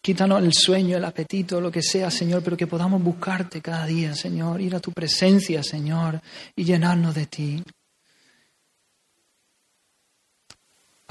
quítanos 0.00 0.42
el 0.42 0.54
sueño, 0.54 0.96
el 0.96 1.04
apetito, 1.04 1.60
lo 1.60 1.70
que 1.70 1.82
sea, 1.82 2.10
Señor, 2.10 2.42
pero 2.42 2.56
que 2.56 2.66
podamos 2.66 3.02
buscarte 3.02 3.60
cada 3.60 3.84
día, 3.84 4.14
Señor, 4.14 4.58
ir 4.62 4.74
a 4.74 4.80
tu 4.80 4.92
presencia, 4.92 5.62
Señor, 5.62 6.18
y 6.56 6.64
llenarnos 6.64 7.14
de 7.14 7.26
ti. 7.26 7.62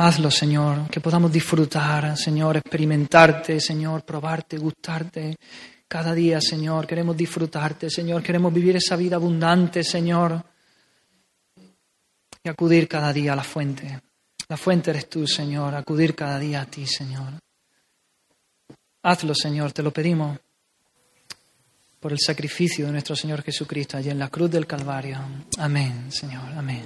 Hazlo, 0.02 0.32
Señor, 0.32 0.90
que 0.90 1.02
podamos 1.02 1.30
disfrutar, 1.30 2.16
Señor, 2.18 2.56
experimentarte, 2.56 3.60
Señor, 3.60 4.06
probarte, 4.06 4.58
gustarte. 4.58 5.36
Cada 5.90 6.14
día, 6.14 6.40
Señor, 6.40 6.88
queremos 6.88 7.18
disfrutarte, 7.18 7.90
Señor, 7.90 8.24
queremos 8.24 8.54
vivir 8.54 8.78
esa 8.78 8.96
vida 8.96 9.18
abundante, 9.18 9.84
Señor, 9.84 10.42
y 12.42 12.48
acudir 12.48 12.88
cada 12.88 13.12
día 13.12 13.34
a 13.34 13.36
la 13.36 13.44
fuente. 13.44 14.00
La 14.48 14.56
fuente 14.56 14.92
eres 14.92 15.10
tú, 15.10 15.28
Señor, 15.28 15.76
acudir 15.76 16.16
cada 16.16 16.40
día 16.40 16.62
a 16.62 16.66
ti, 16.66 16.88
Señor. 16.88 17.34
Hazlo, 19.04 19.36
Señor, 19.36 19.74
te 19.74 19.84
lo 19.84 19.92
pedimos 19.92 20.40
por 22.00 22.14
el 22.14 22.20
sacrificio 22.20 22.86
de 22.86 22.94
nuestro 22.94 23.18
Señor 23.18 23.42
Jesucristo 23.42 23.98
allí 23.98 24.10
en 24.10 24.20
la 24.20 24.30
cruz 24.30 24.50
del 24.50 24.66
Calvario. 24.66 25.20
Amén, 25.58 26.10
Señor, 26.10 26.54
amén. 26.56 26.86